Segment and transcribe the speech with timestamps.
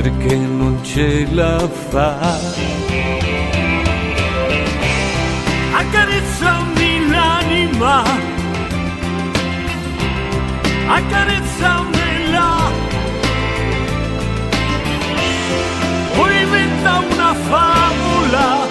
[0.00, 1.58] perché non ce la
[1.90, 2.38] fa.
[5.80, 8.04] Accarezzami l'anima,
[10.86, 12.48] accarezzamela,
[16.14, 18.66] poi inventa una favola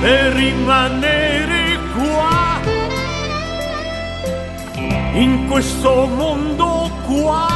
[0.00, 2.60] per rimanere qua,
[5.12, 7.55] in questo mondo qua.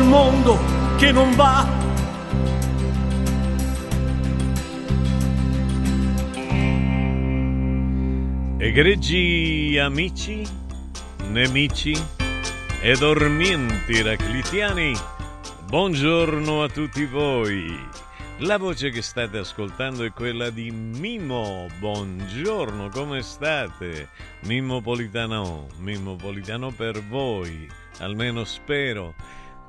[0.00, 0.58] il mondo
[0.96, 1.68] che non va.
[8.56, 10.46] Egregi amici,
[11.28, 11.94] nemici
[12.80, 14.92] e dormienti raclitiani,
[15.66, 17.88] buongiorno a tutti voi.
[18.38, 21.66] La voce che state ascoltando è quella di Mimo.
[21.78, 24.08] Buongiorno, come state?
[24.44, 27.68] Mimmo Politano, Mimmo Politano per voi,
[27.98, 29.14] almeno spero.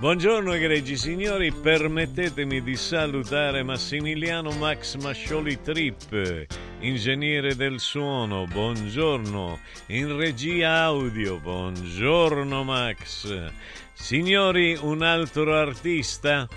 [0.01, 6.47] Buongiorno egregi signori, permettetemi di salutare Massimiliano Max Mascioli Trip,
[6.79, 9.59] ingegnere del suono, buongiorno,
[9.89, 13.51] in regia audio, buongiorno Max.
[13.93, 16.47] Signori, un altro artista,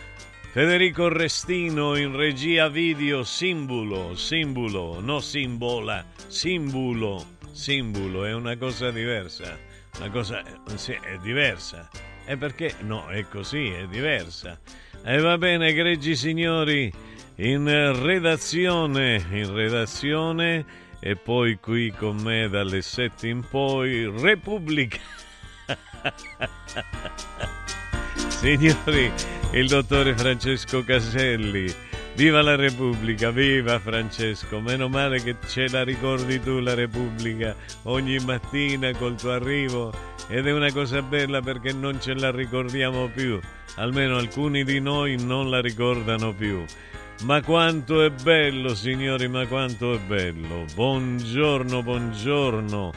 [0.51, 9.59] Federico Restino in regia video, simbolo, simbolo, no simbola, simbolo, simbolo, è una cosa diversa.
[9.99, 10.43] Una cosa
[10.77, 12.14] sì, è diversa.
[12.27, 14.59] E perché no, è così, è diversa.
[15.05, 16.91] E va bene, egregi signori,
[17.37, 20.65] in redazione, in redazione
[21.01, 24.99] e poi qui con me dalle 7 in poi, Repubblica.
[28.29, 29.13] Signori,
[29.53, 31.73] il dottore Francesco Caselli.
[32.17, 38.19] Viva la Repubblica, viva Francesco, meno male che ce la ricordi tu la Repubblica ogni
[38.19, 39.93] mattina col tuo arrivo
[40.29, 43.41] ed è una cosa bella perché non ce la ricordiamo più,
[43.77, 46.65] almeno alcuni di noi non la ricordano più.
[47.25, 50.67] Ma quanto è bello, signori, ma quanto è bello.
[50.73, 52.93] Buongiorno, buongiorno.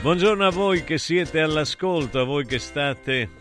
[0.00, 3.39] Buongiorno a voi che siete all'ascolto, a voi che state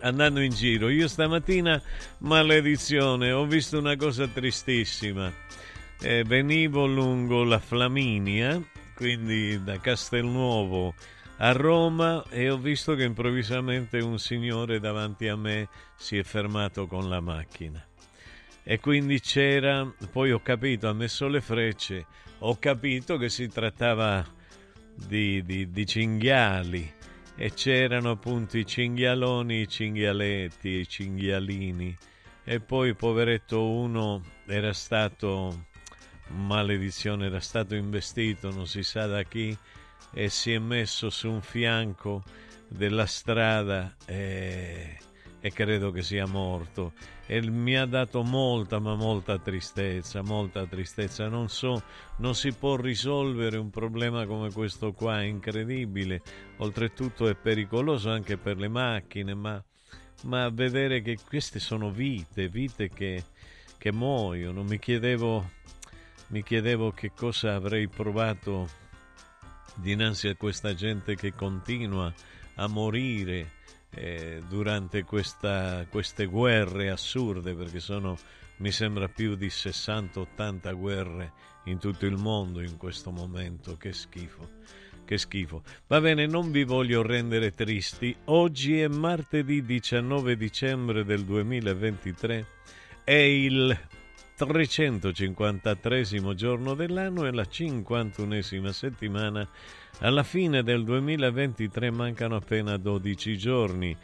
[0.00, 0.88] andando in giro.
[0.88, 1.80] Io stamattina,
[2.18, 5.32] maledizione, ho visto una cosa tristissima.
[6.00, 8.62] Eh, venivo lungo la Flaminia,
[8.94, 10.94] quindi da Castelnuovo
[11.38, 16.86] a Roma, e ho visto che improvvisamente un signore davanti a me si è fermato
[16.86, 17.84] con la macchina
[18.68, 22.06] e quindi c'era, poi ho capito, ha messo le frecce,
[22.40, 24.26] ho capito che si trattava
[24.92, 26.92] di, di, di cinghiali
[27.36, 31.96] e c'erano appunto i cinghialoni, i cinghialetti, i cinghialini.
[32.44, 35.66] E poi poveretto uno era stato,
[36.28, 39.56] maledizione, era stato investito, non si sa da chi,
[40.12, 42.22] e si è messo su un fianco
[42.68, 44.98] della strada e,
[45.46, 46.92] e credo che sia morto
[47.24, 51.28] e mi ha dato molta ma molta tristezza, molta tristezza.
[51.28, 51.84] Non so,
[52.16, 56.20] non si può risolvere un problema come questo qua, è incredibile.
[56.56, 59.62] Oltretutto è pericoloso anche per le macchine, ma,
[60.24, 63.22] ma vedere che queste sono vite, vite che,
[63.78, 64.64] che muoiono.
[64.64, 65.48] Mi chiedevo,
[66.28, 68.68] mi chiedevo che cosa avrei provato
[69.76, 72.12] dinanzi a questa gente che continua
[72.56, 73.54] a morire
[73.96, 78.16] eh, durante questa, queste guerre assurde, perché sono,
[78.58, 81.32] mi sembra, più di 60-80 guerre
[81.64, 83.76] in tutto il mondo in questo momento.
[83.76, 84.48] Che schifo,
[85.04, 85.62] che schifo.
[85.86, 88.14] Va bene, non vi voglio rendere tristi.
[88.26, 92.46] Oggi è martedì 19 dicembre del 2023.
[93.02, 93.76] È il
[94.36, 99.48] 353 giorno dell'anno e la 51esima settimana
[100.00, 103.96] alla fine del 2023 mancano appena 12 giorni.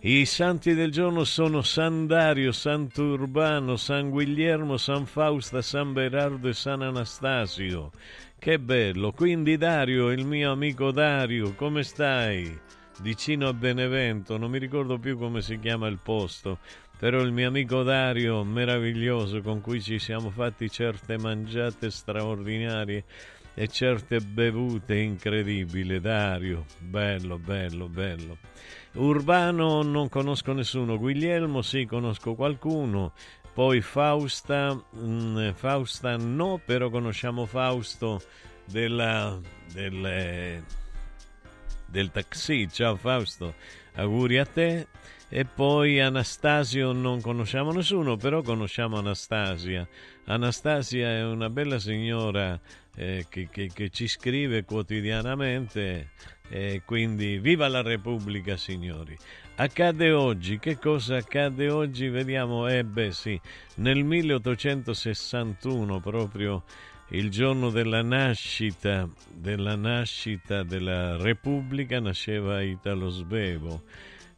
[0.00, 6.52] I santi del giorno sono San Dario, Sant'Urbano, San Guglielmo, San Fausta, San Berardo e
[6.52, 7.90] San Anastasio.
[8.38, 9.12] Che bello!
[9.12, 12.56] Quindi Dario, il mio amico Dario, come stai?
[13.00, 16.58] Vicino a Benevento, non mi ricordo più come si chiama il posto,
[16.98, 23.04] però il mio amico Dario, meraviglioso, con cui ci siamo fatti certe mangiate straordinarie
[23.54, 26.00] e certe bevute incredibili.
[26.00, 28.38] Dario, bello, bello, bello.
[28.94, 33.12] Urbano non conosco nessuno, Guglielmo sì, conosco qualcuno,
[33.52, 38.20] poi Fausta, mh, mm, Fausta no, però conosciamo Fausto
[38.64, 39.38] della,
[39.72, 40.62] del,
[41.86, 42.68] del taxi.
[42.68, 43.54] Ciao Fausto,
[43.94, 44.86] auguri a te.
[45.30, 49.86] E poi Anastasio non conosciamo nessuno, però conosciamo Anastasia.
[50.24, 52.58] Anastasia è una bella signora
[52.96, 56.12] eh, che, che, che, ci scrive quotidianamente.
[56.48, 59.14] Eh, quindi viva la Repubblica, signori.
[59.56, 62.08] Accade oggi, che cosa accade oggi?
[62.08, 63.38] Vediamo, eh sì,
[63.76, 66.64] nel 1861 proprio
[67.08, 73.82] il giorno della nascita, della nascita della Repubblica nasceva Italo Svevo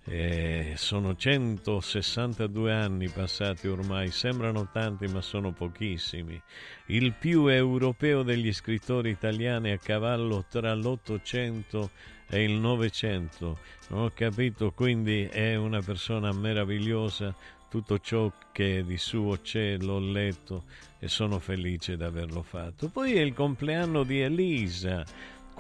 [0.05, 6.41] eh, sono 162 anni passati ormai, sembrano tanti ma sono pochissimi.
[6.87, 11.91] Il più europeo degli scrittori italiani a cavallo tra l'Ottocento
[12.29, 13.59] e il Novecento.
[13.89, 17.35] Non ho capito, quindi è una persona meravigliosa.
[17.69, 20.65] Tutto ciò che di suo c'è l'ho letto
[20.99, 22.89] e sono felice di averlo fatto.
[22.89, 25.05] Poi è il compleanno di Elisa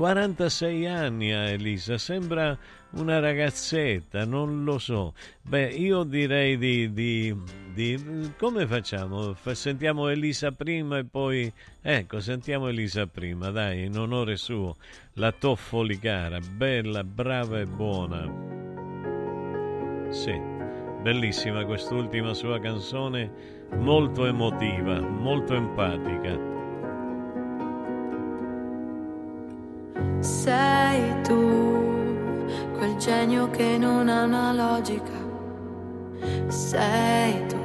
[0.00, 2.57] 46 anni a Elisa, sembra
[2.92, 5.12] una ragazzetta, non lo so.
[5.42, 7.37] Beh, io direi di, di,
[7.75, 9.35] di, come facciamo?
[9.52, 11.52] Sentiamo Elisa prima e poi
[11.83, 14.76] ecco, sentiamo Elisa prima, dai, in onore suo,
[15.16, 18.25] la Toffoli cara, bella, brava e buona.
[20.09, 20.33] Sì,
[21.02, 26.60] bellissima quest'ultima sua canzone, molto emotiva, molto empatica.
[30.21, 35.19] Sei tu, quel genio che non ha una logica.
[36.49, 37.57] Sei tu,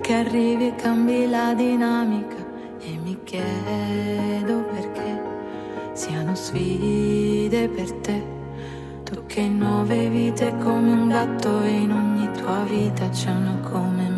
[0.00, 2.36] che arrivi e cambi la dinamica.
[2.80, 5.20] E mi chiedo perché
[5.92, 8.36] siano sfide per te
[9.38, 14.08] che in nove vite come un gatto e in ogni tua vita c'è una come
[14.08, 14.17] me.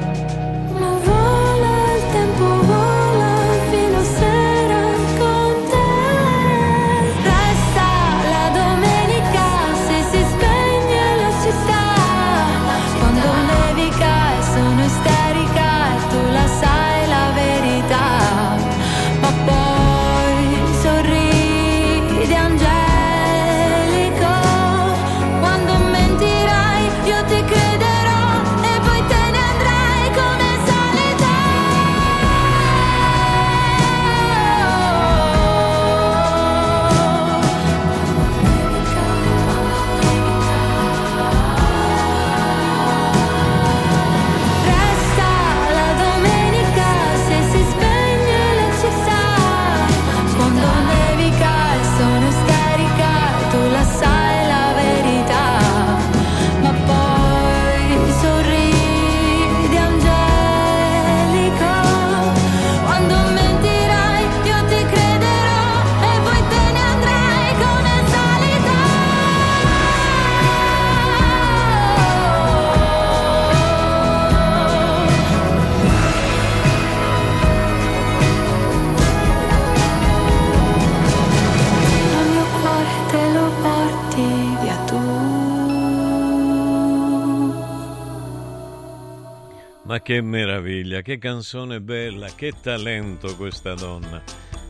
[90.03, 94.19] Che meraviglia, che canzone bella, che talento questa donna.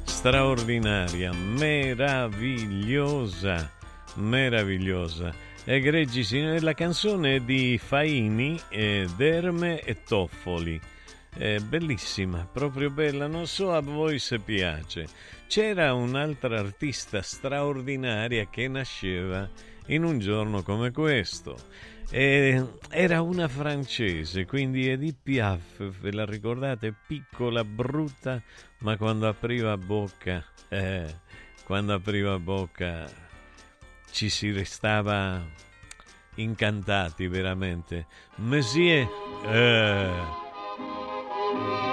[0.04, 2.52] Straordinaria, meravigliosa,
[4.16, 5.34] meravigliosa.
[5.64, 10.78] Egregi signori, la canzone di Faini, eh, Derme e Toffoli.
[11.34, 15.08] È bellissima, proprio bella, non so a voi se piace.
[15.48, 19.50] C'era un'altra artista straordinaria che nasceva
[19.88, 21.56] in un giorno come questo.
[22.14, 26.94] E era una francese, quindi Edith Piaf, ve la ricordate?
[27.08, 28.42] Piccola, brutta,
[28.80, 31.08] ma quando apriva bocca, eh,
[31.64, 33.10] quando apriva bocca
[34.12, 35.42] ci si restava
[36.36, 38.06] incantati veramente.
[38.40, 39.08] Monsieur,
[39.46, 40.12] euh,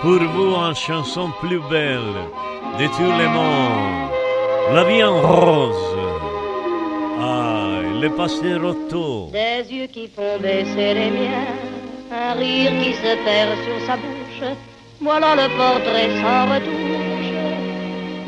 [0.01, 2.29] pour vous une chanson plus belle
[2.77, 4.11] de tous les mondes,
[4.75, 6.08] la vie en rose.
[7.99, 9.29] Ah, le passerotto.
[9.33, 11.51] Des yeux qui font baisser les miens,
[12.13, 14.45] un rire qui se perd sur sa bouche.
[15.01, 17.33] Voilà le portrait sans retouche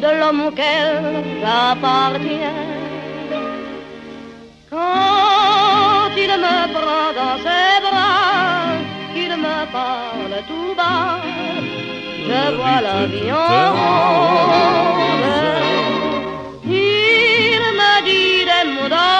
[0.02, 2.60] de l'homme auquel j'appartiens.
[4.70, 8.74] Quand il me prend dans ses bras,
[9.14, 11.20] qu'il me parle tout bas,
[12.26, 14.50] je vois la vie en rose.
[16.64, 19.19] Il me dit des mots d'amour, des mots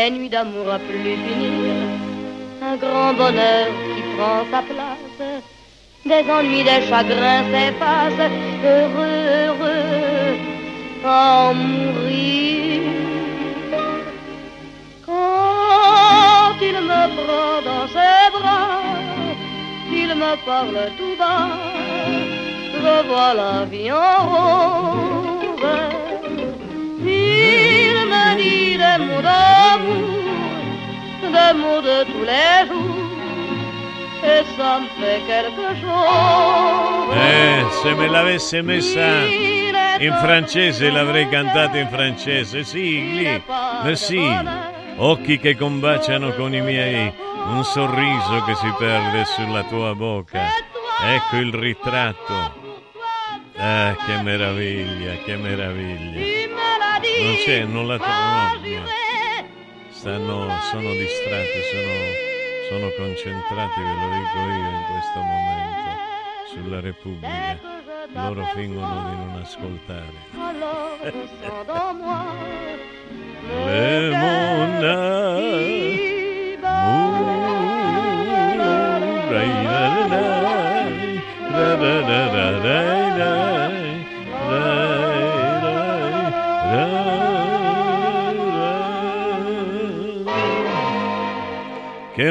[0.00, 1.74] Des nuits d'amour à plus finir,
[2.70, 5.20] un grand bonheur qui prend sa place,
[6.10, 8.30] des ennuis, des chagrins s'effacent,
[8.74, 10.36] heureux, heureux,
[11.04, 12.82] en mourir.
[15.06, 18.80] Quand il me prend dans ses bras,
[19.90, 21.50] qu'il me parle tout bas,
[22.82, 25.19] je vois la vie en rose.
[28.80, 30.08] Des mots d'amour,
[31.36, 33.10] des mots de tous les jours,
[34.22, 37.14] e ça me fait quelque chose.
[37.14, 39.24] Eh, se me l'avesse messa
[39.98, 42.64] in francese l'avrei cantata in francese.
[42.64, 43.42] Sì, lì.
[43.82, 44.22] Merci.
[44.96, 47.12] Occhi che combaciano con i miei,
[47.48, 50.42] un sorriso che si perde sulla tua bocca.
[51.02, 52.58] Ecco il ritratto.
[53.56, 56.49] Ah, che meraviglia, che meraviglia.
[57.18, 58.68] Non c'è, non la trovo.
[58.68, 58.86] No,
[59.90, 61.92] Stanno, sono distratti, sono,
[62.70, 65.90] sono concentrati, ve lo dico io in questo momento,
[66.52, 67.58] sulla Repubblica.
[68.12, 70.12] Loro fingono di non ascoltare.
[73.66, 74.08] Le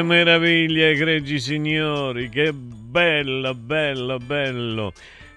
[0.02, 4.92] Meraviglia, egregi signori, che bello, bello, bello.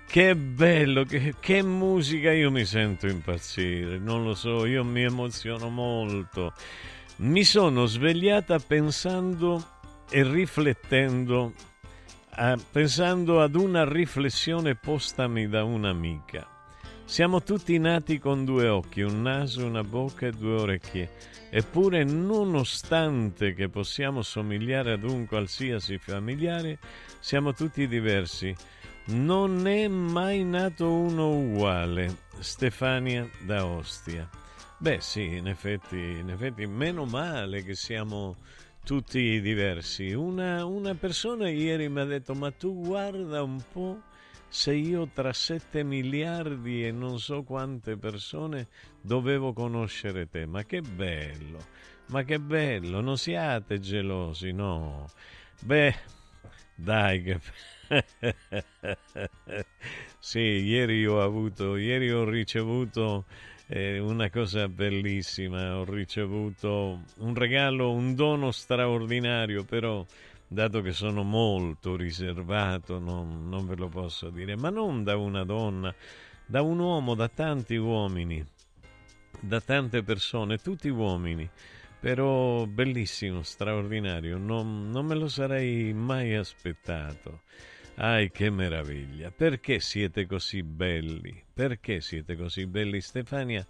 [0.05, 5.69] Che bello, che, che, musica, io mi sento impazzire, non lo so, io mi emoziono
[5.69, 6.53] molto.
[7.17, 9.63] Mi sono svegliata pensando
[10.09, 11.53] e riflettendo,
[12.37, 16.52] eh, pensando ad una riflessione postami da un'amica.
[17.13, 21.11] Siamo tutti nati con due occhi, un naso, una bocca e due orecchie.
[21.51, 26.79] Eppure, nonostante che possiamo somigliare ad un qualsiasi familiare,
[27.19, 28.55] siamo tutti diversi
[29.09, 32.17] non è mai nato uno uguale.
[32.39, 34.27] Stefania da Ostia.
[34.79, 38.37] Beh sì, in effetti, in effetti meno male che siamo
[38.83, 40.13] tutti diversi.
[40.13, 44.01] Una, una persona ieri mi ha detto, ma tu guarda un po'
[44.53, 48.67] se io tra 7 miliardi e non so quante persone
[49.01, 50.45] dovevo conoscere te.
[50.45, 51.57] Ma che bello,
[52.09, 55.09] ma che bello, non siate gelosi, no.
[55.59, 55.95] Beh,
[56.75, 57.39] dai che...
[60.19, 63.25] sì, ieri ho avuto, ieri ho ricevuto
[63.65, 70.05] eh, una cosa bellissima, ho ricevuto un regalo, un dono straordinario, però
[70.53, 75.43] dato che sono molto riservato non, non ve lo posso dire, ma non da una
[75.43, 75.93] donna,
[76.45, 78.45] da un uomo, da tanti uomini,
[79.39, 81.49] da tante persone, tutti uomini
[82.03, 87.43] però bellissimo, straordinario, non, non, me lo sarei mai aspettato.
[87.95, 89.31] Ai che meraviglia!
[89.31, 91.41] Perché siete così belli?
[91.53, 92.99] Perché siete così belli?
[92.99, 93.65] Stefania,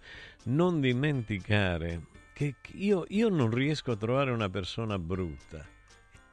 [0.46, 5.64] non dimenticare che io, io non riesco a trovare una persona brutta.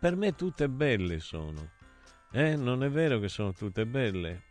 [0.02, 1.74] Per me tutte belle sono.
[2.32, 4.46] Eh, non è vero che sono tutte belle?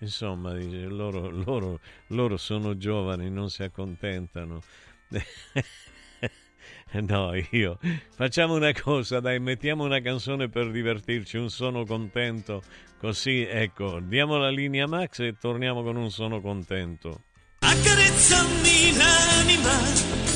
[0.00, 4.60] Insomma, dice, loro, loro, loro sono giovani, non si accontentano.
[6.92, 7.78] No, io.
[8.14, 12.62] Facciamo una cosa, dai, mettiamo una canzone per divertirci, un sono contento.
[12.98, 17.22] Così, ecco, diamo la linea Max e torniamo con un sono contento.
[17.58, 20.35] Accarezzami l'anima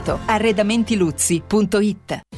[0.09, 2.30] arredamentiluzzi.it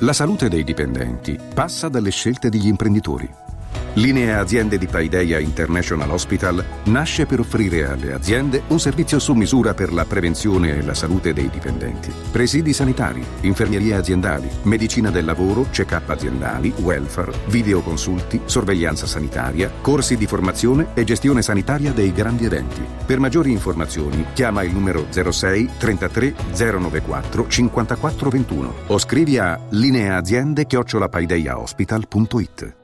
[0.00, 3.47] La salute dei dipendenti passa dalle scelte degli imprenditori.
[3.94, 9.74] Linea Aziende di Paideia International Hospital nasce per offrire alle aziende un servizio su misura
[9.74, 12.12] per la prevenzione e la salute dei dipendenti.
[12.30, 20.26] Presidi sanitari, infermierie aziendali, medicina del lavoro, check-up aziendali, welfare, videoconsulti, sorveglianza sanitaria, corsi di
[20.26, 22.84] formazione e gestione sanitaria dei grandi eventi.
[23.04, 30.66] Per maggiori informazioni chiama il numero 06 33 094 54 21 o scrivi a lineaaziende
[30.66, 32.77] chiocciolapaideia.hospital.it.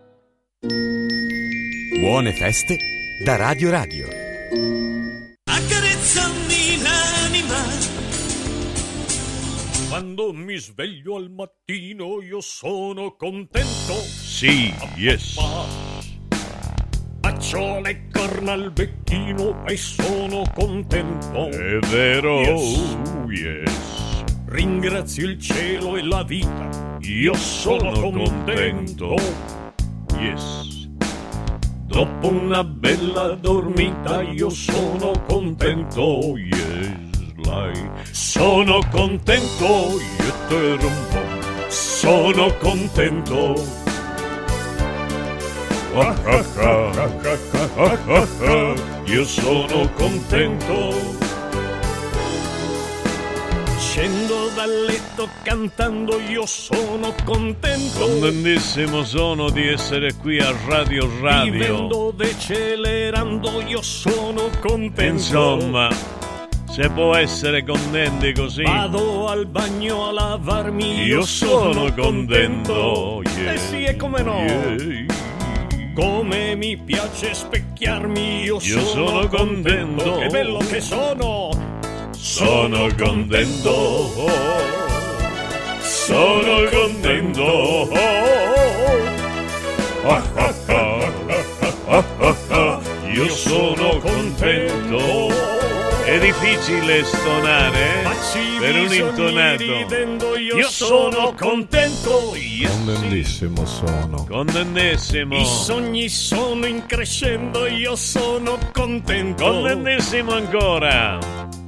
[2.05, 2.77] Buone feste
[3.25, 4.07] da Radio Radio.
[5.45, 7.57] Accarezzami l'anima.
[9.88, 13.95] Quando mi sveglio al mattino io sono contento.
[13.95, 15.38] Sì, yes.
[17.23, 21.49] Faccio le corna al becchino e sono contento.
[21.49, 22.77] È vero, Yes.
[23.14, 24.25] oh, yes.
[24.49, 26.99] Ringrazio il cielo e la vita.
[27.01, 29.14] Io sono contento.
[29.14, 29.17] contento.
[30.19, 30.83] Yes.
[31.87, 36.37] Dopo una bella dormita io sono contento.
[36.37, 37.90] Yes, lei.
[38.11, 39.64] Sono contento.
[39.64, 41.68] Io te rompo.
[41.68, 43.55] Sono contento.
[45.94, 47.38] Ah, ah, ah, ah,
[47.77, 48.75] ah, ah, ah.
[49.05, 51.24] Io sono contento.
[53.94, 58.00] Scendo dal letto cantando, io sono contento.
[58.00, 61.52] Contentissimo sono di essere qui a Radio Radio.
[61.52, 65.00] Vivendo, decelerando, io sono contento.
[65.00, 65.88] Insomma,
[66.68, 68.64] se può essere contenti così.
[68.64, 73.22] Vado al bagno a lavarmi, io, Io sono contento.
[73.22, 73.57] Eh yeah.
[73.57, 74.40] sì, e come no?
[74.40, 75.07] Yeah.
[75.94, 80.16] Come mi piace specchiarmi, io, Io sono contento.
[80.16, 81.54] Che bello che sono!
[82.25, 84.27] Sono contento.
[85.83, 87.91] Sono contento.
[90.07, 91.13] Ah, ah, ah,
[91.87, 92.81] ah, ah, ah.
[93.13, 95.29] Io sono contento.
[96.05, 98.59] È difficile stonare eh?
[98.59, 99.63] Per un intonato.
[100.39, 102.35] io, Io sono contento.
[102.37, 104.27] Yes, Contentissimo sono.
[104.27, 105.37] Contentissimo.
[105.37, 109.45] I sogni sono in crescendo, io sono contento.
[109.45, 111.63] Contentissimo ancora.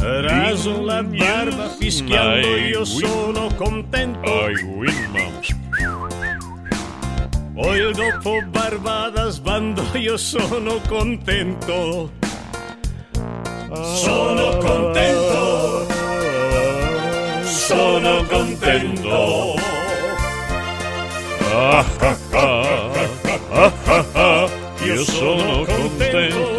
[0.00, 2.86] Raso la barba fischiando, io ui.
[2.86, 4.30] sono contento.
[4.76, 5.30] Wilma.
[7.54, 12.12] Poi dopo barba da sbando, io sono contento.
[13.74, 15.86] Sono contento.
[17.42, 19.54] sono contento.
[21.52, 22.90] Ah, ah, ah,
[23.50, 24.48] ah, ah, ah,
[24.84, 26.57] io sono contento.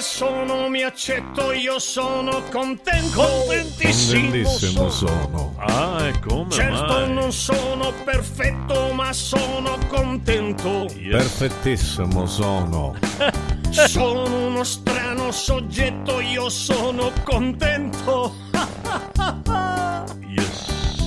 [0.00, 3.22] Sono mi accetto, io sono contento.
[3.22, 5.54] Contentissimo Bellissimo sono.
[5.58, 7.12] Ah, e come Certo mai?
[7.12, 10.86] non sono perfetto, ma sono contento.
[11.10, 12.94] Perfettissimo sono.
[13.70, 18.34] Sono uno strano soggetto, io sono contento.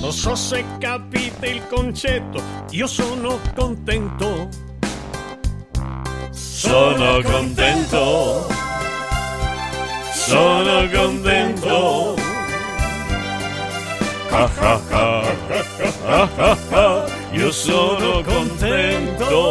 [0.00, 4.48] Non so se capite il concetto, io sono contento.
[6.30, 8.59] Sono contento.
[10.30, 12.14] Sono contento.
[14.30, 15.34] Ah, ah, ah,
[16.06, 19.50] ah, ah, ah, io sono contento.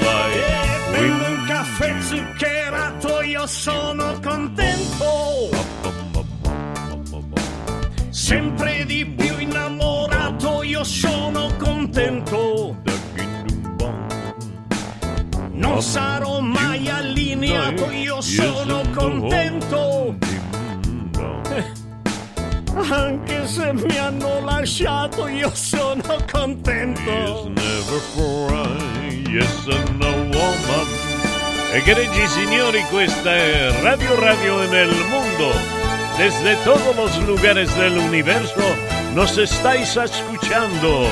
[0.00, 5.50] Like un caffè zuccherato, io sono contento.
[8.08, 12.85] Sempre di più innamorato, io sono contento.
[15.76, 20.14] Non sarò mai allineato, io sono contento.
[22.90, 27.50] Anche se mi hanno lasciato, io sono contento.
[27.52, 30.86] never cry, yes and no woman.
[31.72, 35.52] Egregi signori, questa è Radio Radio en el mundo.
[36.16, 38.64] Desde todos los lugares del universo
[39.12, 41.06] nos estáis escuchando.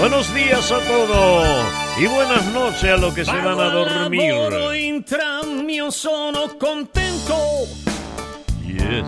[0.00, 4.32] Buenos días a todos y buenas noches a los que se van a dormir.
[5.90, 7.36] Sono contento.
[8.64, 9.04] Yes.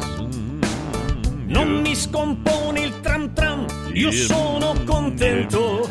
[1.46, 5.88] Non mi scompone il tram tram, io sono contento.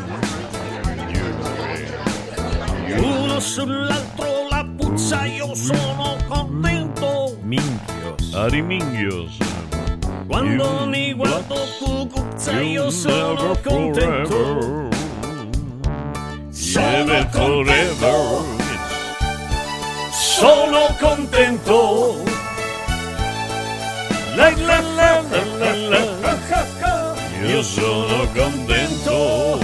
[2.98, 7.38] Uno sull'altro la puzza, io sono contento.
[7.42, 8.34] Minchios.
[8.36, 9.38] Arimingios.
[10.28, 14.90] Quando mi guardo cucuzza, io sono contento.
[16.74, 18.46] Sono contento.
[20.10, 22.24] Sono contento.
[24.34, 25.22] La la la
[25.60, 27.16] la la.
[27.46, 29.60] Io sono contento.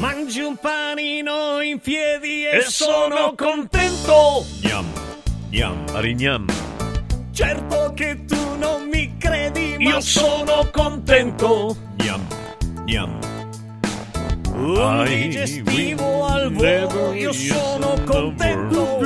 [0.00, 4.44] Mangi un panino in piedi e sono contento.
[4.60, 4.86] Gnam,
[5.50, 6.46] gnam, arignam.
[7.30, 11.76] Certo che tu non mi credi, ma sono contento.
[11.94, 12.26] Gnam,
[12.86, 13.31] gnam.
[14.62, 19.00] Un digestivo al volo, io sono contento.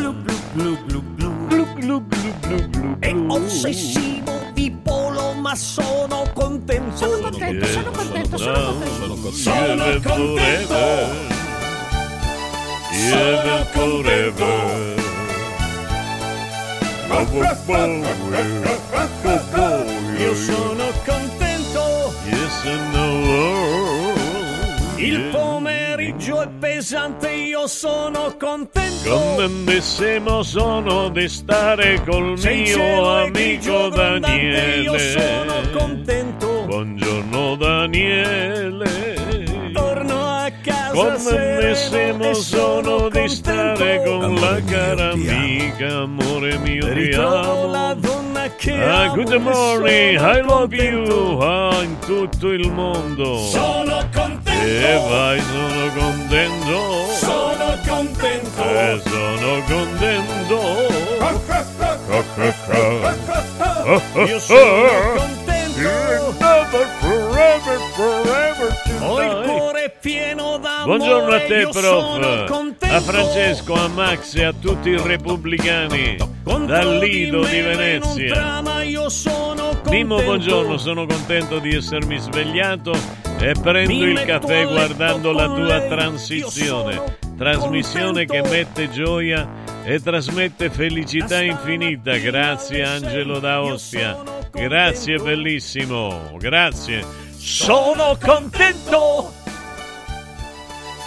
[2.98, 6.94] È ossessivo di polo, ma sono contento.
[6.96, 9.32] Sono contento, sono contento, sono contento.
[9.32, 10.74] Sono contento.
[12.92, 14.86] Sono forever.
[20.18, 22.12] Io sono contento.
[22.26, 23.95] Yes and no.
[24.96, 29.10] Il pomeriggio è pesante, io sono contento.
[29.10, 34.80] Contentissimo sono di stare col Se il mio amico Daniele.
[34.80, 36.64] Io sono contento.
[36.66, 39.14] Buongiorno Daniele.
[39.72, 47.94] Torno a casa Contentissimo sono di stare con la cara amica, amore mio ti amo.
[47.94, 51.12] donna che Ah, amo good morning, I love contento.
[51.12, 53.36] you, ah, in tutto il mondo.
[53.38, 54.35] Sono contento.
[54.62, 57.06] E vai, sono contento.
[57.12, 58.62] Sono contento.
[58.62, 60.58] E sono contento.
[64.26, 65.46] Io sono contento.
[65.76, 70.84] Never, forever, forever Ho il cuore pieno d'amore.
[70.84, 72.80] Buongiorno a te, prof.
[72.80, 76.16] A Francesco, a Max e a tutti i repubblicani.
[76.44, 78.62] Dal Lido di Venezia.
[79.88, 87.18] Mimmo, buongiorno, sono contento di essermi svegliato e prendo il caffè guardando la tua transizione.
[87.36, 89.46] Trasmissione che mette gioia
[89.84, 92.16] e trasmette felicità infinita.
[92.16, 94.16] Grazie Angelo da Ostia.
[94.50, 96.32] Grazie bellissimo.
[96.38, 97.04] Grazie.
[97.36, 99.32] Sono contento.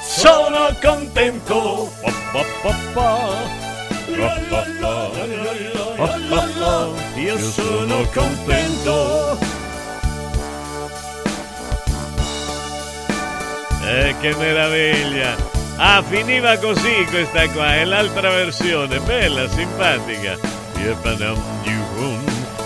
[0.02, 1.92] Sono contento.
[7.16, 9.59] Io sono contento.
[13.90, 15.36] Eh, che meraviglia!
[15.78, 20.38] Ah, finiva così questa qua, è l'altra versione, bella, simpatica.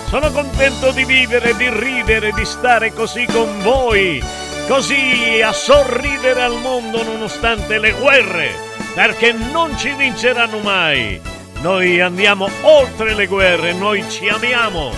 [0.09, 4.21] Sono contento di vivere, di ridere, di stare così con voi,
[4.67, 8.51] così a sorridere al mondo nonostante le guerre,
[8.93, 11.21] perché non ci vinceranno mai.
[11.61, 14.91] Noi andiamo oltre le guerre, noi ci amiamo.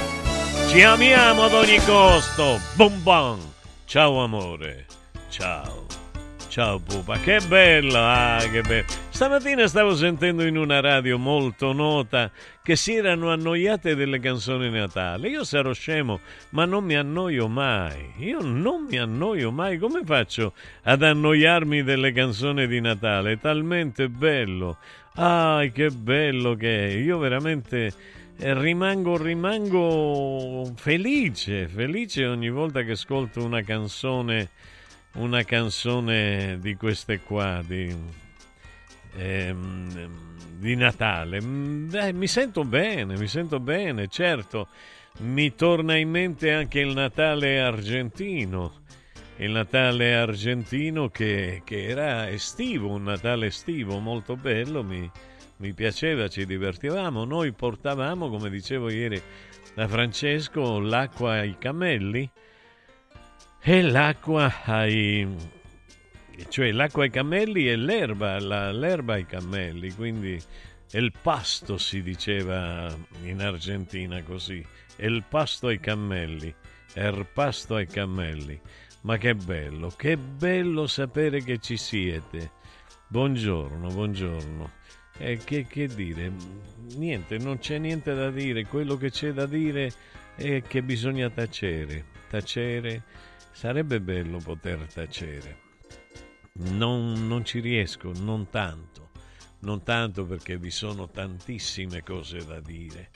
[0.70, 2.60] Ci amiamo ad ogni costo.
[2.74, 3.40] Bum bum.
[3.86, 4.88] Ciao amore.
[5.30, 5.95] Ciao.
[6.56, 8.86] Ciao pupa, che bello, ah, che bello.
[9.10, 12.32] Stamattina stavo sentendo in una radio molto nota
[12.64, 15.28] che si erano annoiate delle canzoni Natale.
[15.28, 18.14] Io sarò scemo, ma non mi annoio mai.
[18.20, 19.78] Io non mi annoio mai.
[19.78, 23.34] Come faccio ad annoiarmi delle canzoni di Natale?
[23.34, 24.78] È talmente bello.
[25.16, 26.92] Ah, che bello che è.
[26.94, 27.92] Io veramente
[28.38, 34.52] eh, rimango, rimango felice, felice ogni volta che ascolto una canzone
[35.16, 37.94] una canzone di queste qua di,
[39.16, 40.10] ehm,
[40.58, 41.40] di Natale.
[41.40, 44.68] Beh, mi sento bene, mi sento bene, certo.
[45.20, 48.84] Mi torna in mente anche il Natale argentino.
[49.38, 55.10] Il Natale argentino che, che era estivo, un Natale estivo molto bello, mi,
[55.58, 57.26] mi piaceva, ci divertivamo.
[57.26, 59.22] Noi portavamo, come dicevo ieri
[59.74, 62.30] da Francesco, l'acqua ai cammelli
[63.68, 65.28] e l'acqua ai
[66.50, 70.40] cioè l'acqua ai cammelli e l'erba, la, l'erba ai cammelli, quindi
[70.92, 74.64] il pasto si diceva in Argentina così,
[74.98, 76.54] il pasto ai cammelli,
[76.94, 78.62] il pasto ai cammelli.
[79.02, 82.52] Ma che bello, che bello sapere che ci siete.
[83.08, 84.72] Buongiorno, buongiorno.
[85.18, 86.32] E che, che dire?
[86.98, 89.92] Niente, non c'è niente da dire, quello che c'è da dire
[90.36, 93.04] è che bisogna tacere, tacere
[93.56, 95.60] Sarebbe bello poter tacere.
[96.74, 99.12] Non, non ci riesco, non tanto.
[99.60, 103.12] Non tanto perché vi sono tantissime cose da dire.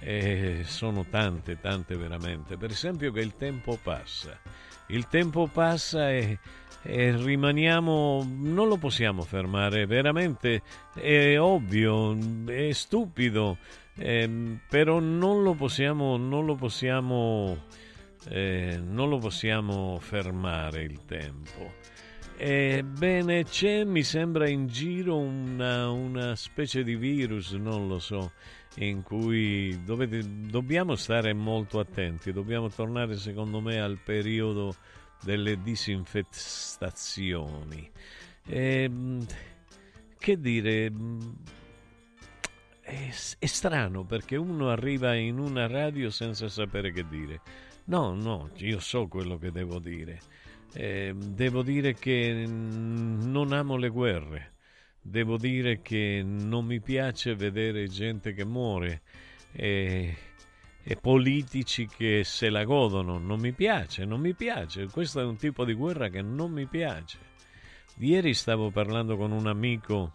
[0.00, 2.56] E sono tante, tante veramente.
[2.56, 4.36] Per esempio che il tempo passa.
[4.88, 6.40] Il tempo passa e,
[6.82, 10.62] e rimaniamo, non lo possiamo fermare, veramente
[10.94, 13.58] è ovvio, è stupido,
[13.94, 17.84] eh, però non lo possiamo, non lo possiamo
[18.28, 21.74] eh, non lo possiamo fermare il tempo.
[22.38, 28.32] Ebbene, c'è, mi sembra, in giro una, una specie di virus, non lo so,
[28.76, 34.74] in cui dovete, dobbiamo stare molto attenti, dobbiamo tornare, secondo me, al periodo
[35.22, 37.90] delle disinfestazioni.
[38.44, 39.24] E, ehm,
[40.18, 40.92] che dire,
[42.82, 47.40] è, è strano perché uno arriva in una radio senza sapere che dire
[47.88, 50.20] No, no, io so quello che devo dire.
[50.72, 54.54] Eh, devo dire che non amo le guerre.
[55.00, 59.02] Devo dire che non mi piace vedere gente che muore
[59.52, 60.16] e,
[60.82, 63.18] e politici che se la godono.
[63.18, 64.88] Non mi piace, non mi piace.
[64.88, 67.18] Questo è un tipo di guerra che non mi piace.
[67.98, 70.10] Ieri stavo parlando con un amico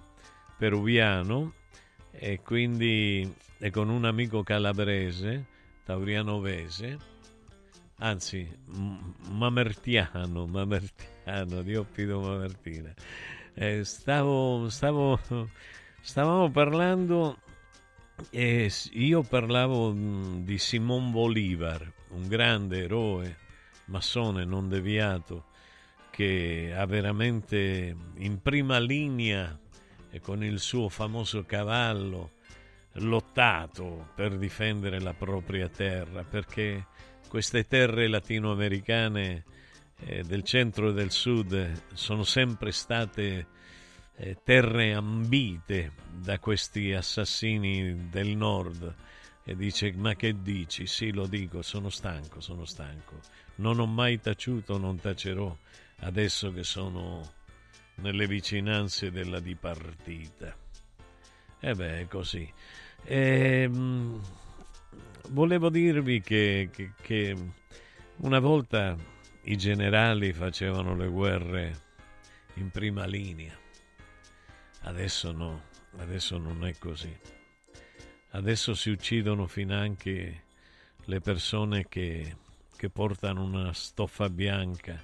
[0.57, 1.53] peruviano
[2.11, 5.45] e quindi e con un amico calabrese,
[5.85, 7.10] taurianovese
[8.01, 8.47] anzi
[9.29, 12.93] mamertiano, mamertiano, di Oppido Mamertina.
[13.53, 15.19] Eh, stavo, stavo,
[16.01, 17.37] stavamo parlando
[18.29, 23.37] e io parlavo di Simon Bolivar, un grande eroe,
[23.85, 25.45] massone non deviato,
[26.09, 29.57] che ha veramente in prima linea
[30.09, 32.31] e con il suo famoso cavallo
[32.95, 36.85] lottato per difendere la propria terra, perché
[37.31, 39.45] queste terre latinoamericane
[39.99, 43.47] eh, del centro e del sud sono sempre state
[44.17, 48.93] eh, terre ambite da questi assassini del nord
[49.45, 50.85] e dice ma che dici?
[50.85, 53.21] Sì lo dico, sono stanco, sono stanco.
[53.55, 55.57] Non ho mai taciuto, non tacerò
[55.99, 57.31] adesso che sono
[57.95, 60.53] nelle vicinanze della dipartita.
[61.61, 62.51] E beh, è così.
[63.05, 64.19] Ehm
[65.29, 67.35] volevo dirvi che, che, che
[68.17, 68.95] una volta
[69.43, 71.81] i generali facevano le guerre
[72.55, 73.57] in prima linea.
[74.81, 75.63] Adesso no,
[75.97, 77.15] adesso non è così.
[78.31, 80.43] Adesso si uccidono finanche
[81.05, 82.37] le persone che,
[82.75, 85.01] che portano una stoffa bianca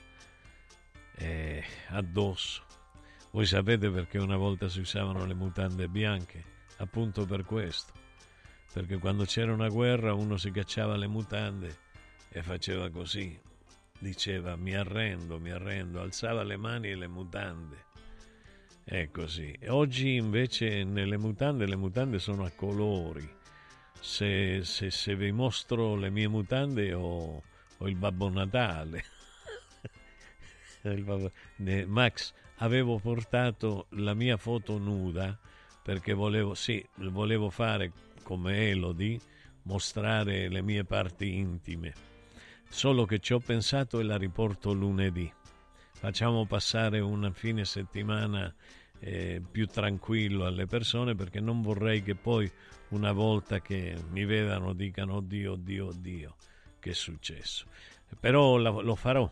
[1.15, 2.63] eh, addosso.
[3.31, 6.55] Voi sapete perché una volta si usavano le mutande bianche?
[6.77, 7.96] Appunto per questo
[8.71, 11.77] perché quando c'era una guerra uno si cacciava le mutande
[12.29, 13.39] e faceva così,
[13.99, 17.85] diceva mi arrendo, mi arrendo, alzava le mani e le mutande.
[18.83, 19.53] È così.
[19.67, 23.27] Oggi invece nelle mutande, le mutande sono a colori.
[23.99, 27.41] Se, se, se vi mostro le mie mutande ho,
[27.77, 29.03] ho il Babbo Natale.
[30.83, 31.31] il babbo...
[31.87, 35.37] Max, avevo portato la mia foto nuda
[35.81, 37.91] perché volevo, sì, volevo fare
[38.27, 39.17] come Elodie,
[39.63, 41.93] mostrare le mie parti intime.
[42.67, 45.31] Solo che ci ho pensato e la riporto lunedì.
[45.93, 48.53] Facciamo passare un fine settimana
[48.99, 52.51] eh, più tranquillo alle persone perché non vorrei che poi
[52.89, 56.35] una volta che mi vedano dicano oddio, oddio, oddio,
[56.79, 57.65] che è successo.
[58.19, 59.31] Però la, lo farò,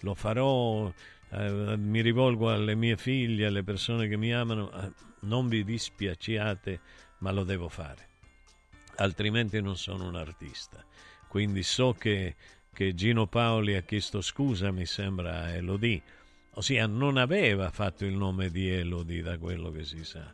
[0.00, 0.92] lo farò,
[1.30, 6.80] eh, mi rivolgo alle mie figlie, alle persone che mi amano, eh, non vi dispiaciate,
[7.18, 8.08] ma lo devo fare,
[8.96, 10.84] altrimenti non sono un artista.
[11.28, 12.36] Quindi so che,
[12.72, 16.02] che Gino Paoli ha chiesto scusa, mi sembra, a Elodie,
[16.54, 20.32] ossia non aveva fatto il nome di Elodie da quello che si sa.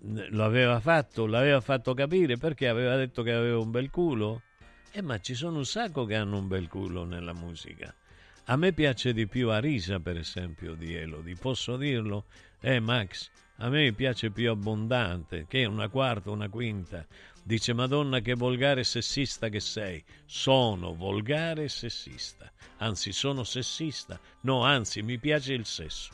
[0.00, 4.42] Lo aveva fatto, l'aveva fatto capire perché aveva detto che aveva un bel culo?
[4.92, 7.92] Eh, ma ci sono un sacco che hanno un bel culo nella musica.
[8.46, 11.34] A me piace di più Arisa, per esempio, di Elodie.
[11.36, 12.26] Posso dirlo?
[12.60, 13.30] Eh, Max,
[13.62, 17.06] a me piace più abbondante, che una quarta, una quinta.
[17.44, 20.02] Dice Madonna che volgare sessista che sei.
[20.26, 22.50] Sono volgare sessista.
[22.78, 24.18] Anzi, sono sessista.
[24.40, 26.10] No, anzi, mi piace il sesso.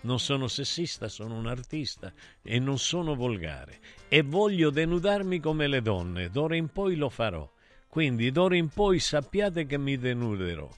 [0.00, 3.78] Non sono sessista, sono un artista e non sono volgare.
[4.08, 6.30] E voglio denudarmi come le donne.
[6.30, 7.48] D'ora in poi lo farò.
[7.88, 10.68] Quindi d'ora in poi sappiate che mi denuderò.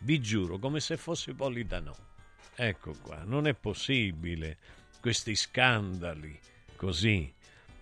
[0.00, 1.94] Vi giuro, come se fossi Politano.
[2.56, 4.58] Ecco qua, non è possibile
[5.00, 6.38] questi scandali
[6.76, 7.32] così.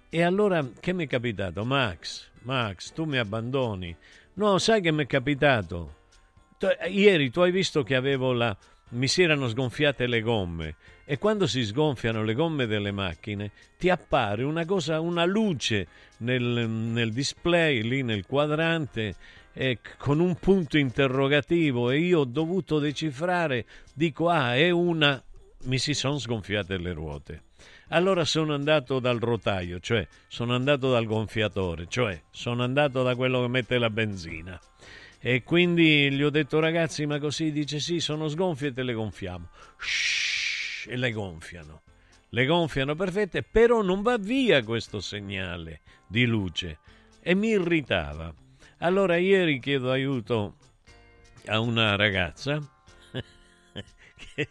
[0.08, 1.64] E allora che mi è capitato?
[1.64, 3.94] Max, Max, tu mi abbandoni.
[4.34, 5.96] No, sai che mi è capitato?
[6.88, 8.56] Ieri tu hai visto che avevo la...
[8.90, 13.88] mi si erano sgonfiate le gomme e quando si sgonfiano le gomme delle macchine ti
[13.88, 15.86] appare una cosa, una luce
[16.18, 19.14] nel, nel display, lì nel quadrante,
[19.54, 23.64] eh, con un punto interrogativo e io ho dovuto decifrare,
[23.94, 25.22] dico ah, è una
[25.64, 27.42] mi si sono sgonfiate le ruote.
[27.88, 33.40] Allora sono andato dal rotaio, cioè sono andato dal gonfiatore, cioè sono andato da quello
[33.42, 34.61] che mette la benzina.
[35.20, 38.92] E quindi gli ho detto ragazzi, ma così dice sì, sono sgonfie e te le
[38.92, 39.48] gonfiamo.
[39.78, 41.82] Shhh, e le gonfiano.
[42.30, 46.78] Le gonfiano perfette, però non va via questo segnale di luce
[47.20, 48.32] e mi irritava.
[48.78, 50.56] Allora ieri chiedo aiuto
[51.46, 52.61] a una ragazza
[54.34, 54.48] che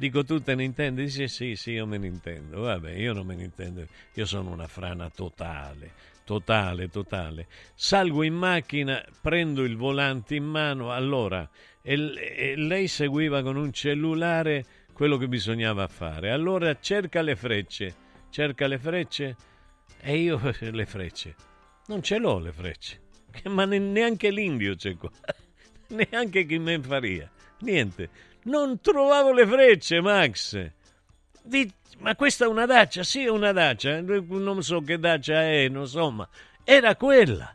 [0.00, 1.04] Dico, tu te ne intendi?
[1.04, 2.62] Dice, sì, sì, io me ne intendo.
[2.62, 3.86] Vabbè, io non me ne intendo.
[4.14, 5.92] Io sono una frana totale,
[6.24, 7.48] totale, totale.
[7.74, 11.46] Salgo in macchina, prendo il volante in mano, allora,
[11.82, 16.30] e, e lei seguiva con un cellulare quello che bisognava fare.
[16.30, 17.94] Allora cerca le frecce,
[18.30, 19.36] cerca le frecce
[20.00, 21.34] e io le frecce.
[21.88, 23.00] Non ce l'ho le frecce,
[23.50, 25.10] ma neanche l'indio c'è qua,
[25.88, 28.29] neanche chi me faria, niente.
[28.42, 30.70] Non trovavo le frecce, Max.
[31.42, 31.70] Di...
[31.98, 33.02] Ma questa è una dacia?
[33.02, 34.00] Sì, è una dacia.
[34.00, 36.28] Non so che dacia è, non so, ma
[36.64, 37.54] era quella.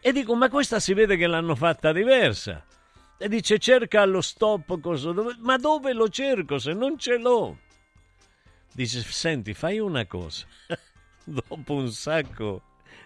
[0.00, 2.64] E dico, ma questa si vede che l'hanno fatta diversa.
[3.18, 5.12] E dice, cerca allo stop cosa.
[5.38, 7.58] Ma dove lo cerco se non ce l'ho?
[8.72, 10.46] Dice, senti, fai una cosa.
[11.24, 12.62] dopo un sacco,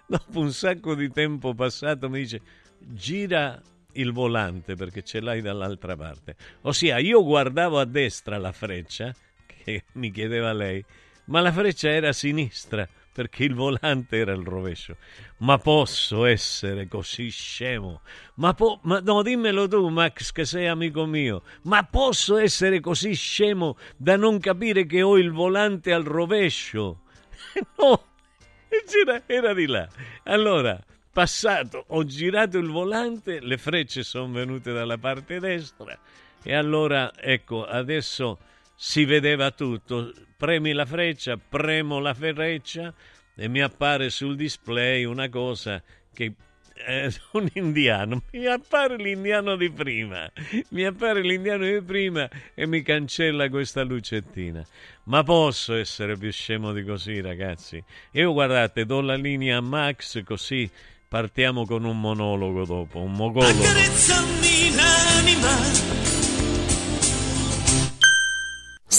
[0.06, 2.40] dopo un sacco di tempo passato, mi dice,
[2.78, 3.60] gira
[3.92, 6.36] il volante perché ce l'hai dall'altra parte.
[6.62, 9.14] Ossia, io guardavo a destra la freccia,
[9.46, 10.84] che mi chiedeva lei,
[11.26, 14.96] ma la freccia era a sinistra perché il volante era al rovescio.
[15.38, 18.00] Ma posso essere così scemo?
[18.36, 21.42] Ma, po- ma no, dimmelo tu, Max, che sei amico mio.
[21.62, 27.00] Ma posso essere così scemo da non capire che ho il volante al rovescio?
[27.78, 28.04] no,
[29.04, 29.88] era, era di là.
[30.24, 30.80] Allora,
[31.12, 35.98] passato, ho girato il volante, le frecce sono venute dalla parte destra
[36.42, 38.38] e allora ecco, adesso
[38.74, 40.12] si vedeva tutto.
[40.36, 42.94] Premi la freccia, premo la freccia
[43.34, 45.82] e mi appare sul display una cosa
[46.14, 46.32] che
[46.72, 50.30] è un indiano, mi appare l'indiano di prima,
[50.70, 54.64] mi appare l'indiano di prima e mi cancella questa lucettina.
[55.04, 57.82] Ma posso essere più scemo di così, ragazzi?
[58.12, 60.70] Io guardate, do la linea a Max così
[61.10, 63.44] Partiamo con un monologo dopo, un mogolo.
[63.44, 65.89] Accarezzami l'anima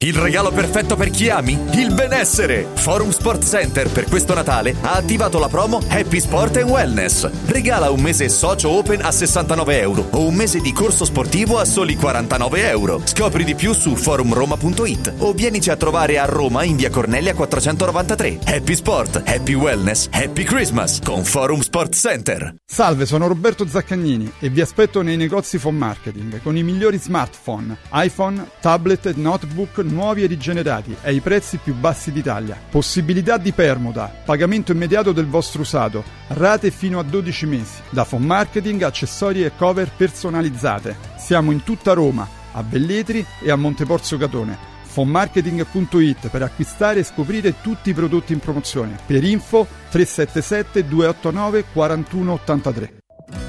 [0.00, 1.58] Il regalo perfetto per chi ami?
[1.72, 2.68] Il benessere!
[2.74, 7.28] Forum Sport Center per questo Natale ha attivato la promo Happy Sport and Wellness.
[7.46, 11.64] Regala un mese socio open a 69 euro o un mese di corso sportivo a
[11.64, 13.00] soli 49 euro.
[13.02, 18.38] Scopri di più su forumroma.it o vienici a trovare a Roma in via Cornelia 493.
[18.44, 22.54] Happy Sport, Happy Wellness, Happy Christmas con Forum Sport Center.
[22.64, 27.76] Salve, sono Roberto Zaccagnini e vi aspetto nei negozi Phone Marketing con i migliori smartphone,
[27.94, 32.56] iPhone, tablet e notebook nuovi e rigenerati ai prezzi più bassi d'Italia.
[32.70, 37.80] Possibilità di permuta, pagamento immediato del vostro usato, rate fino a 12 mesi.
[37.90, 40.96] Da Phone Marketing, accessori e cover personalizzate.
[41.16, 44.76] Siamo in tutta Roma, a Velletri e a Monteporzio Catone.
[44.82, 48.98] Fonmarketing.it per acquistare e scoprire tutti i prodotti in promozione.
[49.06, 52.97] Per info 377 289 4183.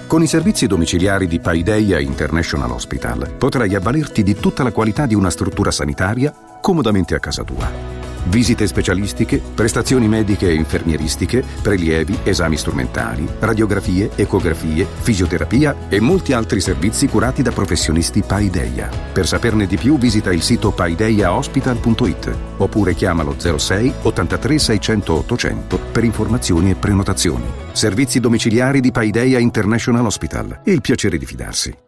[0.07, 5.15] Con i servizi domiciliari di Paideia International Hospital potrai avvalerti di tutta la qualità di
[5.15, 8.08] una struttura sanitaria comodamente a casa tua.
[8.25, 16.61] Visite specialistiche, prestazioni mediche e infermieristiche, prelievi, esami strumentali, radiografie, ecografie, fisioterapia e molti altri
[16.61, 18.89] servizi curati da professionisti Paideia.
[19.11, 26.03] Per saperne di più visita il sito paideiahospital.it oppure chiamalo 06 83 600 800 per
[26.03, 27.45] informazioni e prenotazioni.
[27.71, 30.61] Servizi domiciliari di Paideia International Hospital.
[30.65, 31.87] Il piacere di fidarsi.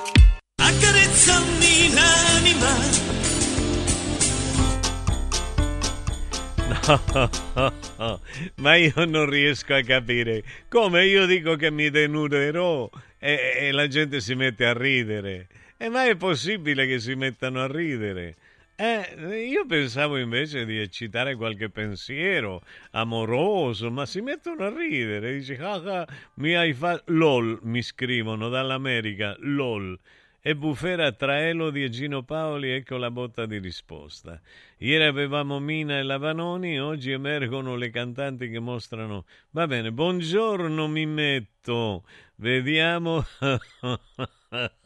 [8.55, 13.87] ma io non riesco a capire come io dico che mi denuderò e, e la
[13.87, 15.47] gente si mette a ridere.
[15.77, 18.35] E ma è possibile che si mettano a ridere?
[18.75, 25.33] Eh, io pensavo invece di eccitare qualche pensiero amoroso, ma si mettono a ridere.
[25.37, 27.03] Dice, ah, ah, mi hai fatto...
[27.13, 29.99] LOL, mi scrivono dall'America, LOL.
[30.43, 34.41] E bufera tra Elodie e Gino Paoli, ecco la botta di risposta.
[34.77, 39.25] Ieri avevamo Mina e Lavanoni, oggi emergono le cantanti che mostrano...
[39.51, 42.05] Va bene, buongiorno mi metto,
[42.37, 43.23] vediamo...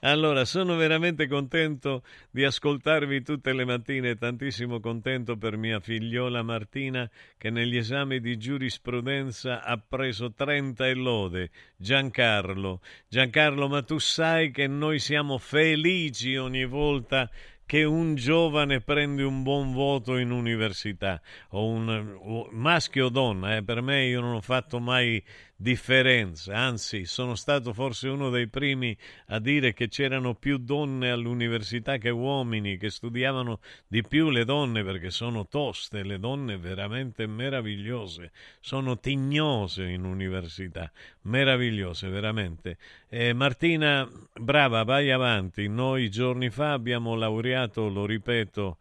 [0.00, 7.10] Allora, sono veramente contento di ascoltarvi tutte le mattine, tantissimo contento per mia figliola Martina
[7.36, 11.50] che negli esami di giurisprudenza ha preso 30 e lode.
[11.76, 17.28] Giancarlo, Giancarlo, ma tu sai che noi siamo felici ogni volta
[17.72, 21.20] che un giovane prende un buon voto in università,
[21.52, 25.22] o un o maschio o donna, eh, per me io non ho fatto mai
[25.62, 28.94] differenza, anzi sono stato forse uno dei primi
[29.28, 34.82] a dire che c'erano più donne all'università che uomini, che studiavano di più le donne
[34.82, 40.90] perché sono toste, le donne veramente meravigliose, sono tignose in università,
[41.22, 42.76] meravigliose veramente.
[43.08, 48.78] Eh, Martina, brava, vai avanti, noi giorni fa abbiamo laureato, lo ripeto,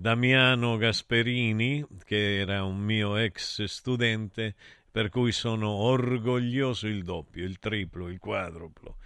[0.00, 4.54] Damiano Gasperini, che era un mio ex studente,
[4.90, 8.96] per cui sono orgoglioso il doppio, il triplo, il quadruplo.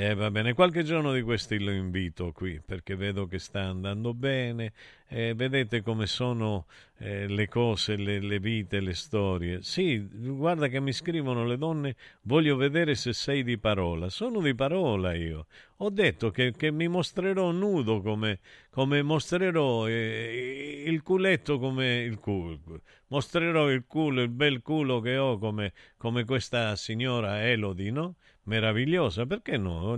[0.00, 4.14] Eh, va bene, qualche giorno di questi lo invito qui perché vedo che sta andando
[4.14, 4.72] bene.
[5.08, 6.66] Eh, vedete come sono
[6.98, 9.60] eh, le cose, le, le, vite, le storie.
[9.62, 14.08] Sì, guarda che mi scrivono le donne, voglio vedere se sei di parola.
[14.08, 15.46] Sono di parola io.
[15.78, 18.38] Ho detto che, che mi mostrerò nudo come,
[18.70, 22.82] come mostrerò eh, il culetto come il culo.
[23.08, 28.14] Mostrerò il culo, il bel culo che ho come, come questa signora Elodie, no?
[28.48, 29.94] Meravigliosa, perché no?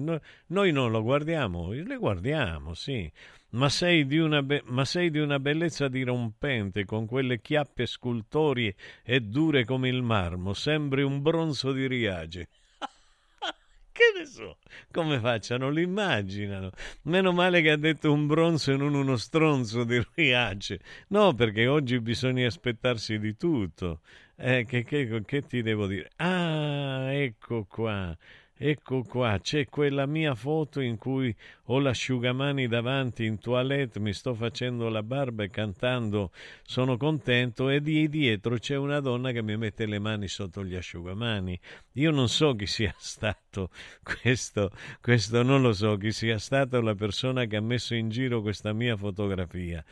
[0.47, 3.11] Noi non lo guardiamo, le guardiamo, sì,
[3.51, 8.75] ma sei di una, be- ma sei di una bellezza dirompente, con quelle chiappe scultorie
[9.03, 12.49] e dure come il marmo, sembri un bronzo di Riage.
[13.93, 14.59] che ne so
[14.91, 16.71] come facciano, l'immaginano.
[17.03, 20.81] Meno male che ha detto un bronzo e non uno stronzo di Riace.
[21.09, 24.01] No, perché oggi bisogna aspettarsi di tutto.
[24.37, 26.11] Eh, che, che, che ti devo dire?
[26.17, 28.17] Ah, ecco qua.
[28.63, 31.35] Ecco qua, c'è quella mia foto in cui
[31.65, 36.31] ho l'asciugamani davanti in toilette, mi sto facendo la barba e cantando
[36.63, 40.75] sono contento e di dietro c'è una donna che mi mette le mani sotto gli
[40.75, 41.59] asciugamani.
[41.93, 43.71] Io non so chi sia stato
[44.03, 48.43] questo, questo non lo so, chi sia stata la persona che ha messo in giro
[48.43, 49.83] questa mia fotografia.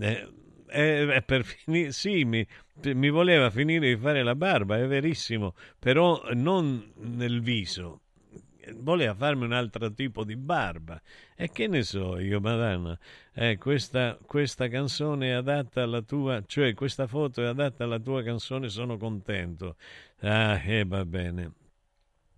[0.00, 0.28] Eh,
[0.68, 2.46] eh, per finire, sì, mi,
[2.84, 8.02] mi voleva finire di fare la barba, è verissimo, però non nel viso,
[8.76, 11.00] voleva farmi un altro tipo di barba.
[11.36, 12.98] E che ne so io, madonna,
[13.34, 18.22] eh, questa, questa canzone è adatta alla tua, cioè questa foto è adatta alla tua
[18.22, 19.76] canzone, sono contento.
[20.20, 21.52] Ah, e eh, va bene.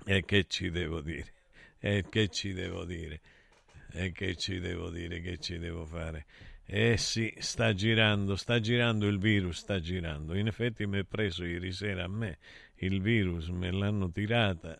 [0.05, 1.33] E che ci devo dire?
[1.79, 3.21] E che ci devo dire?
[3.93, 5.21] E che ci devo dire?
[5.21, 6.27] Che ci devo fare?
[6.67, 10.35] Eh sì, sta girando, sta girando il virus, sta girando.
[10.35, 12.39] In effetti mi è preso ieri sera a me
[12.77, 14.77] il virus, me l'hanno tirata.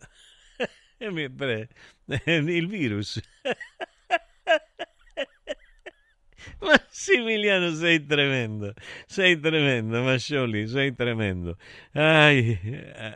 [0.99, 3.21] Il virus.
[6.59, 8.73] Massimiliano, sei tremendo,
[9.07, 11.57] sei tremendo, Mascioli, sei tremendo.
[11.93, 12.59] Ai,
[12.95, 13.15] ah,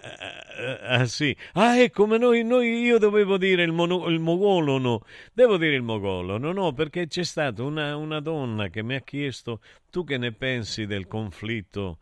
[0.99, 1.36] ah, sì.
[1.53, 5.01] Ah, ecco, ma noi, noi, io dovevo dire il, mono, il mogolo, no.
[5.34, 9.01] Devo dire il mogolo, no, no, perché c'è stata una, una donna che mi ha
[9.01, 11.97] chiesto, tu che ne pensi del conflitto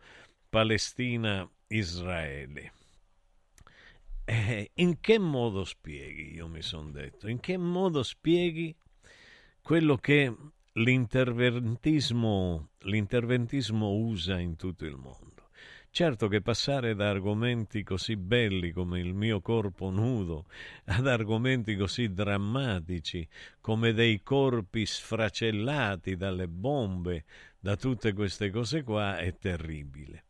[0.48, 2.72] Palestina-Israele?
[4.30, 8.76] Eh, in che modo spieghi, io mi sono detto, in che modo spieghi
[9.62, 10.36] quello che
[10.72, 15.48] l'interventismo, l'interventismo usa in tutto il mondo?
[15.88, 20.44] Certo che passare da argomenti così belli come il mio corpo nudo
[20.84, 23.26] ad argomenti così drammatici
[23.62, 27.24] come dei corpi sfracellati dalle bombe,
[27.58, 30.24] da tutte queste cose qua, è terribile.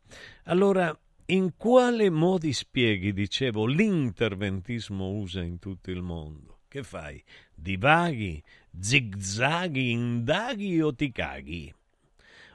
[0.45, 0.97] Allora,
[1.31, 6.61] in quale modi spieghi, dicevo, l'interventismo usa in tutto il mondo?
[6.67, 7.23] Che fai?
[7.53, 8.43] Divaghi,
[8.79, 11.73] zigzaghi, indaghi o ti caghi?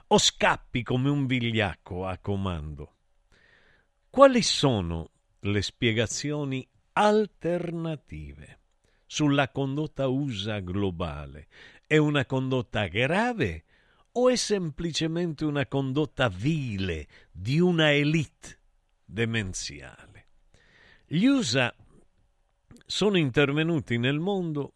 [0.07, 2.95] O scappi come un vigliacco a comando?
[4.09, 5.09] Quali sono
[5.39, 8.59] le spiegazioni alternative
[9.05, 11.47] sulla condotta USA globale?
[11.87, 13.63] È una condotta grave
[14.13, 18.63] o è semplicemente una condotta vile di una elite
[19.05, 20.27] demenziale.
[21.05, 21.73] Gli USA
[22.85, 24.73] sono intervenuti nel mondo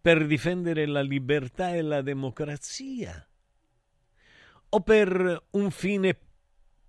[0.00, 3.26] per difendere la libertà e la democrazia
[4.70, 6.18] o per un fine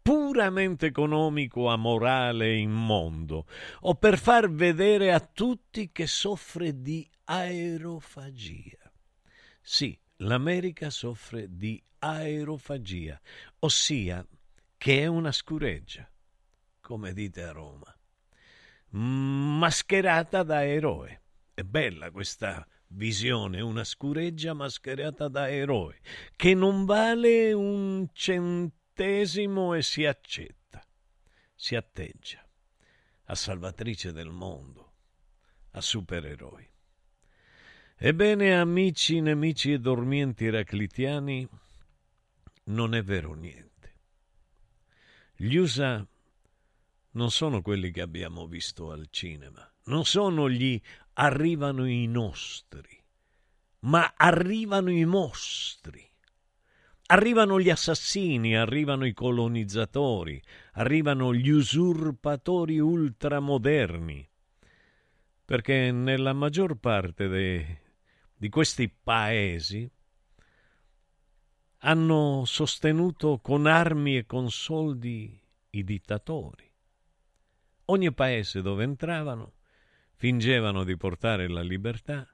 [0.02, 3.46] puramente economico, amorale, immondo,
[3.82, 8.92] o per far vedere a tutti che soffre di aerofagia.
[9.62, 13.20] Sì, l'America soffre di aerofagia,
[13.60, 14.26] ossia
[14.78, 16.10] che è una scureggia
[16.90, 17.96] come dite a Roma,
[18.94, 21.22] mascherata da eroe.
[21.54, 26.00] È bella questa visione, una scureggia mascherata da eroe,
[26.36, 30.84] che non vale un centesimo e si accetta,
[31.54, 32.44] si atteggia
[33.26, 34.94] a salvatrice del mondo,
[35.74, 36.68] a supereroi.
[37.98, 41.48] Ebbene, amici, nemici e dormienti eraclitiani,
[42.64, 43.94] non è vero niente.
[45.36, 46.04] Gli USA
[47.12, 50.80] non sono quelli che abbiamo visto al cinema, non sono gli
[51.14, 53.02] arrivano i nostri,
[53.82, 56.08] ma arrivano i mostri.
[57.12, 60.40] Arrivano gli assassini, arrivano i colonizzatori,
[60.74, 64.30] arrivano gli usurpatori ultramoderni,
[65.44, 67.82] perché nella maggior parte de,
[68.36, 69.90] di questi paesi
[71.80, 75.42] hanno sostenuto con armi e con soldi
[75.72, 76.69] i dittatori.
[77.92, 79.56] Ogni paese dove entravano
[80.14, 82.32] fingevano di portare la libertà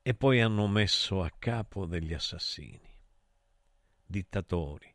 [0.00, 2.98] e poi hanno messo a capo degli assassini,
[4.06, 4.90] dittatori.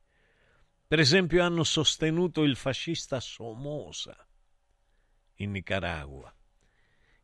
[0.88, 4.27] Per esempio hanno sostenuto il fascista Somoza
[5.35, 6.33] in Nicaragua,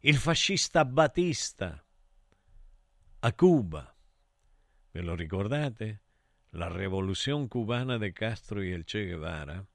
[0.01, 1.83] il fascista Batista
[3.19, 3.97] a Cuba.
[4.91, 6.01] Ve lo ricordate?
[6.51, 9.65] La rivoluzione cubana de Castro e il Che Guevara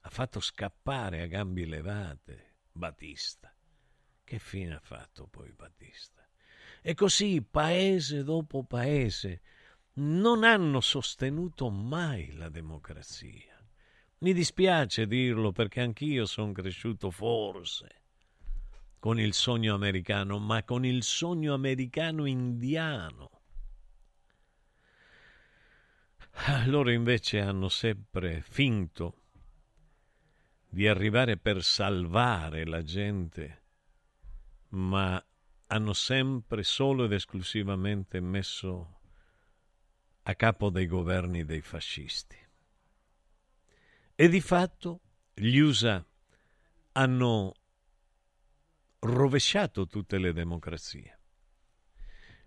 [0.00, 3.52] ha fatto scappare a gambe levate Batista.
[4.24, 6.26] Che fine ha fatto poi Batista?
[6.82, 9.42] E così paese dopo paese
[9.94, 13.56] non hanno sostenuto mai la democrazia.
[14.18, 17.98] Mi dispiace dirlo perché anch'io sono cresciuto forse
[18.98, 23.30] con il sogno americano, ma con il sogno americano indiano.
[26.66, 29.27] Loro invece hanno sempre finto
[30.68, 33.62] di arrivare per salvare la gente,
[34.70, 35.22] ma
[35.66, 39.00] hanno sempre solo ed esclusivamente messo
[40.22, 42.36] a capo dei governi dei fascisti.
[44.14, 45.00] E di fatto
[45.32, 46.04] gli USA
[46.92, 47.54] hanno
[49.00, 51.18] rovesciato tutte le democrazie.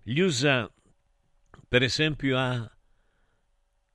[0.04, 0.72] Gli USA,
[1.68, 2.78] per esempio, ha,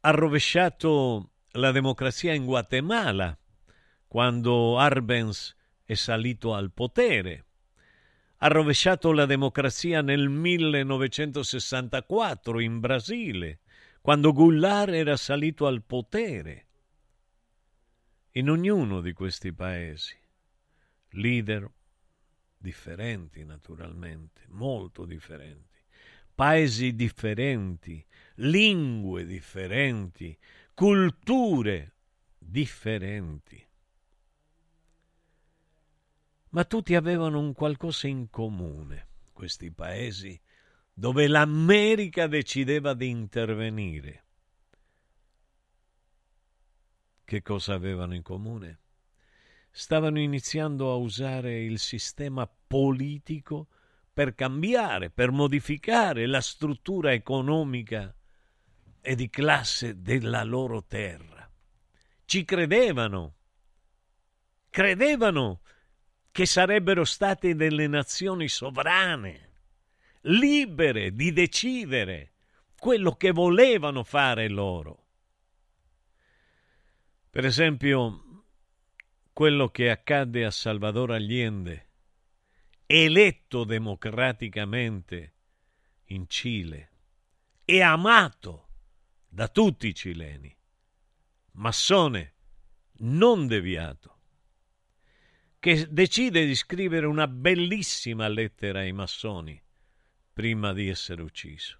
[0.01, 3.39] ha rovesciato la democrazia in Guatemala
[4.17, 5.55] quando Arbenz
[5.85, 7.45] è salito al potere.
[8.39, 13.61] Ha rovesciato la democrazia nel 1964 in Brasile,
[14.01, 16.67] quando Goulart era salito al potere.
[18.31, 20.17] In ognuno di questi paesi,
[21.11, 21.71] leader
[22.57, 25.79] differenti naturalmente, molto differenti,
[26.35, 28.03] paesi differenti,
[28.37, 30.35] lingue differenti,
[30.73, 31.97] culture
[32.39, 33.66] differenti.
[36.51, 40.41] Ma tutti avevano un qualcosa in comune, questi paesi,
[40.93, 44.25] dove l'America decideva di intervenire.
[47.25, 48.81] Che cosa avevano in comune?
[49.77, 53.67] stavano iniziando a usare il sistema politico
[54.11, 58.15] per cambiare, per modificare la struttura economica
[59.03, 61.47] e di classe della loro terra.
[62.25, 63.35] Ci credevano,
[64.71, 65.61] credevano
[66.37, 69.53] che sarebbero state delle nazioni sovrane,
[70.25, 72.35] libere di decidere
[72.79, 75.07] quello che volevano fare loro.
[77.31, 78.45] Per esempio,
[79.33, 81.89] quello che accadde a Salvador Allende,
[82.85, 85.37] eletto democraticamente
[86.09, 86.91] in Cile
[87.65, 88.69] e amato
[89.27, 90.55] da tutti i cileni,
[91.53, 92.35] massone
[92.99, 94.16] non deviato,
[95.59, 99.61] che decide di scrivere una bellissima lettera ai massoni
[100.33, 101.79] prima di essere ucciso.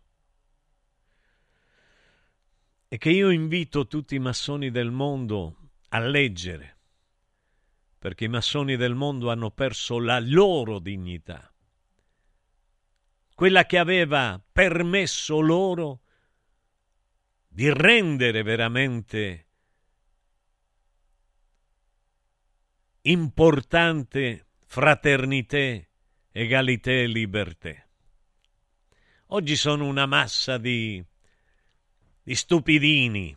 [2.89, 6.77] E che io invito tutti i massoni del mondo a leggere
[8.07, 11.53] perché i massoni del mondo hanno perso la loro dignità,
[13.35, 16.03] quella che aveva permesso loro
[17.49, 19.46] di rendere veramente
[23.09, 25.81] importante fraternità,
[26.33, 27.75] egalità e libertà.
[29.29, 31.05] Oggi sono una massa di,
[32.23, 33.37] di stupidini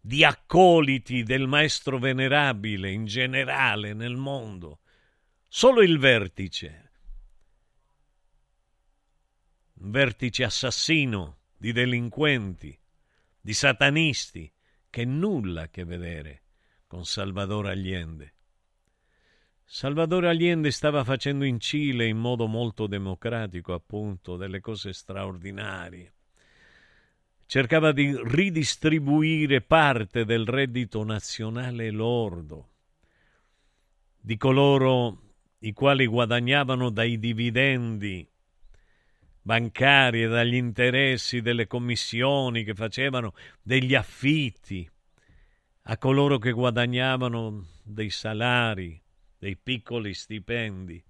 [0.00, 4.78] di accoliti del maestro venerabile in generale nel mondo.
[5.48, 6.90] Solo il vertice,
[9.74, 12.78] un vertice assassino di delinquenti,
[13.40, 14.52] di satanisti,
[14.88, 16.42] che nulla a che vedere
[16.86, 18.35] con Salvador Allende.
[19.68, 26.12] Salvador Allende stava facendo in Cile in modo molto democratico, appunto, delle cose straordinarie.
[27.46, 32.68] Cercava di ridistribuire parte del reddito nazionale lordo
[34.20, 38.28] di coloro i quali guadagnavano dai dividendi
[39.42, 44.88] bancari e dagli interessi delle commissioni che facevano degli affitti
[45.82, 49.00] a coloro che guadagnavano dei salari,
[49.38, 51.02] dei piccoli stipendi.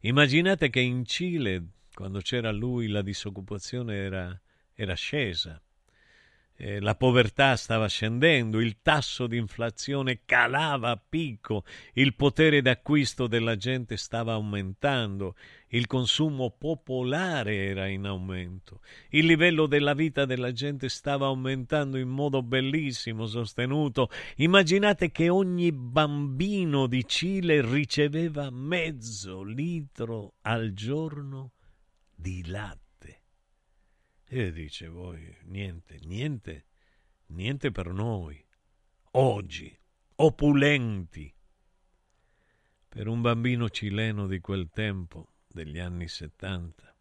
[0.00, 4.40] Immaginate che in Cile, quando c'era lui, la disoccupazione era,
[4.74, 5.62] era scesa
[6.60, 13.26] eh, la povertà stava scendendo, il tasso di inflazione calava a picco, il potere d'acquisto
[13.26, 15.36] della gente stava aumentando,
[15.68, 18.80] il consumo popolare era in aumento,
[19.10, 24.10] il livello della vita della gente stava aumentando in modo bellissimo, sostenuto.
[24.36, 31.52] Immaginate che ogni bambino di Cile riceveva mezzo litro al giorno
[32.14, 32.89] di latte.
[34.32, 36.66] E dice voi, niente, niente,
[37.30, 38.40] niente per noi.
[39.14, 39.76] Oggi,
[40.14, 41.34] opulenti.
[42.88, 46.96] Per un bambino cileno di quel tempo, degli anni 70,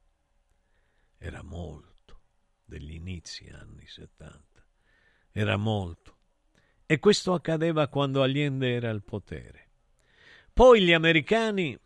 [1.19, 2.21] era molto,
[2.65, 4.67] degli inizi anni 70,
[5.29, 6.17] era molto.
[6.87, 9.69] E questo accadeva quando Allende era al potere.
[10.51, 11.79] Poi gli americani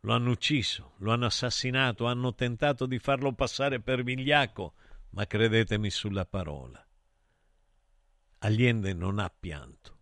[0.00, 4.74] lo hanno ucciso, lo hanno assassinato, hanno tentato di farlo passare per vigliacco,
[5.10, 6.84] ma credetemi sulla parola.
[8.38, 9.94] Allende non ha pianto.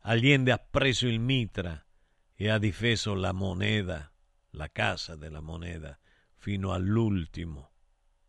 [0.00, 1.84] Allende ha preso il mitra
[2.34, 4.10] e ha difeso la moneta,
[4.50, 5.96] la casa della moneta,
[6.36, 7.72] fino all'ultimo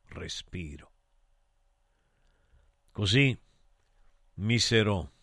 [0.09, 0.91] respiro.
[2.91, 3.37] Così
[4.35, 5.13] misero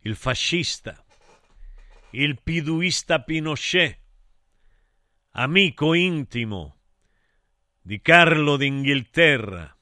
[0.00, 1.04] il fascista,
[2.10, 3.98] il piduista Pinochet,
[5.38, 6.76] amico intimo
[7.82, 9.76] di Carlo d'Inghilterra.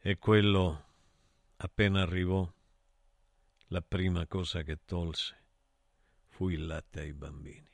[0.00, 0.84] E quello,
[1.56, 2.48] appena arrivò,
[3.68, 5.34] la prima cosa che tolse
[6.28, 7.68] fu il latte ai bambini.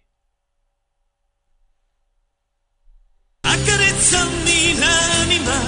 [3.41, 5.59] Accarezzami l'anima.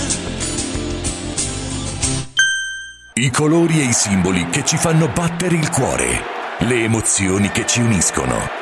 [3.15, 6.23] I colori e i simboli che ci fanno battere il cuore,
[6.61, 8.62] le emozioni che ci uniscono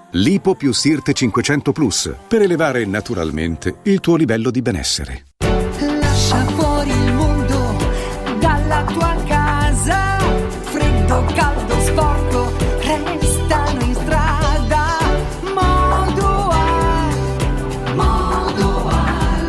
[0.15, 5.23] Lipo più Sirte 500 Plus per elevare naturalmente il tuo livello di benessere.
[6.01, 7.77] Lascia fuori il mondo
[8.37, 10.17] dalla tua casa,
[10.63, 12.51] freddo, caldo, sporco,
[12.81, 14.97] restano in strada.
[15.55, 17.15] Modoal,
[17.95, 19.47] Modoal,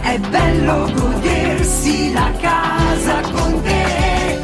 [0.00, 4.38] è bello godersi la casa con te.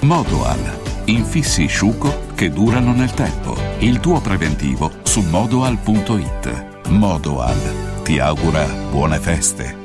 [0.00, 3.56] Modoal, infissi sciuco che durano nel tempo.
[3.78, 6.88] Il tuo preventivo su modoal.it.
[6.88, 7.58] Modoal
[8.04, 9.84] ti augura buone feste.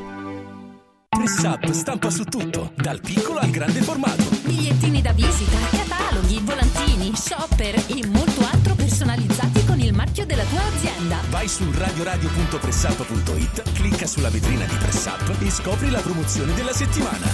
[1.08, 4.24] Press Up stampa su tutto, dal piccolo al grande formato.
[4.44, 10.64] Bigliettini da visita, cataloghi, volantini, shopper e molto altro personalizzati con il marchio della tua
[10.64, 11.20] azienda.
[11.30, 17.28] Vai su radioradio.pressato.it, clicca sulla vetrina di Press Up e scopri la promozione della settimana.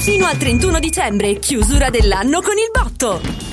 [0.00, 3.52] Fino al 31 dicembre, chiusura dell'anno con il botto.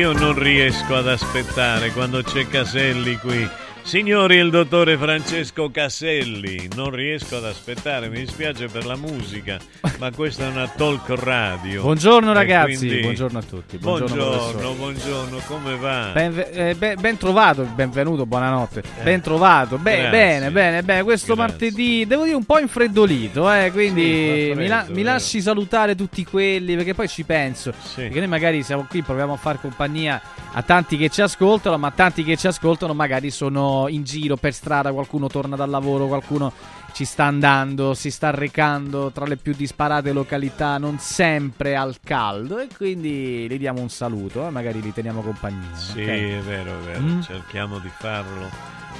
[0.00, 3.59] io non riesco ad aspettare quando c'è Caselli qui.
[3.82, 9.58] Signori, il dottore Francesco Caselli, non riesco ad aspettare, mi dispiace per la musica,
[9.98, 11.82] ma questa è una talk radio.
[11.82, 13.78] Buongiorno ragazzi, quindi- buongiorno a tutti.
[13.78, 16.10] Buongiorno, Buongiorno, buongiorno, come va?
[16.12, 18.82] Ben, eh, ben- ben trovato, benvenuto, buonanotte.
[19.02, 21.02] Ben trovato, Be- bene, bene, bene.
[21.02, 21.52] Questo Grazie.
[21.52, 26.22] martedì, devo dire un po' infreddolito, eh, quindi Sì, mi, la- mi lasci salutare tutti
[26.24, 27.72] quelli, perché poi ci penso.
[27.96, 30.20] Perché noi magari siamo qui, proviamo a fare compagnia
[30.52, 34.52] a tanti che ci ascoltano, ma tanti che ci ascoltano magari sono in giro per
[34.52, 36.52] strada, qualcuno torna dal lavoro, qualcuno
[36.92, 42.58] ci sta andando, si sta recando tra le più disparate località, non sempre al caldo
[42.58, 45.72] e quindi gli diamo un saluto, eh, magari li teniamo compagnia.
[45.74, 46.06] Sì, ok?
[46.08, 47.20] è vero, è vero, Mm.
[47.20, 48.48] cerchiamo di farlo.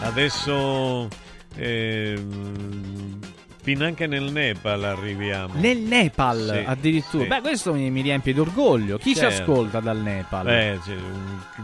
[0.02, 1.08] Adesso
[1.56, 3.18] ehm,
[3.62, 5.54] fin anche nel Nepal arriviamo.
[5.56, 7.22] Nel Nepal Sì, addirittura.
[7.24, 7.28] sì.
[7.28, 8.96] Beh, questo mi, mi riempie d'orgoglio.
[8.98, 9.42] Chi ci Certo.
[9.42, 10.44] ascolta dal Nepal?
[10.44, 10.78] Beh,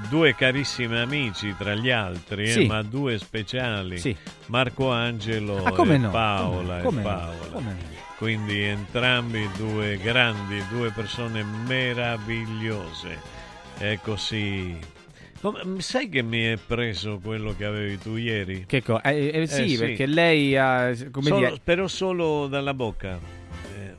[0.09, 2.67] due carissimi amici tra gli altri, eh, Sì.
[2.67, 3.99] ma due speciali.
[3.99, 4.15] Sì.
[4.47, 6.11] Marco Angelo Ah, come e no?
[6.11, 6.79] Paola.
[6.79, 7.09] e Come no?
[7.09, 7.35] Paola.
[7.53, 7.95] Come no?
[8.19, 13.19] Quindi entrambi due grandi, due persone meravigliose.
[13.79, 14.79] È così.
[15.79, 18.65] Sai che mi è preso quello che avevi tu ieri?
[18.67, 20.93] Che co- eh, eh, sì, Eh, perché lei ha.
[20.95, 21.59] Solo-.
[21.63, 23.19] Però solo dalla bocca.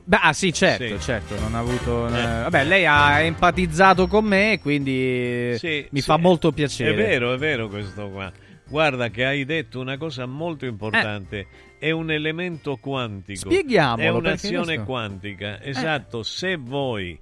[0.04, 1.04] Beh, ah, sì, certo, Sì.
[1.04, 1.38] certo.
[1.38, 2.06] Non ha avuto.
[2.08, 2.10] Eh.
[2.10, 6.92] Vabbè, lei ha empatizzato con me, quindi Sì, mi fa molto piacere.
[6.92, 8.32] È vero, è vero questo qua.
[8.66, 11.46] Guarda che hai detto una cosa molto importante.
[11.78, 13.50] È un elemento quantico.
[13.50, 15.62] Spieghiamolo, È un'azione questo- quantica.
[15.62, 16.22] Esatto.
[16.22, 17.18] Se voi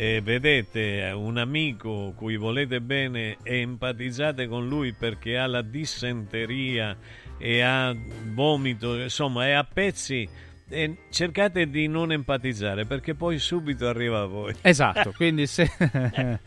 [0.00, 6.96] eh, vedete un amico cui volete bene e empatizzate con lui perché ha la dissenteria
[7.36, 7.92] e ha
[8.32, 10.28] vomito, insomma, è a pezzi.
[10.70, 14.54] eh, cercate di non empatizzare perché poi subito arriva a voi.
[14.60, 15.66] Esatto, quindi se.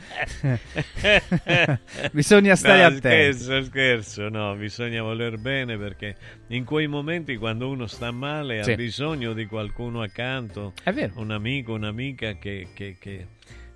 [2.11, 3.39] Bisogna stare No, attenti.
[3.39, 6.15] Scherzo, scherzo, no, bisogna voler bene perché
[6.47, 8.71] in quei momenti quando uno sta male Sì.
[8.71, 10.73] ha bisogno di qualcuno accanto,
[11.15, 13.27] un amico, un'amica che, che- che-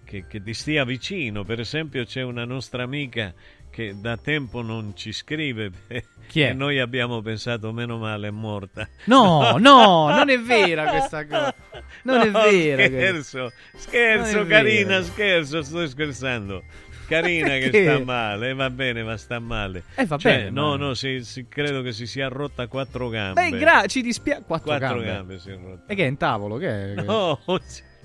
[0.06, 1.44] che- che ti stia vicino.
[1.44, 3.34] Per esempio c'è una nostra amica
[3.70, 5.70] che da tempo non ci scrive
[6.28, 6.52] Chi è?
[6.52, 8.88] e noi abbiamo pensato meno male è morta.
[9.06, 11.54] No, no, non è vera questa cosa.
[12.04, 15.04] Non è No, vera Scherzo, scherzo, è carina, vero.
[15.04, 16.64] scherzo, sto scherzando.
[17.08, 19.84] Carina che sta male, va bene, ma sta male.
[19.94, 23.48] Eh, va Cioè, bene, No, no, si- si- credo che si sia rotta quattro gambe.
[23.50, 24.42] Beh, gra- ci dispiace.
[24.48, 25.06] Quattro, Quattro gambe.
[25.12, 25.84] gambe si è rotta.
[25.92, 26.58] E che è in tavolo?
[26.58, 27.02] Che è?
[27.04, 27.40] No,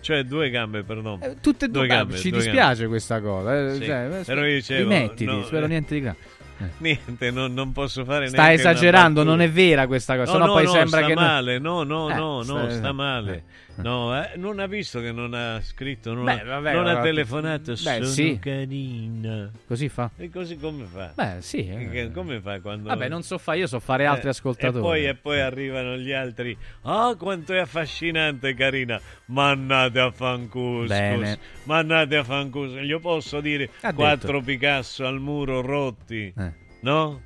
[0.01, 1.19] cioè due gambe, perdono.
[1.23, 2.89] Eh, Tutte e due, Due gambe, ci due dispiace gambe.
[2.89, 3.59] questa cosa.
[3.69, 6.17] eh, Sì, cioè, eh, però io dicevo, rimettiti, no, spero eh, niente di grave.
[6.79, 10.45] Niente, non, non posso fare Sta neanche una esagerando, non è vera questa cosa, No,
[10.47, 13.45] no, poi no, sembra sta che male, no, no, Eh, no, sta- no, sta male.
[13.77, 17.01] No, eh, non ha visto che non ha scritto, non, Beh, ha, vabbè, non ha
[17.01, 18.39] telefonato, beh, sono sì.
[18.41, 19.51] carina.
[19.66, 20.11] Così fa?
[20.16, 21.12] E così come fa?
[21.14, 21.66] Beh, sì.
[21.68, 22.11] eh.
[22.12, 22.89] Come fa quando...
[22.89, 24.79] Vabbè, non so fare, io so fare altri Eh, ascoltatori.
[24.79, 26.57] E poi, e poi arrivano gli altri.
[26.83, 29.01] Ah, quanto è affascinante, carina.
[29.27, 31.39] Mannate a fancuscus.
[31.64, 32.81] Mannate a fancuscus.
[32.81, 36.33] Gli posso dire Ha quattro Picasso al muro rotti.
[36.37, 36.53] Eh.
[36.81, 37.21] No?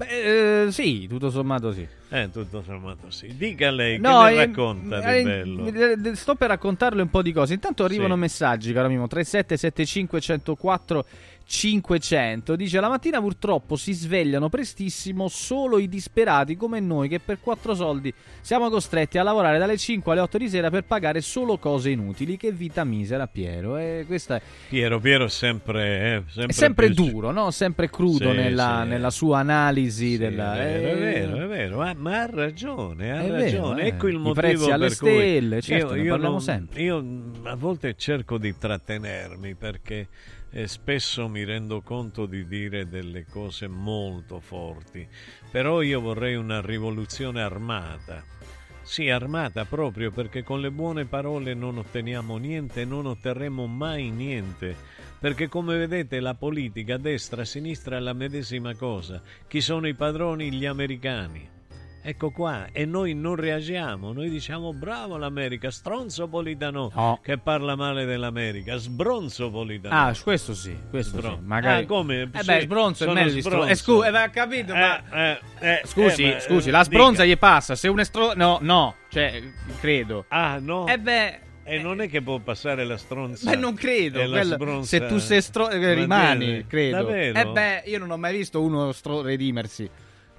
[0.00, 1.86] Beh, eh, sì, tutto sommato sì.
[2.08, 3.36] Eh, tutto sommato sì.
[3.36, 5.66] Dica lei, No, che eh, racconta eh, di bello?
[5.66, 7.52] eh, Sto per raccontarle un po' di cose.
[7.52, 8.20] Intanto arrivano Sì.
[8.20, 9.06] messaggi, caro Mimo.
[9.06, 11.04] 3775 104
[11.50, 12.54] 500.
[12.54, 17.74] Dice: La mattina purtroppo si svegliano prestissimo solo i disperati come noi, che per quattro
[17.74, 21.90] soldi siamo costretti a lavorare dalle 5 alle 8 di sera per pagare solo cose
[21.90, 22.36] inutili.
[22.36, 23.76] Che vita misera, Piero.
[23.76, 27.50] E questa è, Piero, Piero sempre, eh, sempre, è sempre più- duro, no?
[27.50, 28.88] Sempre crudo Sì, nella, sì.
[28.88, 30.10] nella sua analisi.
[30.10, 33.26] Sì, della, è vero, eh, è vero, è vero, ma, ma ha ragione, ha È
[33.26, 33.82] vero, ragione.
[33.82, 33.86] eh.
[33.88, 36.82] Ecco il I motivo prezzi alle per cui stelle, certo, ne parliamo non- sempre.
[36.82, 37.04] Io
[37.42, 40.06] a volte cerco di trattenermi perché
[40.50, 45.06] eh, spesso mi rendo conto di dire delle cose molto forti,
[45.50, 48.24] però io vorrei una rivoluzione armata.
[48.82, 54.10] Sì, armata proprio perché con le buone parole non otteniamo niente e non otterremo mai
[54.10, 54.74] niente.
[55.20, 59.22] Perché come vedete la politica destra sinistra è la medesima cosa.
[59.46, 60.50] Chi sono i padroni?
[60.50, 61.59] Gli americani.
[62.02, 67.20] Ecco qua, e noi non reagiamo, noi diciamo bravo l'America, stronzo Politano No.
[67.22, 69.94] che parla male dell'America, sbronzo Politano.
[69.94, 71.44] Ah, questo sì, questo Sbron- sì.
[71.44, 71.82] Magari...
[71.82, 72.22] Ah, come?
[72.32, 73.66] Eh beh, sbronzo è meglio di stronzo.
[73.66, 74.02] Eh, sbronzo.
[74.08, 75.10] scu- eh, capito, ma...
[75.10, 77.34] Eh, eh, Scusi, eh, ma, scusi, eh, la sbronza dica.
[77.34, 77.74] gli passa.
[77.74, 78.32] Se uno è stro...
[78.34, 79.42] No, no, cioè,
[79.80, 80.24] credo.
[80.28, 80.86] Ah, no?
[80.86, 81.40] Eh beh...
[81.64, 83.50] E non è che può passare la stronza.
[83.50, 84.26] Beh, non credo.
[84.26, 85.68] quello- se tu sei stro...
[85.68, 86.96] eh, Va rimani, credo.
[86.96, 87.38] Davvero?
[87.38, 89.20] Eh beh, io non ho mai visto uno stro...
[89.20, 89.88] redimersi.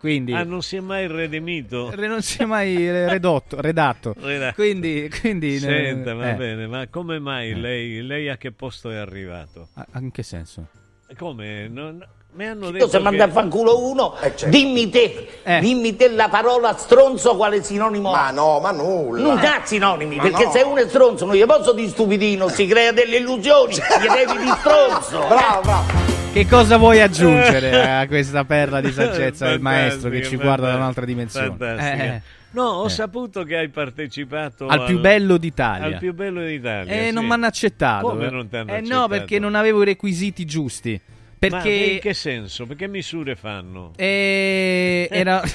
[0.02, 0.34] Quindi...
[0.34, 1.92] Ah, non si è mai redimito?
[1.94, 4.16] Re- non si è mai eh, redotto, redatto.
[4.18, 4.56] Redatto.
[4.56, 6.34] Quindi, quindi Senta, va eh.
[6.34, 9.68] bene, ma come mai lei, lei a che posto è arrivato?
[9.76, 10.70] Ah, In che senso?
[11.16, 11.68] Come?
[11.68, 12.04] Non-
[12.34, 13.34] mi hanno Io detto se manda a che...
[13.34, 14.48] fanculo uno, certo.
[14.48, 15.60] dimmi te, Eh.
[15.60, 18.32] dimmi te la parola stronzo quale sinonimo Ma ha.
[18.32, 19.22] no, ma nulla.
[19.22, 20.52] Non dà sinonimi, Ma perché no.
[20.52, 24.44] se uno è stronzo non gli posso di stupidino, si crea delle illusioni, gli devi
[24.44, 25.20] di stronzo.
[25.28, 26.10] Bravo, bravo.
[26.32, 30.76] Che cosa vuoi aggiungere a questa perla di saggezza del maestro che ci guarda da
[30.78, 31.48] un'altra dimensione?
[31.48, 32.04] fantastica.
[32.04, 32.22] Eh,
[32.54, 32.90] No, ho Eh.
[32.90, 35.86] saputo che hai partecipato Al più bello d'Italia.
[35.88, 36.92] Al più bello d'Italia.
[36.94, 37.14] Eh, sì.
[37.14, 38.08] non mi hanno accettato.
[38.10, 39.00] Come non ti hanno Eh accettato?
[39.02, 41.00] no, perché non avevo i requisiti giusti
[41.42, 42.68] Perché- Ma in che senso?
[42.68, 43.94] Perché misure fanno?
[43.96, 45.42] E era...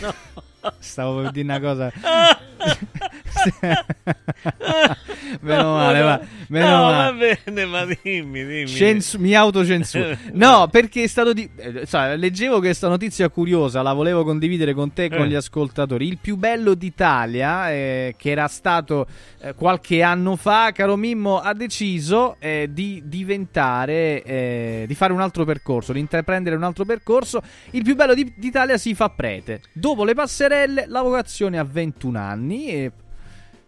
[0.66, 0.72] No.
[0.80, 1.92] Stavo per dire una cosa.
[5.40, 6.20] meno male, va.
[6.48, 7.28] Meno no, male.
[7.34, 8.66] va bene, ma dimmi, dimmi.
[8.66, 10.16] Censu- mi autocensuro.
[10.32, 11.48] No, perché è stato di...
[11.56, 15.28] eh, sai, leggevo questa notizia curiosa, la volevo condividere con te e con Eh.
[15.28, 16.06] gli ascoltatori.
[16.06, 19.06] Il più bello d'Italia, eh, che era stato
[19.40, 25.20] eh, qualche anno fa, caro Mimmo, ha deciso eh, di diventare, eh, di fare un
[25.20, 27.42] altro percorso, di intraprendere un altro percorso.
[27.70, 29.60] Il più bello di- d'Italia si fa prete.
[29.72, 32.92] Dopo le passerelle, la vocazione a 21 anni e...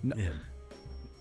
[0.00, 0.14] no,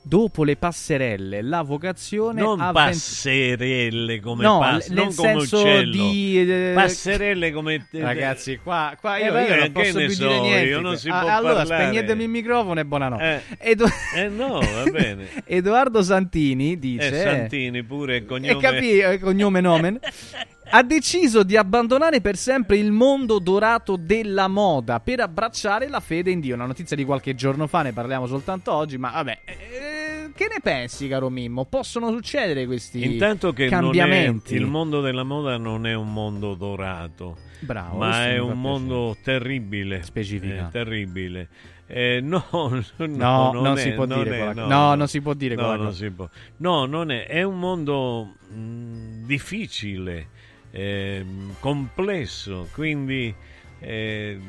[0.08, 5.16] Dopo le passerelle, la vocazione Non a 20 passerelle come No, pass- l- non nel
[5.16, 5.91] come senso uccello.
[5.91, 10.14] di, eh, passerelle come Ragazzi, qua, qua Eh, io, vabbè, io non posso ne più
[10.16, 10.68] so dire niente.
[10.70, 11.84] io, non si Ah, può allora, parlare.
[11.84, 13.44] spegnetemi il microfono e buonanotte.
[13.60, 13.86] Eh, Edo-
[14.16, 15.28] eh, no, va bene.
[15.44, 17.08] Edoardo Santini dice...
[17.10, 18.62] Eh, Santini pure E cognome.
[18.62, 19.99] capì, eh, cognome nomen.
[20.69, 26.31] ha deciso di abbandonare per sempre il mondo dorato della moda per abbracciare la fede
[26.31, 26.56] in Dio.
[26.56, 29.39] Una notizia di qualche giorno fa, ne parliamo soltanto oggi, ma vabbè.
[29.45, 31.65] eh, che ne pensi, caro Mimmo?
[31.65, 34.56] Possono succedere questi Intanto che non è, cambiamenti?
[34.56, 38.53] il mondo della moda non è un mondo dorato, Bravo, ma è un piacere.
[38.56, 40.03] mondo terribile.
[40.03, 40.68] Specifica.
[40.68, 41.48] eh, terribile.
[41.89, 45.07] Eh, no, no, No, non, non è- si può non dire è- quella- no, non
[45.07, 46.27] si può dire no, non si può.
[46.57, 50.27] No, non è, è un mondo mh, difficile,
[50.72, 53.34] ehm, complesso, quindi
[53.80, 54.39] eh,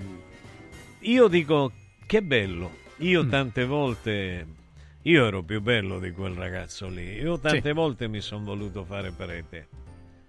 [1.01, 1.73] io dico
[2.07, 2.87] che bello.
[2.99, 3.29] Io Mm.
[3.31, 4.47] tante volte,
[5.03, 7.73] io ero più bello di quel ragazzo lì, io tante Sì.
[7.73, 9.69] volte mi sono voluto fare prete.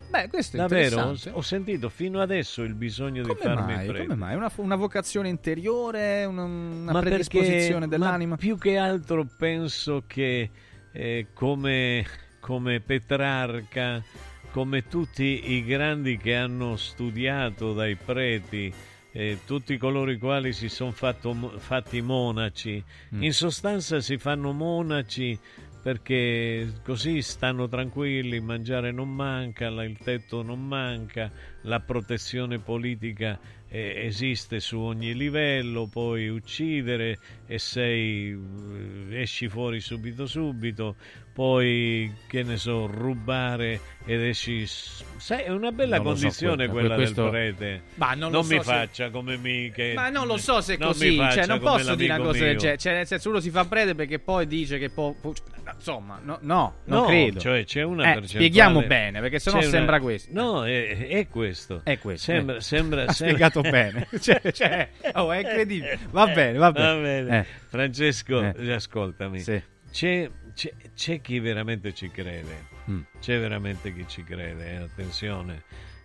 [0.10, 1.16] Beh, questo è Davvero?
[1.34, 3.86] Ho sentito fino adesso il bisogno di Come farmi mai?
[3.88, 4.04] prete.
[4.08, 4.36] Come mai?
[4.36, 8.30] Una, una vocazione interiore, una, una Ma predisposizione perché- dell'anima?
[8.32, 10.50] ma più che altro penso che
[10.92, 12.06] eh, come,
[12.40, 14.04] come Petrarca,
[14.52, 18.74] come tutti i grandi che hanno studiato dai preti,
[19.12, 23.24] eh, tutti coloro i quali si sono fatti monaci, Mm.
[23.24, 25.38] in sostanza si fanno monaci
[25.82, 31.32] perché così stanno tranquilli, mangiare non manca, il tetto non manca,
[31.62, 33.40] la protezione politica
[33.70, 37.18] eh, esiste su ogni livello, puoi uccidere
[37.48, 40.96] e sei eh, esci fuori subito subito,
[41.44, 46.74] poi che ne so, rubare ed esci sai, è una bella Non so, condizione que-
[46.74, 47.82] quella questo- del prete.
[47.96, 50.74] Ma non lo mi so se- faccia come mi che- Ma non lo so se
[50.74, 53.08] è non mi così, cioè non come posso dire una cosa del genere, cioè nel
[53.08, 55.32] senso uno si fa prete perché poi dice che può, può-
[55.74, 57.40] insomma, no, no, non No, credo.
[57.40, 60.30] cioè c'è una Eh, percentuale- spieghiamo bene, perché sennò c'è una- sembra questo.
[60.34, 61.82] No, è, è questo.
[61.86, 62.32] È questo.
[62.34, 62.62] Sembra, eh.
[62.62, 64.08] sembra, Ha sembra- spiegato bene.
[64.20, 66.00] Cioè, cioè, oh, è incredibile.
[66.12, 67.40] Va bene, va bene.
[67.40, 67.46] Eh.
[67.70, 68.74] Francesco, Eh.
[68.74, 69.40] ascoltami.
[69.40, 69.62] Sì.
[69.92, 70.30] C'è,
[70.60, 72.66] c'è- c'è chi veramente ci crede.
[72.92, 73.02] Mm.
[73.22, 75.64] C'è veramente chi ci crede, eh, attenzione.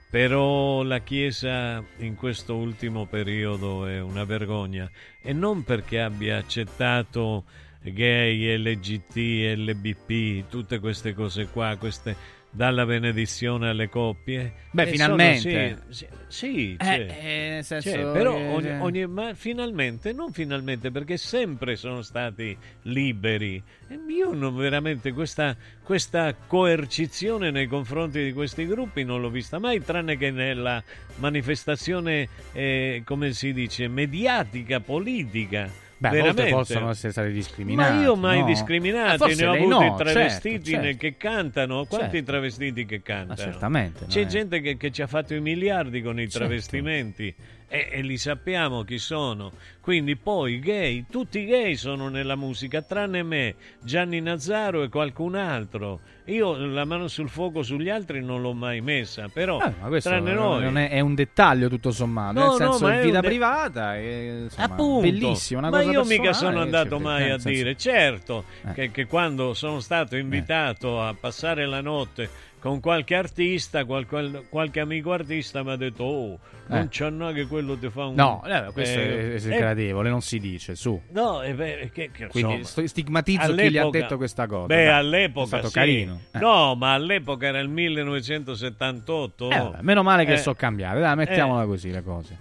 [0.08, 4.88] Però la Chiesa in questo ultimo periodo è una vergogna
[5.20, 7.46] e non perché abbia accettato
[7.82, 9.16] gay, LGT,
[9.56, 12.14] LBP, tutte queste cose qua, queste
[12.54, 14.52] dalla benedizione alle coppie.
[14.70, 15.68] Beh, E finalmente.
[15.68, 17.06] sono- sì, sì, sì, Eh, c'è.
[17.20, 22.02] eh, nel senso C'è, però che- ogni, ogni- ma finalmente, non finalmente, perché sempre sono
[22.02, 23.60] stati liberi.
[23.88, 29.58] E io non veramente questa, questa coercizione nei confronti di questi gruppi non l'ho vista
[29.58, 30.82] mai, tranne che nella
[31.16, 35.82] manifestazione, eh, come si dice, mediatica, politica.
[36.10, 36.72] Beh, a volte veramente.
[36.72, 37.92] possono essere stati discriminati.
[37.96, 38.46] Ma io mai no?
[38.46, 40.98] discriminati, Eh, ne ho avuti no, travestiti certo, certo.
[40.98, 41.84] che cantano.
[41.86, 42.30] Quanti Certo.
[42.30, 43.36] travestiti che cantano?
[43.36, 46.38] certamente, C'è gente che, che ci ha fatto i miliardi con i Certo.
[46.38, 47.34] travestimenti
[47.68, 49.52] e, e li sappiamo chi sono.
[49.80, 55.34] Quindi poi gay, tutti i gay sono nella musica, tranne me, Gianni Nazzaro e qualcun
[55.34, 56.00] altro.
[56.26, 60.08] Io la mano sul fuoco sugli altri non l'ho mai messa, però Eh, ma questo
[60.08, 60.64] tranne noi.
[60.74, 63.26] è, è un dettaglio tutto sommato, No, nel senso no, ma è è vita de-
[63.28, 67.38] privata, e, insomma, Appunto, bellissima, una ma cosa io mica sono andato mai nel a
[67.38, 68.72] senso- dire, certo, Eh.
[68.72, 72.30] che, che quando sono stato invitato a passare la notte
[72.64, 76.38] con qualche artista, qual- qual- qualche amico artista mi ha detto, oh,
[76.68, 76.88] non Eh.
[76.88, 78.14] c'è no che quello ti fa un...
[78.14, 80.98] No, eh, questo Eh, è, è eh, non si dice, su.
[81.10, 84.64] No, eh, beh, che, che, Quindi insomma, stigmatizzo chi gli ha detto questa cosa.
[84.64, 85.74] Beh, Dai, all'epoca è stato sì.
[85.74, 86.20] carino.
[86.32, 86.38] Eh.
[86.38, 89.50] No, ma all'epoca era il 1978.
[89.50, 92.38] Eh, vabbè, meno male che Eh, sono cambiate, dai, mettiamola così le cose.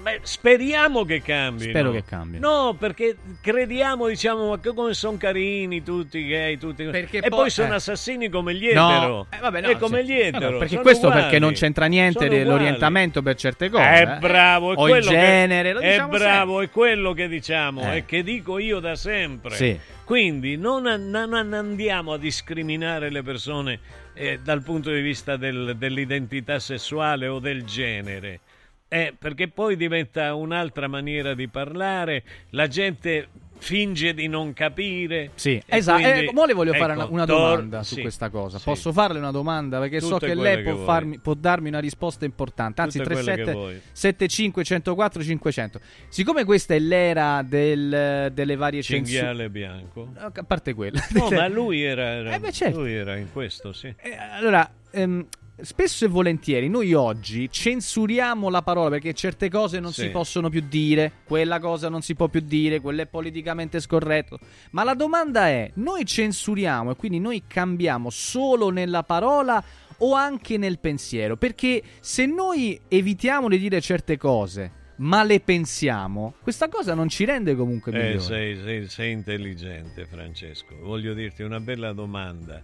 [0.00, 1.68] Beh, speriamo che cambi.
[1.68, 2.38] Spero che cambi.
[2.38, 6.84] No, perché crediamo, diciamo, ma che come sono carini tutti i gay, tutti...
[6.84, 7.76] Perché e poi- poi sono eh.
[7.76, 9.26] assassini come gli No, etero.
[9.30, 10.46] eh, vabbè, no, e come gli etero.
[10.46, 11.22] Vabbè, perché sono questo uguali.
[11.24, 13.82] perché non c'entra niente dell'orientamento per certe cose.
[13.84, 14.18] Eh, eh.
[14.18, 17.92] bravo, è o quello il genere, che, lo è diciamo bravo, è quello che diciamo,
[17.92, 17.96] Eh.
[17.98, 19.54] e che dico io da sempre.
[19.54, 19.78] Sì.
[20.04, 23.78] Quindi non, non andiamo a discriminare le persone
[24.14, 28.40] eh, dal punto di vista del- dell'identità sessuale o del genere.
[28.92, 35.30] Eh, perché poi diventa un'altra maniera di parlare, la gente finge di non capire.
[35.34, 36.02] Sì, esatto.
[36.02, 38.58] quindi- Eh, le voglio fare ecco, una, una tor- domanda su sì, questa cosa.
[38.58, 38.64] sì.
[38.64, 39.78] Posso farle una domanda?
[39.78, 42.82] Perché so Tutte che quelle lei che può, farmi- può darmi una risposta importante.
[42.82, 43.80] Anzi, Tutte quelle che 37 vuoi.
[43.92, 45.80] 75 104 500.
[46.08, 49.16] Siccome questa è l'era del- delle varie censure.
[49.18, 50.08] Cinghiale bianco.
[50.18, 51.00] A parte quella.
[51.12, 52.80] No, ma lui era, era- Eh, beh, certo.
[52.80, 53.94] lui era in questo, sì.
[54.36, 55.26] Allora, ehm,
[55.62, 60.02] spesso e volentieri noi oggi censuriamo la parola perché certe cose non Sì.
[60.02, 64.38] si possono più dire, quella cosa non si può più dire, quello è politicamente scorretto.
[64.72, 69.62] Ma la domanda è, noi censuriamo e quindi noi cambiamo solo nella parola
[69.98, 71.36] o anche nel pensiero?
[71.36, 77.24] Perché se noi evitiamo di dire certe cose, ma le pensiamo, questa cosa non ci
[77.24, 78.20] rende comunque Eh, migliori.
[78.20, 80.76] sei, sei- sei intelligente, Francesco.
[80.80, 82.62] Voglio dirti una bella domanda.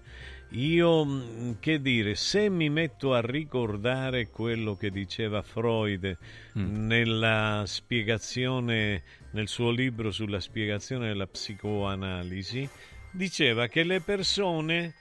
[0.53, 6.17] Io, mh, che dire, se mi metto a ricordare quello che diceva Freud
[6.59, 6.87] Mm.
[6.87, 9.03] nella spiegazione,
[9.33, 12.69] nel suo libro sulla spiegazione della psicoanalisi,
[13.13, 14.95] diceva che le persone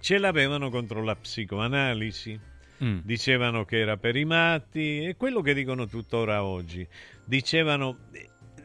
[0.00, 2.38] ce l'avevano contro la psicoanalisi.
[2.84, 3.00] Mm.
[3.02, 6.86] Dicevano che era per i matti e quello che dicono tuttora oggi.
[7.24, 8.08] Dicevano,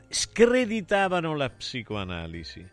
[0.08, 2.66] screditavano la psicoanalisi.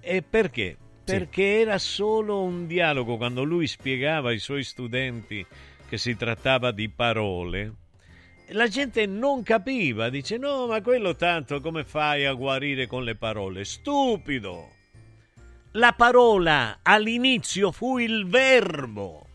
[0.00, 0.76] E perché?
[1.10, 3.16] Perché era solo un dialogo.
[3.16, 5.44] Quando lui spiegava ai suoi studenti
[5.88, 7.74] che si trattava di parole,
[8.48, 10.08] la gente non capiva.
[10.08, 13.64] Dice, no, ma quello tanto come fai a guarire con le parole?
[13.64, 14.68] Stupido!
[15.72, 19.26] La parola all'inizio fu il verbo.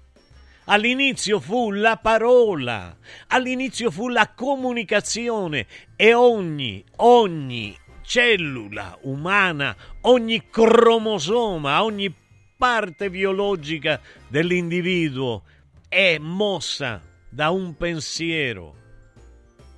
[0.65, 2.97] All'inizio fu la parola,
[3.27, 12.13] all'inizio fu la comunicazione e ogni, ogni cellula umana, ogni cromosoma, ogni
[12.57, 15.43] parte biologica dell'individuo
[15.89, 18.75] è mossa da un pensiero.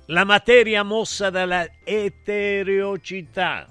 [0.06, 3.66] La materia mossa dalla etereocità.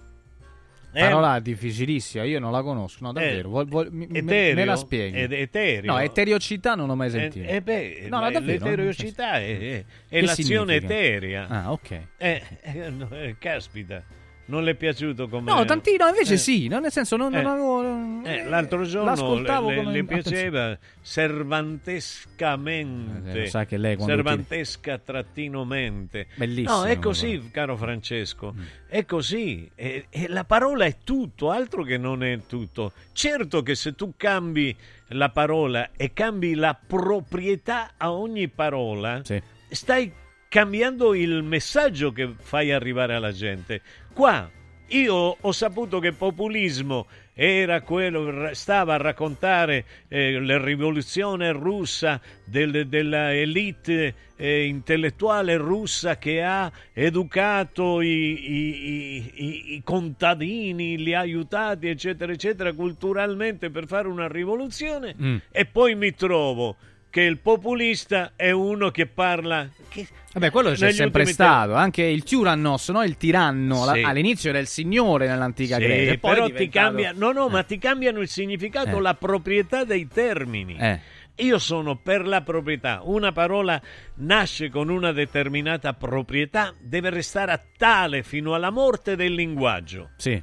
[0.93, 1.01] Eh?
[1.01, 3.47] Parola difficilissima, io non la conosco, no, davvero.
[3.47, 4.55] Eh, Vuol- vuol- mi- me- etereo?
[4.55, 5.17] me la spieghi?
[5.19, 5.91] Ed etereo?
[5.91, 7.47] No, eteriocità non ho mai Eh, sentito.
[7.47, 8.65] eh beh, no, no, davvero.
[8.65, 10.93] l'etereocità è, è- è l'azione significa?
[10.93, 11.47] eterea.
[11.47, 12.01] Ah, ok.
[12.17, 14.03] Eh, eh, no, eh, caspita,
[14.47, 15.49] non le è piaciuto come...
[15.51, 16.37] No, tantino invece Eh.
[16.37, 17.45] sì, no, nel senso non, non Eh.
[17.47, 18.25] avevo...
[18.25, 25.63] Eh, l'altro giorno l'ascoltavo le, le- le piaceva servantescamente, Eh, sa che lei servantesca trattino
[25.65, 26.27] mente.
[26.35, 27.01] Bellissimo, No, è però.
[27.01, 28.53] così, caro Francesco,
[28.87, 29.69] è così.
[29.75, 32.91] E, e la parola è tutto, altro che non è tutto.
[33.13, 34.75] Certo che se tu cambi
[35.09, 39.21] la parola e cambi la proprietà a ogni parola,
[39.69, 40.11] stai
[40.49, 43.81] cambiando il messaggio che fai arrivare alla gente.
[44.17, 44.49] Qua
[44.87, 52.87] io ho saputo che populismo era quello, stava a raccontare eh, la rivoluzione russa del-
[52.87, 61.19] della elite eh, intellettuale russa che ha educato i, i- i- i- contadini, li ha
[61.19, 65.13] aiutati, eccetera, eccetera, culturalmente per fare una rivoluzione.
[65.21, 65.37] Mm.
[65.51, 66.75] E poi mi trovo
[67.17, 69.67] che il populista è uno che parla...
[69.89, 71.73] Che, Vabbè, quello c'è sempre stato.
[71.73, 73.01] Anche il Tyrannos, no?
[73.01, 74.01] il tiranno, la- Sì.
[74.03, 76.17] all'inizio era il signore nell'antica Sì, Grecia.
[76.19, 79.01] poi però è ti diventato- cambia, no, no, ma ti cambiano il significato, Eh.
[79.01, 80.77] la proprietà dei termini.
[80.79, 80.99] Eh.
[81.37, 82.99] Io sono per la proprietà.
[83.05, 83.81] Una parola
[84.17, 90.11] nasce con una determinata proprietà, deve restare tale fino alla morte del linguaggio.
[90.17, 90.39] Sì.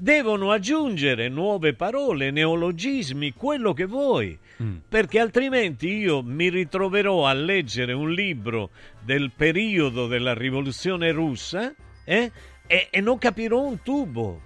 [0.00, 4.76] Devono aggiungere nuove parole, neologismi, quello che vuoi, Mm.
[4.88, 8.70] perché altrimenti io mi ritroverò a leggere un libro
[9.04, 11.72] del periodo della rivoluzione russa
[12.04, 12.32] eh,
[12.66, 14.40] e, e non capirò un tubo.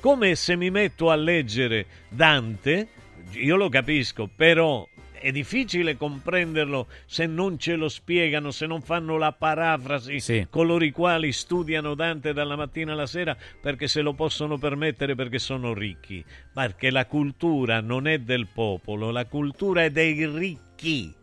[0.00, 2.88] Come se mi metto a leggere Dante,
[3.34, 4.84] io lo capisco, però
[5.22, 10.90] è difficile comprenderlo se non ce lo spiegano, se non fanno la parafrasi coloro i
[10.90, 16.24] quali studiano Dante dalla mattina alla sera perché se lo possono permettere perché sono ricchi.
[16.52, 21.14] Perché la cultura non è del popolo, la cultura è dei ricchi,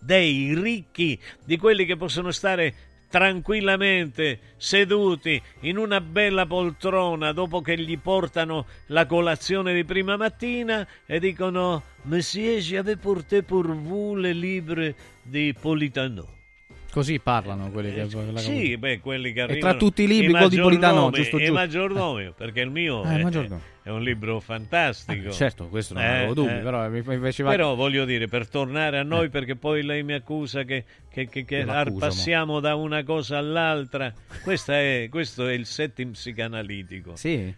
[0.00, 2.74] dei ricchi, di quelli che possono stare
[3.12, 10.88] tranquillamente seduti in una bella poltrona dopo che gli portano la colazione di prima mattina
[11.04, 16.41] e dicono Monsieur, j'avais porté pour vous le livre di Politano.
[16.92, 18.06] Così parlano quelli che...
[18.32, 19.60] la- Sì, beh, quelli che E arrivano.
[19.72, 21.52] tra tutti i libri, quello di Politano, maggiordomi- giusto, E giusto.
[21.54, 23.08] maggiordomi, perché il mio il
[23.82, 25.28] è, è un libro fantastico.
[25.28, 26.58] Eh, certo, questo non Eh, avevo dubbi, eh.
[26.58, 27.48] però mi faceva...
[27.50, 31.46] Però voglio dire, per tornare a noi, perché poi lei mi accusa che, che- che-
[31.46, 31.64] che
[31.98, 34.12] passiamo da una cosa all'altra.
[34.42, 37.16] Questa è- questo è il setting psicanalitico.
[37.16, 37.54] Sì.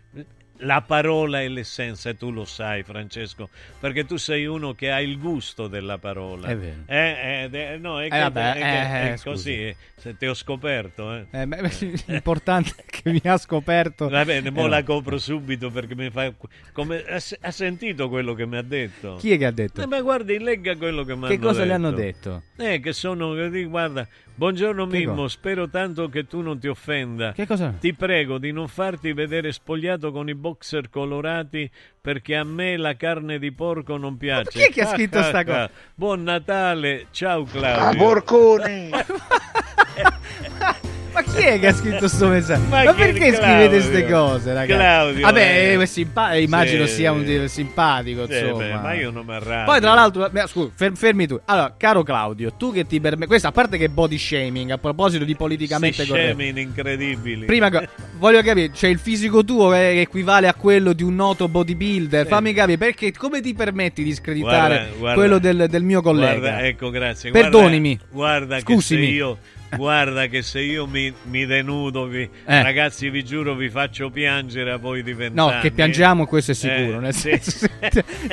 [0.59, 3.48] La parola è l'essenza e tu lo sai, Francesco,
[3.81, 6.47] perché tu sei uno che ha il gusto della parola.
[6.47, 6.82] È vero.
[6.86, 8.60] Eh, eh, eh, no, è, Eh, che- vabbè, è che-
[9.09, 9.28] eh, è scusi.
[9.31, 11.12] così, eh, se ti ho scoperto.
[11.12, 11.26] Eh.
[11.32, 11.47] Eh,
[12.06, 14.09] l'importante è che mi ha scoperto...
[14.09, 16.32] Va bene, mo Eh, la copro subito perché mi fa.
[16.72, 19.16] Come, ha, ha sentito quello che mi ha detto?
[19.16, 19.82] Chi è che ha detto?
[19.82, 21.66] Eh, ma guardi, legga quello che mi Che hanno cosa detto.
[21.66, 22.43] le hanno detto?
[22.56, 23.35] Eh, che sono.
[23.35, 25.28] che Guarda, buongiorno Che Mimmo, cosa?
[25.28, 27.32] spero tanto che tu non ti offenda.
[27.32, 27.74] Che cosa?
[27.78, 31.70] Ti prego di non farti vedere spogliato con i boxer colorati
[32.01, 34.51] perché a me la carne di porco non piace.
[34.51, 35.70] chi è che ha scritto sta cosa?
[35.94, 37.89] Buon Natale, ciao Claudio.
[37.89, 38.90] Ah, porcone!
[41.15, 42.66] Ma chi è che ha scritto sto messaggio?
[42.69, 43.41] Ma Ma, perché Claudio.
[43.41, 44.78] scrivete queste cose, ragazzi?
[44.81, 45.81] Claudio, Vabbè, eh.
[45.81, 46.95] è simpa- immagino Sì.
[46.95, 48.57] sia un simpatico, Sì, insomma.
[48.65, 49.65] beh, ma io non mi arrabbio.
[49.73, 51.41] Poi, tra l'altro, scusa, fer- fermi tu.
[51.45, 53.27] Allora, caro Claudio, tu che ti permetti.
[53.28, 56.36] Questa, a parte che body shaming, a proposito di politicamente Sì, corretto.
[56.39, 57.47] scemi incredibili.
[57.47, 57.70] Prima,
[58.19, 62.27] voglio capire, c'è il fisico tuo che equivale a quello di un noto bodybuilder.
[62.27, 65.15] Fammi capire, perché come ti permetti di screditare Guarda, guarda.
[65.15, 66.39] quello del, del mio collega?
[66.39, 67.31] Guarda, ecco, grazie.
[67.31, 67.99] Perdonimi.
[68.11, 69.09] Guarda, guarda Scusimi.
[69.11, 69.39] io
[69.76, 72.62] guarda che se io mi, mi denudo, vi- Eh.
[72.62, 75.60] ragazzi, vi giuro, vi faccio piangere a voi di No, vent'anni.
[75.60, 76.98] che piangiamo, questo è sicuro.
[76.98, 77.38] Eh, nel sì.
[77.40, 77.66] senso,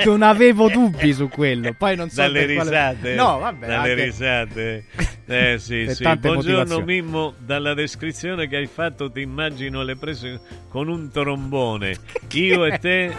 [0.05, 1.73] non avevo dubbi su quello.
[1.77, 3.65] Poi non so dalle per quale- risate No, vabbè.
[3.68, 4.85] dalle anche- risate
[5.27, 6.80] eh sì sì buongiorno.
[6.81, 10.39] Mimmo dalla descrizione che hai fatto ti immagino le prese
[10.69, 11.95] con un trombone
[12.34, 13.13] io e te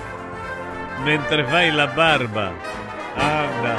[1.04, 2.52] mentre fai la barba
[3.14, 3.76] Anna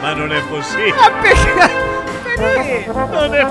[0.00, 2.05] ma non è possibile Ma perché?
[2.36, 3.44] Non è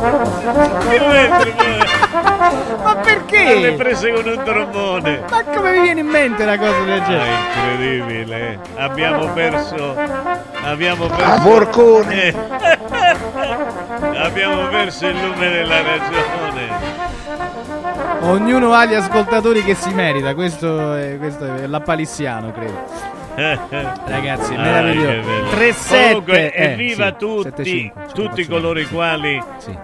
[2.83, 3.55] Ma perché?
[3.59, 7.31] le prese con un trombone Ma come mi viene in mente una cosa del genere?
[7.55, 9.95] incredibile abbiamo perso
[10.63, 12.27] abbiamo perso Ah, porcone!
[12.27, 12.35] Eh.
[14.19, 17.03] abbiamo perso il lume della ragione
[18.21, 20.33] Ognuno ha gli ascoltatori che si merita.
[20.33, 23.13] Questo è, questo è l'appalissiano, credo.
[24.05, 25.07] Ragazzi, Ah, meraviglioso.
[25.09, 25.49] che bello.
[25.49, 29.41] 3-7, Comunque, eh, evviva sì, tutti, 7-5, tutti coloro i quali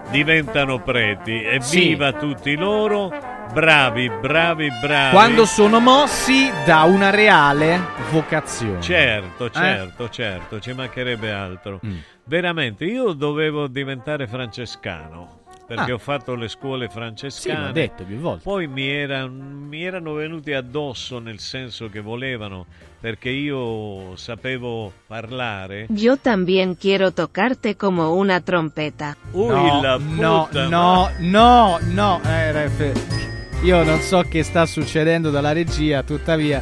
[0.09, 1.43] diventano preti.
[1.43, 3.11] Evviva tutti loro,
[3.53, 5.13] bravi, bravi, bravi.
[5.13, 7.79] Quando sono mossi da una reale
[8.11, 8.81] vocazione.
[8.81, 9.51] Certo, Eh?
[9.51, 11.79] certo, certo, ci mancherebbe altro.
[11.85, 11.97] Mm.
[12.23, 15.39] Veramente, io dovevo diventare francescano.
[15.73, 15.93] Perché Ah.
[15.93, 17.65] ho fatto le scuole Sì, francescane.
[17.67, 18.41] l'ho detto più volte.
[18.43, 22.65] Poi mi, era- mi erano venuti addosso nel senso che volevano,
[22.99, 25.85] perché io sapevo parlare.
[25.89, 29.15] Yo también quiero tocarte como una trompeta.
[29.31, 30.67] Ui, no, la no, puttana.
[30.67, 36.61] no, no, no, eh, ref- io non so che sta succedendo dalla regia, tuttavia,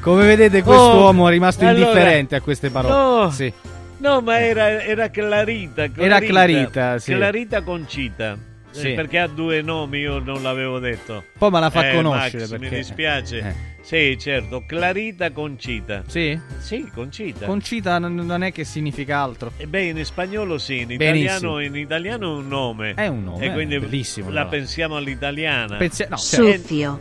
[0.00, 2.94] come vedete quest'uomo Oh, è rimasto allora- indifferente a queste parole.
[3.24, 3.30] No.
[3.30, 3.52] Sì.
[3.98, 7.14] No, ma era, era Clarita, Era Clarita, sì.
[7.14, 8.32] Clarita Concita.
[8.76, 8.92] Eh, Sì.
[8.94, 11.22] perché ha due nomi, io non l'avevo detto.
[11.38, 13.38] Poi me la fa Eh, conoscere, Max, mi perché- dispiace.
[13.38, 13.54] eh.
[13.82, 16.02] Sì, certo, Clarita Concita.
[16.08, 16.36] Sì?
[16.58, 17.46] Sì, Concita.
[17.46, 19.52] Concita non è che significa altro.
[19.58, 21.58] E beh, in spagnolo sì, in Benissimo.
[21.60, 22.94] italiano, in italiano è un nome.
[22.94, 24.48] È un nome, E quindi bellissimo, la no?
[24.48, 25.76] pensiamo all'italiana.
[25.76, 27.00] Pensi- no, Sucio.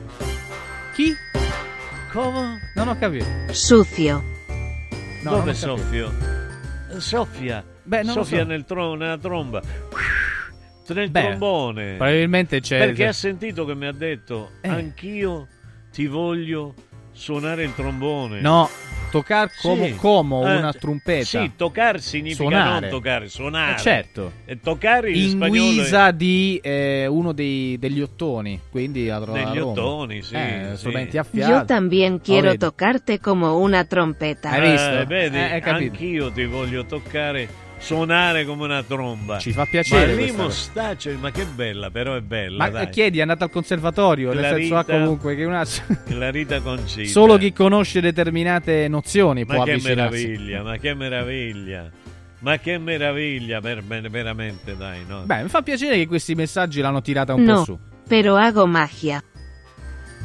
[0.93, 1.11] Chi?
[2.11, 2.59] Come?
[2.75, 3.25] Non ho capito.
[3.49, 4.23] Sucio.
[5.23, 6.42] No, Dove capito.
[6.99, 7.63] Soffia.
[7.83, 8.45] Beh, Soffia so.
[8.45, 9.61] nel tro- nella tromba.
[10.87, 11.95] Nel Beh, trombone.
[11.95, 14.67] probabilmente c'è- Perché ha sentito che mi ha detto Eh.
[14.69, 15.47] anch'io
[15.91, 16.73] ti voglio
[17.11, 18.41] suonare il trombone.
[18.41, 18.69] No,
[19.13, 19.95] toccare come, Sì.
[19.95, 21.23] come Eh, una trompeta.
[21.25, 22.79] Sì, toccare significa Suonare.
[22.79, 23.75] non toccare, suonare.
[23.75, 24.31] Eh, certo.
[24.45, 29.19] E toccare in, in spagnolo è- guisa di eh, uno dei, degli ottoni, quindi a,
[29.19, 31.17] Degli ottoni, sì, Eh, sì.
[31.17, 31.65] a fiato.
[31.65, 32.57] también Oh, quiero vedi.
[32.57, 34.49] tocarte como una trompeta.
[34.49, 34.99] Hai visto?
[34.99, 35.91] Eh, vedi, Eh, hai capito.
[35.91, 37.47] anch'io ti voglio toccare,
[37.83, 39.37] suonare come una tromba.
[39.37, 40.43] Ci fa piacere Ma cosa.
[40.43, 42.57] mostaccio, ma che bella, però è bella.
[42.63, 42.89] Ma dai.
[42.89, 45.65] chiedi, è andato al conservatorio, nel senso ah, Clarita- comunque che una...
[46.05, 47.09] Clarita Concita.
[47.09, 50.27] Solo chi conosce determinate nozioni Ma può che avvicinarsi.
[50.27, 51.89] meraviglia, ma che meraviglia.
[52.39, 55.21] Ma che meraviglia, ver- ver- veramente, dai, no?
[55.25, 57.79] Beh, mi fa piacere che questi messaggi l'hanno tirata un po' No, su.
[58.07, 59.21] pero hago magia.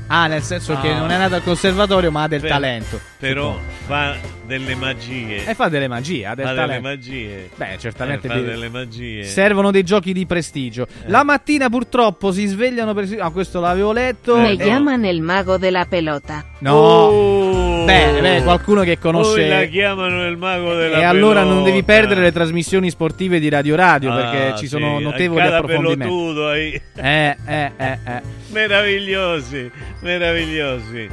[0.09, 0.99] Ah, nel senso che Ah.
[0.99, 2.99] non è nato al conservatorio, ma ha del Per- talento.
[3.19, 4.17] Però fa
[4.47, 5.45] delle magie.
[5.47, 6.89] E fa delle magie, ha del fa delle talento.
[6.89, 7.51] magie.
[7.55, 9.25] Beh, certamente Eh, fa di- delle magie.
[9.25, 10.87] Servono dei giochi di prestigio.
[11.07, 13.07] La mattina purtroppo si svegliano per...
[13.19, 14.37] Ah, questo l'avevo letto.
[14.39, 16.45] Me e- llaman el mago de la pelota.
[16.61, 16.73] No.
[16.75, 21.63] Oh, Beh, beh, qualcuno che conosce- Poi la chiamano il mago della E allora non
[21.65, 21.93] devi pelota.
[22.07, 26.05] perdere le trasmissioni sportive di Radio Radio perché Ah, ci sì, sono notevoli cada approfondimenti.
[26.15, 26.81] pelotudo ahí.
[26.97, 28.23] Eh, eh, eh, eh.
[28.51, 29.71] Meravigliosi,
[30.03, 31.11] meravigliosi.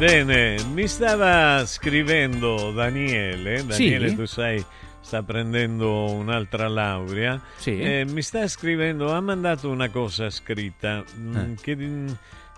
[0.02, 4.14] Bene, mi stava scrivendo Daniele, Daniele Sì?
[4.16, 4.64] tu sai
[5.00, 8.02] sta prendendo un'altra laurea, Sì.
[8.08, 11.54] Mi sta scrivendo, ha mandato una cosa scritta mm, Eh.
[11.60, 11.76] che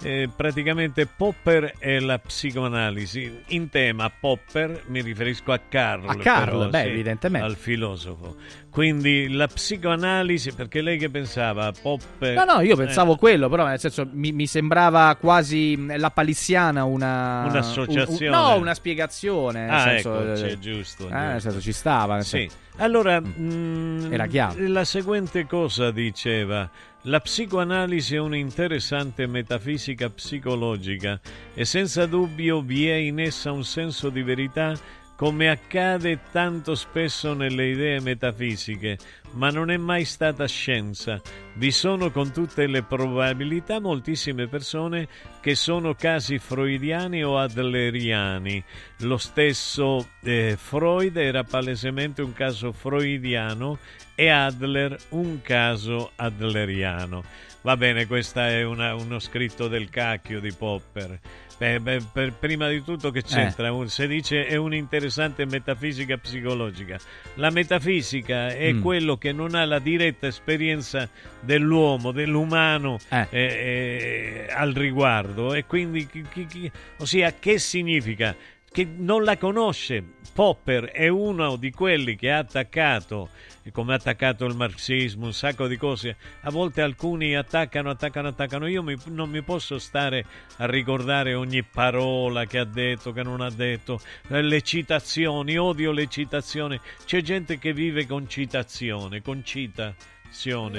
[0.02, 3.42] eh, praticamente Popper e la psicoanalisi.
[3.48, 7.46] In tema Popper mi riferisco a Carl, A Carl, però, beh, sì, evidentemente.
[7.46, 8.36] al filosofo.
[8.70, 12.34] Quindi la psicoanalisi, perché lei che pensava Popper...
[12.34, 16.10] No, no, io eh, pensavo quello, però nel senso mi, mi sembrava quasi mh, la
[16.10, 17.44] palissiana una...
[17.48, 18.36] Un'associazione.
[18.36, 19.68] un- un- no, una spiegazione.
[19.68, 21.08] Ah, senso, ecco, eh, sì, è giusto, eh, giusto.
[21.08, 22.14] nel senso ci stava.
[22.16, 22.30] nel Sì.
[22.38, 24.54] senso- Allora, mm, Era chiaro.
[24.66, 26.68] la seguente cosa diceva.
[27.06, 31.20] La psicoanalisi è un'interessante metafisica psicologica
[31.52, 34.72] e senza dubbio vi è in essa un senso di verità
[35.16, 38.98] come accade tanto spesso nelle idee metafisiche,
[39.32, 41.20] ma non è mai stata scienza.
[41.54, 45.06] Vi sono con tutte le probabilità moltissime persone
[45.40, 48.62] che sono casi freudiani o adleriani.
[49.00, 53.78] Lo stesso eh, Freud era palesemente un caso freudiano
[54.16, 57.22] e Adler un caso adleriano.
[57.62, 61.18] Va bene, questo è una- uno scritto del cacchio di Popper.
[61.56, 63.72] Beh, beh, per- prima di tutto che c'entra?
[63.72, 66.98] Un- Si dice è un'interessante metafisica psicologica.
[67.34, 68.80] La metafisica è Mm.
[68.82, 71.08] quello che non ha la diretta esperienza
[71.40, 73.26] dell'uomo, dell'umano Eh.
[73.30, 78.34] eh, eh, al riguardo e quindi chi- chi- chi- ossia che significa?
[78.70, 80.02] Che non la conosce.
[80.34, 83.28] Popper è uno di quelli che ha attaccato,
[83.72, 86.16] come ha attaccato il marxismo, un sacco di cose.
[86.42, 88.66] A volte alcuni attaccano, attaccano, attaccano.
[88.66, 90.24] Io mi- non mi posso stare
[90.58, 95.92] a ricordare ogni parola che ha detto, che non ha detto, eh, le citazioni, odio
[95.92, 96.78] le citazioni.
[97.04, 100.13] C'è gente che vive con citazione, con citazione.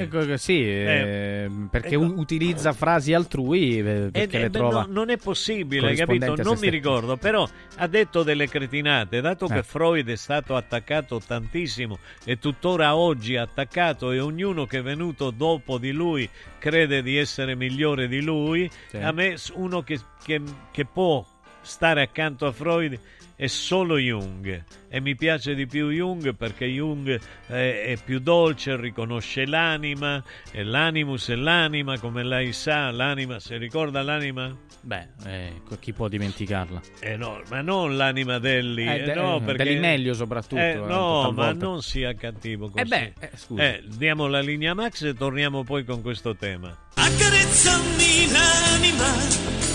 [0.01, 4.81] Ecco che sì, eh, perché u- utilizza frasi altrui eh, perché Eh, le eh, trova
[4.81, 6.25] no, non è possibile, capito?
[6.27, 6.69] Non mi stesso.
[6.69, 9.63] ricordo, però ha detto delle cretinate, dato che Eh.
[9.63, 15.77] Freud è stato attaccato tantissimo e tuttora oggi attaccato e ognuno che è venuto dopo
[15.77, 16.29] di lui
[16.59, 18.97] crede di essere migliore di lui, Sì.
[18.97, 20.41] a me uno che, che-
[20.71, 21.25] che può
[21.61, 22.99] stare accanto a Freud
[23.35, 27.07] è solo Jung e mi piace di più Jung perché Jung
[27.47, 33.57] eh, è più dolce, riconosce l'anima e l'animus è l'anima come lei sa, l'anima, si
[33.57, 34.55] ricorda l'anima?
[34.81, 36.79] Beh, eh, chi può dimenticarla?
[36.99, 39.63] Eh no, ma non l'anima Delli, Eh, eh, no, eh, perché...
[39.63, 42.83] Delli meglio soprattutto, Eh, eh, no, ma non sia cattivo così.
[42.83, 43.63] Eh beh, eh, scusa.
[43.63, 46.75] Eh, diamo la linea Max e torniamo poi con questo tema.
[46.93, 49.74] Accarezzami l'anima.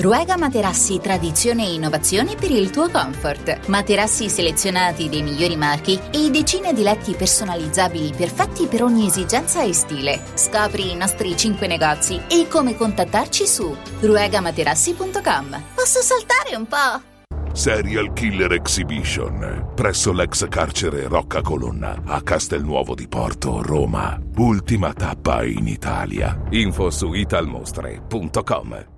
[0.00, 3.66] Ruega Materassi tradizione e innovazione per il tuo comfort.
[3.66, 9.72] Materassi selezionati dei migliori marchi e decine di letti personalizzabili perfetti per ogni esigenza e
[9.72, 10.20] stile.
[10.34, 15.62] Scopri i nostri 5 negozi e come contattarci su ruegamaterassi.com.
[15.74, 17.52] Posso saltare un po'?
[17.52, 24.16] Serial Killer Exhibition presso l'ex carcere Rocca Colonna a Castelnuovo di Porto, Roma.
[24.36, 26.40] Ultima tappa in Italia.
[26.50, 28.97] Info su italmostre.com.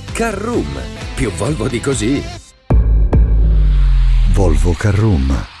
[0.13, 0.79] Carroom,
[1.15, 2.21] più Volvo di così.
[4.33, 5.60] Volvo Carroom.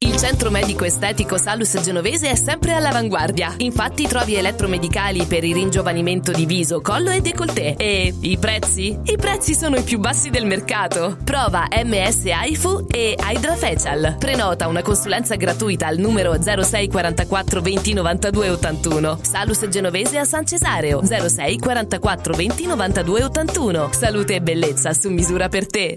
[0.00, 3.54] Il centro medico estetico Salus Genovese è sempre all'avanguardia.
[3.58, 7.74] Infatti trovi elettromedicali per il ringiovanimento di viso, collo e décolleté.
[7.76, 8.96] E i prezzi?
[9.02, 11.16] I prezzi sono i più bassi del mercato.
[11.24, 14.16] Prova MS AIFU e Hydra Facial.
[14.18, 19.18] Prenota una consulenza gratuita al numero 06 44 20 92 81.
[19.22, 23.90] Salus Genovese a San Cesareo 06 44 20 92 81.
[23.92, 25.96] Salute e bellezza su misura per te.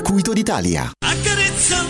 [0.33, 0.91] d'Italia.
[1.05, 1.80] Accarezzami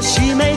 [0.00, 0.47] she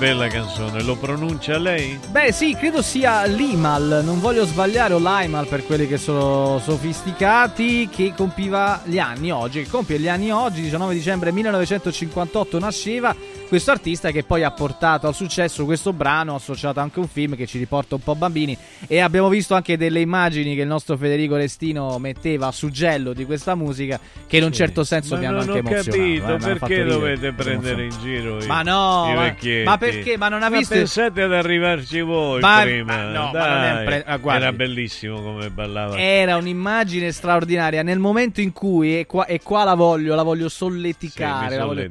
[0.00, 0.82] bella canzone!
[0.82, 2.00] Lo pronuncia lei?
[2.10, 4.00] Beh, sì, credo sia l'Imal.
[4.02, 7.86] Non voglio sbagliare o l'Imal per quelli che sono sofisticati.
[7.90, 9.62] Che compiva gli anni oggi.
[9.62, 13.14] Che compie gli anni oggi, 19 dicembre 1958 nasceva
[13.46, 17.36] questo artista che poi ha portato al successo questo brano, associato anche a un film
[17.36, 18.56] che ci riporta un po' bambini.
[18.86, 23.26] E abbiamo visto anche delle immagini che il nostro Federico Restino metteva a suggello di
[23.26, 25.90] questa musica, che in un certo senso Ma mi hanno non anche ho emozionato.
[25.90, 29.22] capito eh, mi hanno fatto perché dovete prendere in giro i, Ma no, i ma,
[29.22, 29.64] vecchietti.
[29.64, 29.89] Ma perché?
[30.18, 32.96] Ma non ha visto- pensate ad arrivarci voi Ma- prima.
[32.96, 33.84] ma no, ma dai.
[33.84, 34.18] pre- ah.
[34.36, 35.98] Era bellissimo come ballava.
[35.98, 40.48] Era un'immagine straordinaria nel momento in cui, e qua, e qua la voglio, la voglio
[40.48, 41.48] Sì, solleticare.
[41.50, 41.88] mi la voglio-.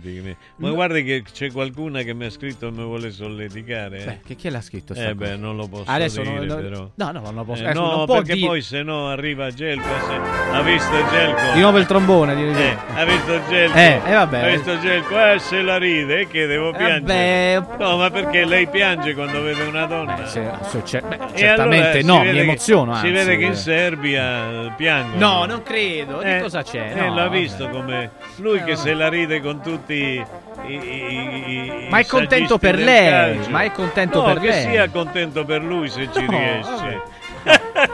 [0.58, 0.74] Ma No.
[0.74, 4.00] guardi che c'è qualcuna che mi ha scritto e mi vuole solleticare.
[4.02, 4.06] eh.
[4.06, 4.94] Beh, che chi l'ha scritto?
[4.94, 6.90] Eh beh, non lo posso Adesso dire non- però.
[6.96, 9.52] no, no, non lo posso- Eh, eh, no, non perché dire- poi se no arriva
[9.52, 9.84] Gelco.
[9.84, 10.14] Se...
[10.56, 11.54] Ha visto Gelco?
[11.54, 12.36] Di nuovo il trombone.
[12.36, 12.44] Di...
[12.44, 13.78] Eh, ha visto Gelco?
[13.78, 14.44] Eh, eh, vabbè.
[14.44, 15.20] Ha visto Gelco?
[15.20, 17.60] Eh, se la ride, che devo piangere?
[17.60, 17.78] vabbè.
[17.84, 20.26] No, ma perché lei piange quando vede una donna?
[20.26, 23.12] se- se c'è- beh, certamente allora no, si mi che- emoziono, Si anzi.
[23.12, 25.18] vede che in Serbia piangono.
[25.40, 26.20] No, non credo.
[26.22, 26.92] Di Eh, cosa c'è?
[26.96, 30.26] Eh, No, l'ha visto come lui Eh, che se la ride con tutti i,
[30.68, 34.40] i- i- Ma è i contento saggisti per del lei, ma è contento No, per
[34.40, 34.70] che lei.
[34.72, 37.02] sia contento per lui se ci No, riesce.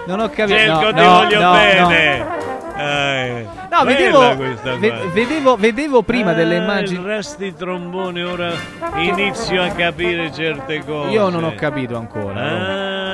[0.07, 0.57] Non ho capito.
[0.57, 2.25] Gelco, no, ti no, voglio no, bene.
[2.77, 4.35] Eh, No, vedevo,
[4.79, 7.05] ve- vedevo, vedevo prima Ah, delle immagini.
[7.05, 8.51] rasti trombone, ora
[8.97, 11.09] inizio a capire certe cose.
[11.11, 12.41] Io non ho capito ancora.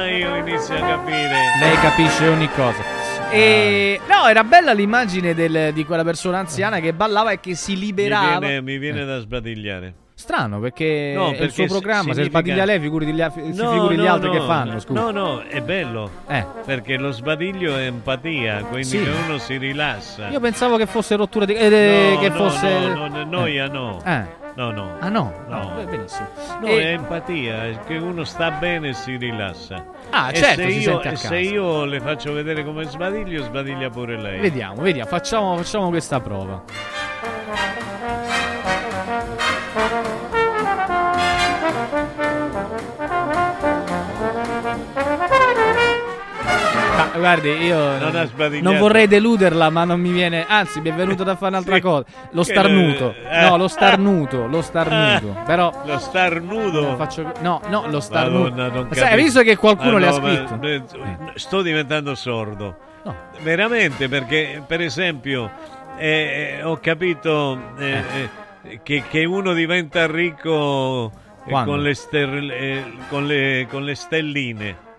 [0.02, 1.30] Ah, io inizio a capire.
[1.60, 2.82] Lei capisce ogni cosa.
[3.30, 7.74] E no, era bella l'immagine del- di quella persona anziana che ballava e che si
[7.74, 8.40] Mi liberava.
[8.40, 9.94] viene, mi viene da sbadigliare.
[10.22, 12.14] Strano perché, No, è il perché suo programma.
[12.14, 14.80] Se significa- sbadiglia lei, figuri gli, si No, figuri gli no, altri che fanno.
[14.80, 15.00] Scusa.
[15.02, 16.10] No, no, è bello.
[16.28, 16.46] Eh.
[16.64, 18.98] Perché lo sbadiglio è empatia, quindi Sì.
[19.26, 20.30] uno si rilassa.
[20.30, 21.54] Io pensavo che fosse rottura di.
[21.56, 22.80] eh, No, che no, fosse.
[22.88, 24.00] no, no, noia no.
[24.06, 24.40] Eh.
[24.54, 24.98] No, no.
[25.00, 25.34] Ah, no?
[25.48, 25.74] No.
[25.76, 26.28] No, benissimo.
[26.60, 29.84] No, E- è empatia, che uno sta bene e si rilassa.
[30.10, 32.84] Ah, e certo, se si io, sente a e se io le faccio vedere come
[32.84, 34.40] sbadiglio, sbadiglia pure lei.
[34.42, 36.62] Vediamo, vediamo, facciamo, facciamo questa prova.
[47.22, 48.28] Guardi, io Non
[48.62, 50.46] non vorrei deluderla, ma non mi viene.
[50.46, 51.82] Anzi, mi è venuto da fare un'altra Sì.
[51.82, 52.04] cosa.
[52.32, 53.14] Lo starnuto.
[53.30, 53.42] eh.
[53.48, 54.48] No, lo starnuto.
[54.48, 55.38] Lo starnuto.
[55.46, 55.72] Però.
[55.86, 56.96] Lo starnudo?
[56.98, 57.32] Faccio...
[57.40, 58.54] No, no, lo starnuto.
[58.56, 60.56] Madonna, sai, hai visto che qualcuno le ha no, ma- scritto?
[60.58, 60.82] beh,
[61.36, 62.76] Sto diventando sordo.
[63.42, 65.50] Veramente, perché per esempio
[65.98, 68.04] eh, eh, ho capito eh,
[68.64, 71.12] eh, che, che uno diventa ricco
[71.46, 74.90] eh, con le, ster- eh, con, le, con le stelline.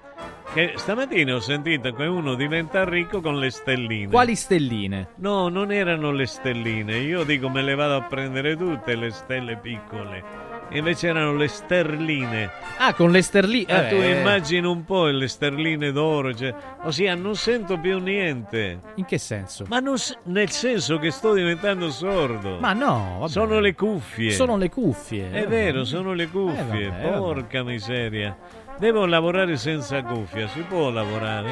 [0.53, 4.11] Che stamattina ho sentito che uno diventa ricco con le stelline.
[4.11, 5.09] Quali stelline?
[5.17, 6.99] No, non erano le stelline.
[6.99, 10.51] Io dico me le vado a prendere tutte le stelle piccole.
[10.73, 12.51] Invece erano le sterline.
[12.77, 13.73] Ah, con le sterline.
[13.73, 18.79] Ah, tu immagini un po' le sterline d'oro, cioè, ossia non sento più niente.
[18.97, 19.65] In che senso?
[19.69, 22.59] Ma non nel senso che sto diventando sordo.
[22.59, 23.31] Ma no, vabbè.
[23.31, 24.33] Sono le cuffie.
[24.33, 25.31] Sono le cuffie.
[25.31, 26.85] È vero, sono le cuffie.
[26.85, 27.17] Eh, vabbè, vabbè.
[27.17, 28.37] Porca miseria.
[28.83, 31.51] Devo lavorare senza cuffia, si può lavorare?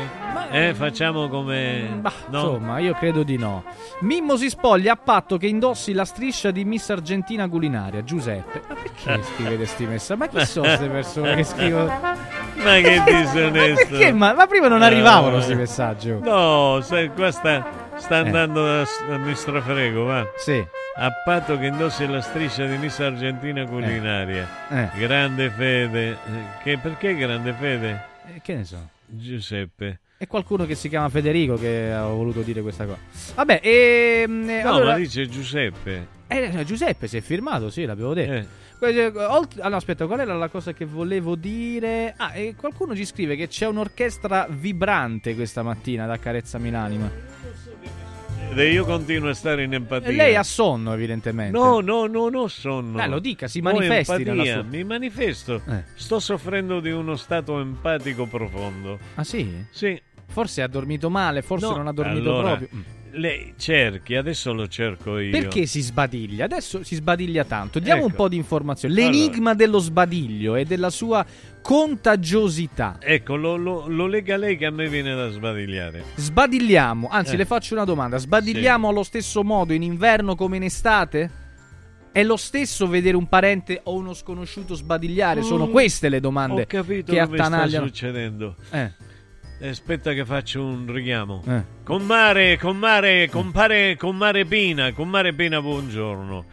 [0.51, 1.87] Eh, facciamo come...
[2.01, 2.39] Bah, no?
[2.41, 3.63] Insomma, io credo di no.
[4.01, 8.63] Mimmo si spoglia a patto che indossi la striscia di Miss Argentina culinaria, Giuseppe.
[8.67, 10.19] Ma perché scrivete sti messaggi?
[10.19, 11.87] Ma chi sono queste persone che scrivono?
[11.87, 13.87] Ma che disonesto.
[13.91, 14.13] Perché?
[14.13, 15.35] Ma, ma prima non arrivavano Eh.
[15.35, 16.11] questi messaggi.
[16.21, 20.27] No, sai, qua sta, sta andando a, a mi strafrego, va.
[20.37, 20.67] Sì.
[20.97, 24.47] A patto che indossi la striscia di Miss Argentina culinaria.
[24.69, 24.99] Eh.
[24.99, 26.11] Grande fede.
[26.11, 26.17] Eh,
[26.63, 28.03] Che, perché grande fede?
[28.35, 28.89] Eh, che ne so?
[29.07, 30.01] Giuseppe.
[30.19, 32.99] È qualcuno che si chiama Federico che ha voluto dire questa cosa.
[33.37, 34.91] Vabbè, ehm, eh, No, allora...
[34.93, 36.07] ma dice Giuseppe.
[36.27, 38.33] Eh, Giuseppe si è firmato, sì, l'avevo detto.
[38.33, 38.47] Eh.
[38.79, 42.15] Que- olt- allora, aspetta, qual era la cosa che volevo dire?
[42.17, 47.11] Ah, e qualcuno ci scrive che c'è un'orchestra vibrante questa mattina da Carezzami l'anima.
[48.57, 50.09] Io continuo a stare in empatia.
[50.09, 51.57] E lei ha sonno, evidentemente.
[51.57, 53.01] No, no, no, non ho sonno.
[53.01, 55.63] Eh, lo dica, si manifesti sua- Mi manifesto.
[55.67, 55.85] Eh.
[55.95, 58.99] Sto soffrendo di uno stato empatico profondo.
[59.15, 59.65] Ah, sì?
[59.71, 60.01] Sì.
[60.27, 62.83] Forse ha dormito male, forse No, non ha dormito allora, proprio.
[63.13, 65.31] Lei cerchi, adesso lo cerco io.
[65.31, 66.45] Perché si sbadiglia?
[66.45, 67.79] Adesso si sbadiglia tanto.
[67.81, 68.17] Diamo un Ecco.
[68.17, 68.95] po' di informazioni.
[68.95, 71.25] L'enigma dello sbadiglio e della sua
[71.61, 72.97] contagiosità.
[73.01, 76.05] Ecco, lo, lo- lo lega lei che a me viene da sbadigliare.
[76.15, 77.37] Sbadigliamo, anzi Eh.
[77.39, 81.31] le faccio una domanda, sbadigliamo allo stesso modo in inverno come in estate?
[82.13, 85.43] È lo stesso vedere un parente o uno sconosciuto sbadigliare?
[85.43, 87.87] Sono Mm, queste le domande Ho capito che come sta attanagliano.
[87.87, 88.57] succedendo.
[88.71, 88.91] Eh.
[89.63, 91.43] Eh, Aspetta che faccio un richiamo.
[91.47, 91.63] Eh.
[91.85, 96.45] Comare, comare, compare, comare Pina, comare Pina, buongiorno.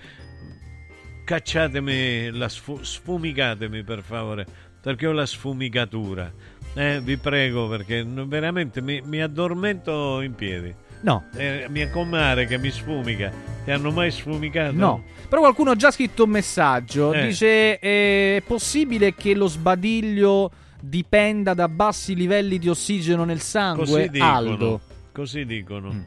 [1.24, 4.46] Cacciatemi, la sfu- sfumicatemi per favore,
[4.82, 6.30] perché ho la sfumicatura.
[6.74, 10.76] Eh, vi prego, perché veramente mi, mi addormento in piedi.
[11.02, 11.30] No.
[11.38, 13.32] Eh, mia comare che mi sfumica.
[13.64, 14.74] Ti hanno mai sfumicato?
[14.74, 17.14] No, però qualcuno ha già scritto un messaggio.
[17.14, 17.28] Eh.
[17.28, 20.52] Dice: È possibile che lo sbadiglio
[20.88, 23.86] dipenda da bassi livelli di ossigeno nel sangue?
[23.86, 24.32] Così dicono.
[24.32, 24.82] Aldo.
[25.12, 26.06] Così dicono.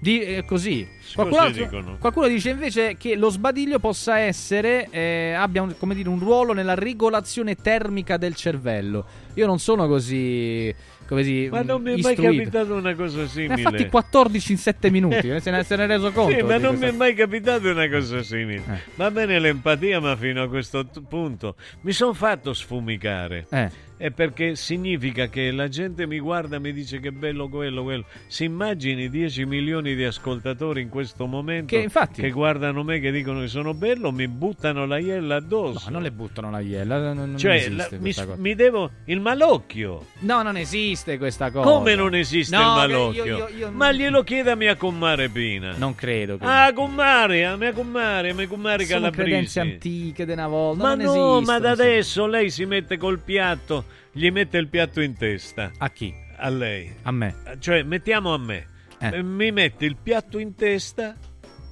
[0.00, 0.86] Di, eh, così.
[1.12, 5.96] Qualcuno, Così altro- qualcuno dice invece che lo sbadiglio possa essere, eh, abbia un, come
[5.96, 9.04] dire, un ruolo nella regolazione termica del cervello.
[9.34, 10.72] Io non sono così.
[11.08, 13.54] Così, Ma non mi è mai capitato una cosa Ne simile.
[13.62, 16.36] ha fatti 14 in 7 minuti, eh, se ne, se ne è reso conto.
[16.36, 18.62] Sì, ma non mi è mai capitato una cosa simile.
[18.68, 18.78] Eh.
[18.94, 23.46] Va bene l'empatia, ma fino a questo t- punto mi sono fatto sfumicare.
[23.50, 23.70] Eh.
[23.98, 28.04] È perché significa che la gente mi guarda e mi dice che bello quello, quello.
[28.28, 33.10] Si immagini 10 milioni di ascoltatori in questo momento Che infatti- che guardano me che
[33.10, 35.86] dicono che sono bello, mi buttano la iella addosso.
[35.86, 37.12] No, non le buttano la iella.
[37.12, 40.06] Non, non Cioè, esiste la- mi, mi devo il malocchio.
[40.20, 41.68] No, non esiste questa cosa.
[41.68, 43.24] Come non esiste No, il malocchio?
[43.24, 45.74] io- io- io- Ma glielo chieda a mia commare Pina.
[45.76, 46.36] Non credo.
[46.38, 46.44] Che...
[46.44, 50.82] Ah, commare, a mia commare, a mia commare sono credenze antiche di una volta.
[50.84, 54.68] Ma non no, esistono, ma da adesso lei si mette col piatto, gli mette il
[54.68, 55.70] piatto in testa.
[55.78, 56.14] A chi?
[56.36, 56.94] A lei.
[57.02, 57.34] A me.
[57.58, 58.66] Cioè, mettiamo a me.
[59.00, 59.16] Eh.
[59.18, 61.14] Eh, Mi mette il piatto in testa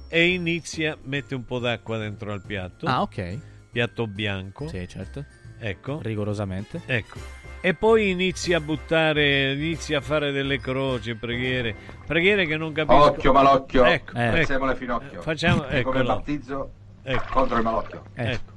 [0.09, 2.85] e inizia, mette un po' d'acqua dentro al piatto.
[2.85, 3.39] Ah, ok.
[3.71, 4.67] Piatto bianco.
[4.67, 5.25] Sì, certo.
[5.59, 5.99] Ecco.
[6.01, 6.81] Rigorosamente.
[6.85, 7.19] Ecco.
[7.59, 13.03] E poi inizia a buttare, inizia a fare delle croci, preghiere, preghiere che non capisco.
[13.03, 14.35] Occhio malocchio, Ecco, ecco.
[14.37, 15.21] alziamo le finocchio.
[15.21, 16.03] Facciamo, Come eccolo.
[16.03, 16.71] battizzo
[17.03, 17.33] Ecco.
[17.33, 18.03] contro il malocchio.
[18.13, 18.55] Ecco.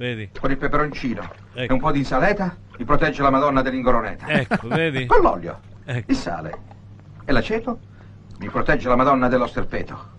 [0.00, 0.30] Vedi?
[0.40, 1.74] Con il peperoncino e Ecco.
[1.74, 4.26] un po' di insalata mi protegge la Madonna dell'Ingoroneta.
[4.28, 5.04] Ecco, vedi?
[5.04, 6.10] Con l'olio, Ecco.
[6.10, 6.58] il sale
[7.22, 7.78] e l'aceto
[8.38, 10.12] mi protegge la Madonna dello sterpeto.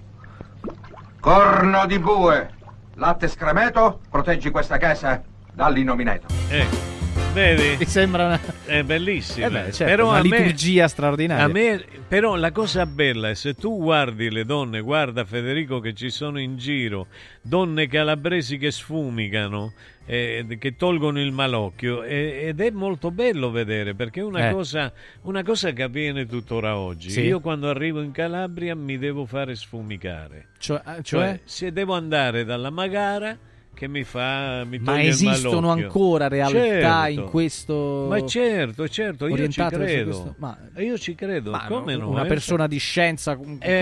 [1.19, 2.51] Corno di bue,
[2.93, 6.27] latte scremeto, proteggi questa casa dall'innomineto.
[6.49, 7.00] Ecco.
[7.33, 7.77] Vedi?
[7.79, 8.39] Mi sembra una...
[8.65, 9.45] È bellissimo.
[9.45, 11.45] Eh beh, certo, però una a me- liturgia straordinaria.
[11.45, 15.93] A me, però la cosa bella è se tu guardi le donne, guarda Federico che
[15.93, 17.07] ci sono in giro,
[17.41, 19.71] donne calabresi che sfumicano,
[20.05, 24.51] eh, che tolgono il malocchio eh, ed è molto bello vedere perché è una, Eh.
[24.51, 24.91] cosa,
[25.21, 27.09] una cosa che avviene tuttora oggi.
[27.11, 27.21] Sì.
[27.21, 30.47] Io quando arrivo in Calabria mi devo fare sfumicare.
[30.59, 31.39] Cioè, eh, Cioè, cioè?
[31.45, 33.37] se devo andare dalla Magara
[33.73, 36.59] che mi fa mi Ma esistono ancora realtà
[37.05, 37.09] Certo.
[37.21, 38.05] in questo.
[38.09, 40.35] Ma certo, certo, io ci credo.
[40.37, 42.09] Ma- Io ci credo, Ma come no?
[42.09, 43.37] Una Eh, persona di scienza Eh,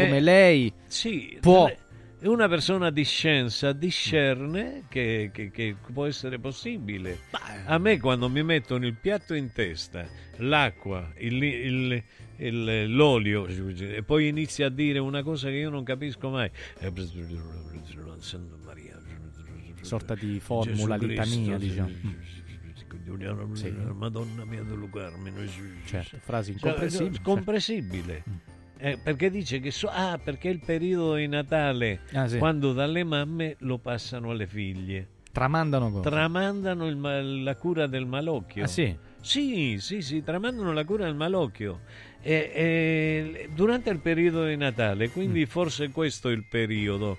[0.06, 1.66] come lei sì, può.
[1.68, 1.78] le-
[2.28, 7.20] una persona di scienza discerne che, che- che può essere possibile.
[7.66, 10.06] A me quando mi mettono il piatto in testa,
[10.38, 12.04] l'acqua, il- il-
[12.42, 16.50] il- l'olio e poi inizia a dire una cosa che io non capisco mai.
[19.82, 21.90] Sorta di formula, Gesù Cristo, litania, sì, diciamo.
[23.54, 25.48] sì, Madonna mia dello Carmine.
[25.48, 26.22] sì, sì, Certo, sì.
[26.22, 28.24] frasi Cioè, incomprensibili, no, Comprensibile.
[28.82, 32.38] Eh, perché dice che so- ah, perché il periodo di Natale Ah, sì.
[32.38, 35.08] quando dalle mamme lo passano alle figlie.
[35.32, 36.10] Tramandano cosa?
[36.10, 38.64] Tramandano il la cura del malocchio.
[38.64, 38.96] Ah, sì?
[39.22, 41.82] Sì, sì, sì, tramandano la cura del malocchio.
[42.22, 45.46] E- e durante il periodo di Natale, quindi Mm.
[45.46, 47.18] forse questo è il periodo.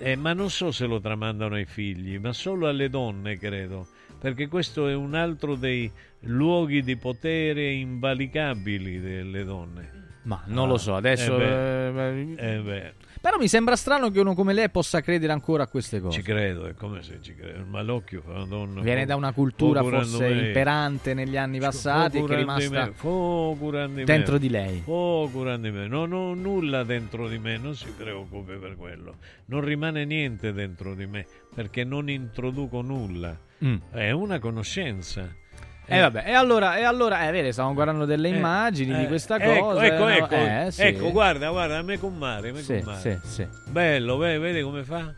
[0.00, 3.88] Eh, ma non so se lo tramandano ai figli, ma solo alle donne, credo.
[4.18, 10.07] Perché questo è un altro dei luoghi di potere invalicabili delle donne.
[10.28, 11.40] Ma non lo so, adesso.
[11.40, 15.32] Eh eh, beh, eh beh, Però mi sembra strano che uno come lei possa credere
[15.32, 16.18] ancora a queste cose.
[16.18, 17.60] ci credo, è come se ci credo.
[17.60, 18.80] Il malocchio fa una donna.
[18.82, 20.46] Viene da una cultura forse me.
[20.48, 22.92] imperante negli anni passati e che è rimasta
[23.88, 24.38] me, dentro me.
[24.38, 24.82] di lei.
[24.82, 25.86] Fu curando di me.
[25.86, 29.16] Non ho nulla dentro di me, non si preoccupi per quello.
[29.46, 33.34] Non rimane niente dentro di me perché non introduco nulla.
[33.64, 33.76] Mm.
[33.90, 35.34] È una conoscenza.
[35.90, 39.06] E vabbè, e allora, e allora eh, vedi, stavamo guardando delle Eh, immagini di eh,
[39.06, 39.86] questa ecco, cosa.
[39.86, 40.08] Ecco, no?
[40.10, 40.82] ecco, Eh, sì.
[40.82, 42.98] ecco, guarda, guarda, a me comare, me Sì, comare.
[43.00, 43.46] sì, sì.
[43.70, 45.10] Bello, vedi, vedi come fa?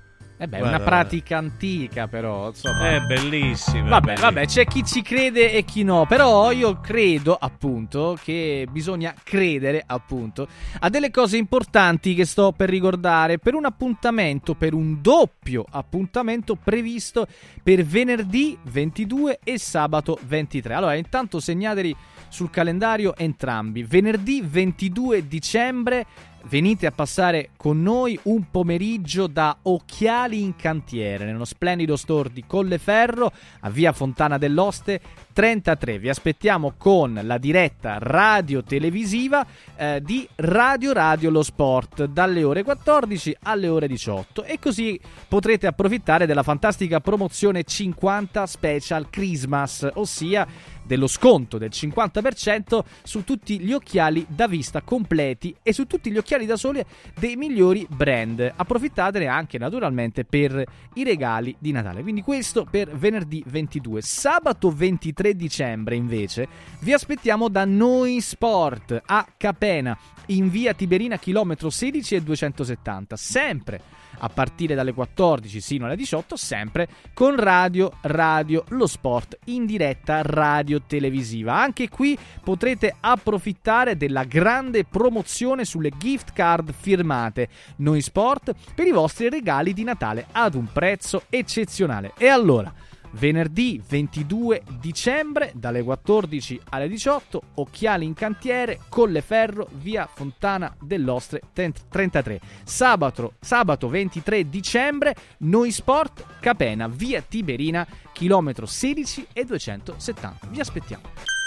[0.43, 2.49] Eh beh, è una pratica antica, però.
[2.49, 2.89] Insomma.
[2.89, 3.91] È bellissima.
[3.91, 4.31] Vabbè, bellissima.
[4.31, 9.85] vabbè, c'è chi ci crede e chi no, però io credo appunto che bisogna credere
[9.87, 10.49] appunto
[10.79, 16.55] a delle cose importanti che sto per ricordare per un appuntamento, per un doppio appuntamento
[16.55, 17.27] previsto
[17.62, 20.73] per venerdì 22 e sabato 23.
[20.73, 21.95] Allora, intanto segnateli
[22.31, 23.83] sul calendario entrambi.
[23.83, 26.07] Venerdì 22 dicembre
[26.49, 32.45] venite a passare con noi un pomeriggio da Occhiali in Cantiere, nello splendido store di
[32.47, 35.01] Colleferro, a via Fontana dell'Oste
[35.33, 35.99] 33.
[35.99, 39.47] Vi aspettiamo con la diretta radio-televisiva
[39.77, 45.67] eh, di Radio Radio Lo Sport dalle ore 14 alle ore 18 e così potrete
[45.67, 50.47] approfittare della fantastica promozione 50 Special Christmas, ossia
[50.91, 56.19] dello sconto del 50% su tutti gli occhiali da vista completi e su tutti gli
[56.19, 56.85] occhiali da sole
[57.17, 58.53] dei migliori brand.
[58.57, 60.65] Approfittatene anche naturalmente per
[60.95, 62.03] i regali di Natale.
[62.03, 64.03] Quindi questo per venerdì 22.
[64.03, 66.49] Sabato 23 23 dicembre, invece,
[66.81, 69.97] vi aspettiamo da Noi Sport a Capena,
[70.27, 73.83] in via Tiberina, chilometro 16 e 270, sempre
[74.19, 80.23] a partire dalle 14 sino alle 18, sempre con Radio Radio Lo Sport in diretta
[80.23, 81.55] radio televisiva.
[81.55, 88.93] Anche qui potrete approfittare della grande promozione sulle gift card firmate Noi Sport per i
[88.93, 92.12] vostri regali di Natale ad un prezzo eccezionale.
[92.16, 92.73] E allora,
[93.12, 102.41] venerdì 22 dicembre dalle 14 alle 18, Occhiali in cantiere, Colleferro, via Fontana dell'Ostre 33.
[102.65, 110.49] Sabato, sabato 23 dicembre, Noi Sport, Capena, via Tiberina, chilometro 16 e 270.
[110.51, 111.40] Vi aspettiamo.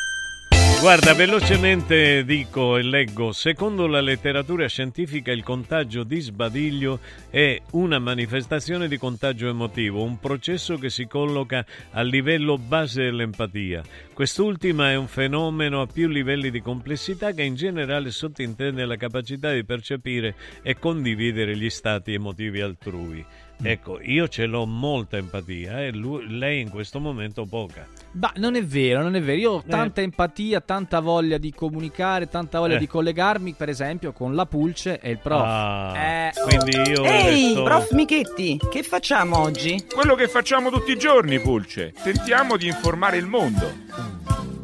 [0.83, 6.99] Guarda, velocemente dico e leggo, secondo la letteratura scientifica il contagio di sbadiglio
[7.29, 13.81] è una manifestazione di contagio emotivo, un processo che si colloca al livello base dell'empatia.
[14.13, 19.53] Quest'ultima è un fenomeno a più livelli di complessità che in generale sottintende la capacità
[19.53, 23.25] di percepire e condividere gli stati emotivi altrui.
[23.65, 27.85] Ecco, io ce l'ho molta empatia e lui- lei in questo momento poca.
[28.13, 29.37] Ma non è vero, non è vero.
[29.39, 32.79] Io ho tanta empatia, tanta voglia di comunicare, tanta voglia Eh.
[32.79, 35.41] di collegarmi, per esempio, con la Pulce e il prof.
[35.43, 39.83] Ah, Eh, quindi io Ehi, resto- prof Michetti, che facciamo oggi?
[39.93, 41.93] Quello che facciamo tutti i giorni, Pulce.
[42.03, 43.71] Tentiamo di informare il mondo.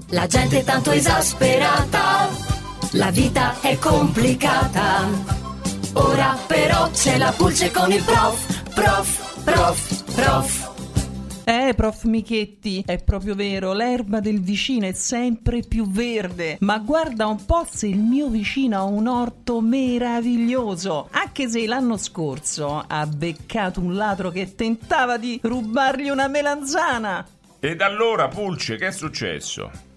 [0.10, 2.30] La gente è tanto esasperata,
[2.94, 5.48] la vita è complicata.
[5.94, 10.68] Ora però c'è la pulce con il prof, prof, prof, prof.
[11.46, 16.58] Eh, prof Michetti, è proprio vero, l'erba del vicino è sempre più verde.
[16.60, 21.08] Ma guarda un po' se il mio vicino ha un orto meraviglioso.
[21.10, 27.26] Anche se l'anno scorso ha beccato un ladro che tentava di rubargli una melanzana.
[27.60, 29.89] Ed allora, Pulce, che è successo?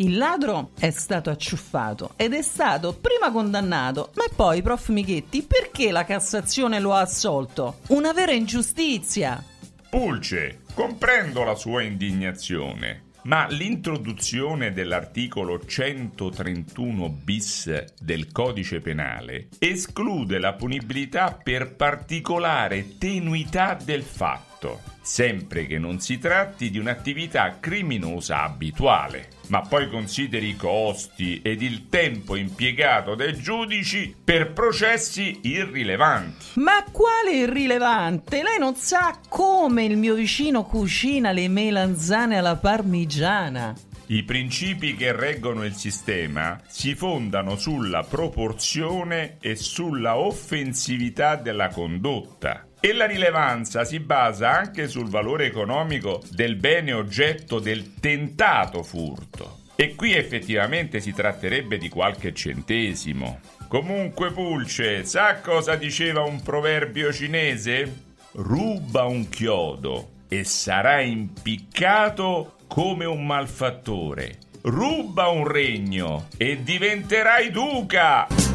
[0.00, 5.90] Il ladro è stato acciuffato ed è stato prima condannato, ma poi, prof Michetti, perché
[5.90, 7.80] la Cassazione lo ha assolto?
[7.88, 9.44] Una vera ingiustizia.
[9.90, 20.54] Pulce, comprendo la sua indignazione, ma l'introduzione dell'articolo 131 bis del codice penale esclude la
[20.54, 29.39] punibilità per particolare tenuità del fatto, sempre che non si tratti di un'attività criminosa abituale.
[29.50, 36.60] Ma poi consideri i costi ed il tempo impiegato dai giudici per processi irrilevanti.
[36.60, 38.42] Ma quale irrilevante?
[38.42, 43.74] Lei non sa come il mio vicino cucina le melanzane alla parmigiana.
[44.06, 52.69] I principi che reggono il sistema si fondano sulla proporzione e sulla offensività della condotta.
[52.82, 59.58] E la rilevanza si basa anche sul valore economico del bene oggetto del tentato furto.
[59.76, 63.40] E qui effettivamente si tratterebbe di qualche centesimo.
[63.68, 68.04] Comunque, Pulce, sa cosa diceva un proverbio cinese?
[68.32, 74.38] Ruba un chiodo e sarà impiccato come un malfattore.
[74.62, 78.49] Ruba un regno e diventerai duca.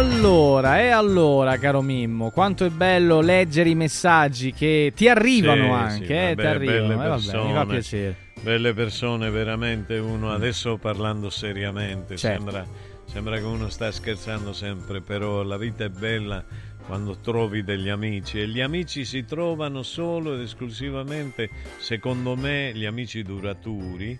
[0.00, 5.70] Allora, e allora, caro Mimmo, quanto è bello leggere i messaggi che ti arrivano Sì,
[5.70, 8.16] anche, sì, eh, vabbè, ti arrivano, belle eh, vabbè, mi fa piacere.
[8.40, 12.42] Belle persone, veramente uno adesso parlando seriamente, Certo.
[12.42, 12.66] sembra,
[13.04, 16.42] sembra che uno sta scherzando sempre, però la vita è bella
[16.86, 22.86] quando trovi degli amici e gli amici si trovano solo ed esclusivamente, secondo me, gli
[22.86, 24.18] amici duraturi,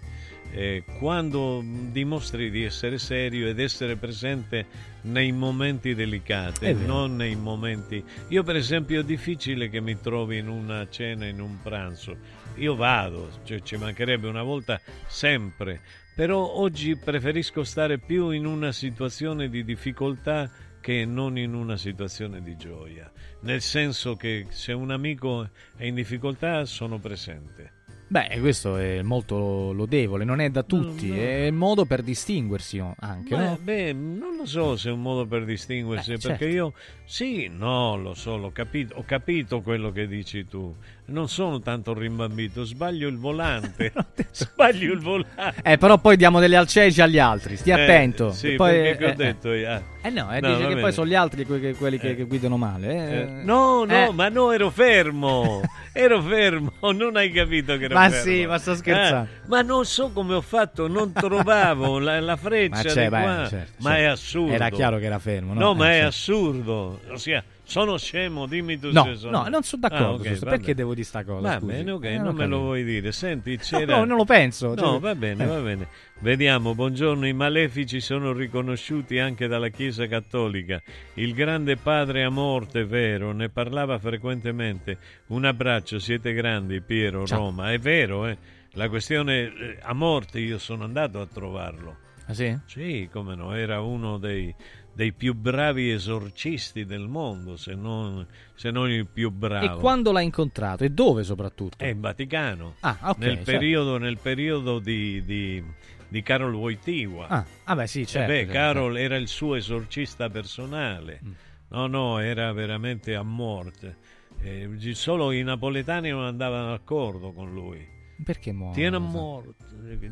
[0.53, 4.67] eh, quando dimostri di essere serio ed essere presente
[5.03, 8.03] nei momenti delicati, non nei momenti...
[8.29, 12.17] Io per esempio è difficile che mi trovi in una cena, in un pranzo.
[12.57, 15.81] Io vado, cioè, ci mancherebbe una volta sempre,
[16.15, 20.51] però oggi preferisco stare più in una situazione di difficoltà
[20.81, 23.11] che non in una situazione di gioia,
[23.41, 27.80] nel senso che se un amico è in difficoltà sono presente.
[28.13, 31.21] Beh, questo è molto lodevole, non è da tutti, No, no.
[31.21, 33.59] è il modo per distinguersi anche, Beh, no?
[33.63, 36.55] beh, non lo so se è un modo per distinguersi, Eh, perché certo.
[36.57, 36.73] io
[37.05, 40.75] sì, no, lo so, l'ho capito, ho capito quello che dici tu.
[41.11, 43.93] Non sono tanto rimbambito, sbaglio il volante.
[44.31, 45.55] sbaglio il volante.
[45.63, 48.31] Eh, però poi diamo delle alceci agli altri, stia Eh, attento.
[48.31, 49.71] sì, poi, che ho eh, detto io?
[49.73, 49.83] Ah.
[50.03, 50.81] Eh no, eh, No, dice che bene.
[50.81, 52.17] poi sono gli altri que- que- quelli che, Eh.
[52.17, 52.89] che guidano male.
[52.95, 53.17] eh.
[53.19, 54.13] Eh, no, no, Eh.
[54.13, 55.61] ma no, ero fermo.
[55.93, 58.25] ero fermo, non hai capito che ero Ma fermo.
[58.31, 59.29] sì, ma sto scherzando.
[59.31, 63.49] Eh, ma non so come ho fatto, non trovavo la, la freccia Ma c'è, beh,
[63.49, 64.13] certo, ma è certo.
[64.13, 64.53] assurdo.
[64.53, 65.61] Era chiaro che era fermo, no?
[65.61, 66.07] No, Eh, ma è certo.
[66.09, 67.01] assurdo.
[67.11, 69.43] Ossia, sono scemo, dimmi tu No, se sono.
[69.43, 70.45] no, non sono d'accordo Ah, ok, su questo.
[70.47, 71.73] va Perché devo dire sta cosa, Va scusi?
[71.73, 73.13] bene, ok, Eh, non non me lo vuoi dire.
[73.13, 73.97] Senti, c'era...
[73.99, 74.69] no, non lo penso.
[74.69, 75.47] No, Cioè- va bene, Eh.
[75.47, 75.87] va bene.
[76.19, 80.83] Vediamo, buongiorno, i malefici sono riconosciuti anche dalla Chiesa Cattolica.
[81.15, 84.99] Il grande padre a morte, vero, ne parlava frequentemente.
[85.29, 87.39] Un abbraccio, siete grandi, Piero, Ciao.
[87.39, 87.73] Roma.
[87.73, 88.37] È vero, eh?
[88.75, 91.97] La questione eh, a morte, io sono andato a trovarlo.
[92.27, 92.57] Ah sì?
[92.67, 94.55] Sì, come no, era uno dei,
[94.93, 99.79] dei più bravi esorcisti del mondo, se non, se non il più bravo.
[99.79, 100.85] E quando l'ha incontrato?
[100.85, 101.83] E dove soprattutto?
[101.83, 102.75] È in Vaticano.
[102.81, 103.51] Ah, ok, nel, certo.
[103.51, 105.63] periodo, nel periodo di, di,
[106.09, 107.29] di Carol Wojtyła.
[107.29, 108.31] Ah, ah, beh, sì, certo.
[108.31, 108.53] Eh beh, certo.
[108.53, 111.21] Carol era il suo esorcista personale.
[111.25, 111.33] Mm.
[111.69, 113.97] No, no, era veramente a morte.
[114.43, 117.87] Eh, solo i napoletani non andavano d'accordo con lui.
[118.23, 118.73] Perché mo?
[118.73, 119.65] Tiene a morte.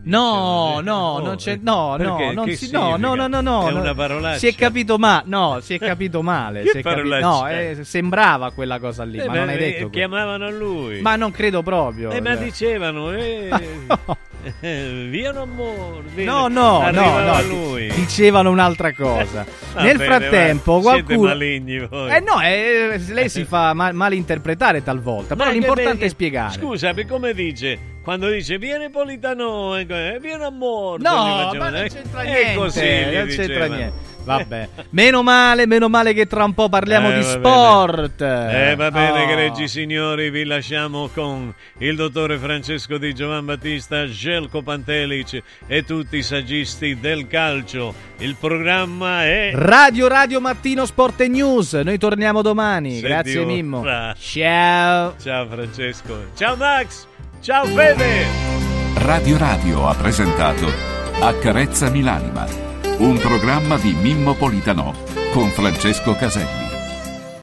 [0.04, 3.26] No, Dicevano, no, eh, non oh, c'è, eh, no, no, non si, no, no, no,
[3.26, 3.80] no, no, È no.
[3.80, 4.38] una parolaccia.
[4.38, 6.64] Si è capito male, no, si è capito male.
[6.68, 9.74] Si è capi- no, eh, sembrava quella cosa lì, Eh, ma non hai eh, detto
[9.74, 9.90] quello.
[9.90, 11.00] Chiamavano a lui.
[11.00, 12.10] Ma non credo proprio.
[12.10, 12.44] Eh, ma cioè.
[12.44, 13.50] dicevano, eh,
[14.60, 16.24] eh, via morre.
[16.24, 17.90] No, no, no, no, lui.
[17.92, 19.44] dicevano un'altra cosa.
[19.78, 22.10] Nel frattempo qualcuno maligni voi.
[22.10, 26.52] Eh no, eh, lei si fa ma- malinterpretare talvolta, però Ma l'importante è spiegare.
[26.52, 27.96] Scusa, per come dice?
[28.08, 31.02] Quando dice viene Politano, eh, eh, viene a morte.
[31.08, 34.06] No, ma non c'entra è niente, così, non c'entra niente.
[34.28, 38.20] Vabbè, meno male, meno male che tra un po' parliamo Eh, di sport.
[38.20, 39.30] Eh, va bene, Oh.
[39.30, 46.18] egregi signori, vi lasciamo con il dottore Francesco Di Giovan Battista, Gelco Pantelic e tutti
[46.18, 47.94] i saggisti del calcio.
[48.18, 49.52] Il programma è...
[49.54, 51.72] Radio Radio Mattino Sport e News.
[51.72, 52.96] Noi torniamo domani.
[52.98, 53.82] Se Grazie Dio Mimmo.
[54.18, 55.14] Ciao.
[55.18, 56.24] Ciao Francesco.
[56.36, 57.06] Ciao Max.
[57.40, 58.67] Ciao Fede.
[59.00, 60.66] Radio Radio ha presentato
[61.20, 62.46] Accarezzami l'anima,
[62.98, 64.92] un programma di Mimmo Politano
[65.32, 66.67] con Francesco Caselli.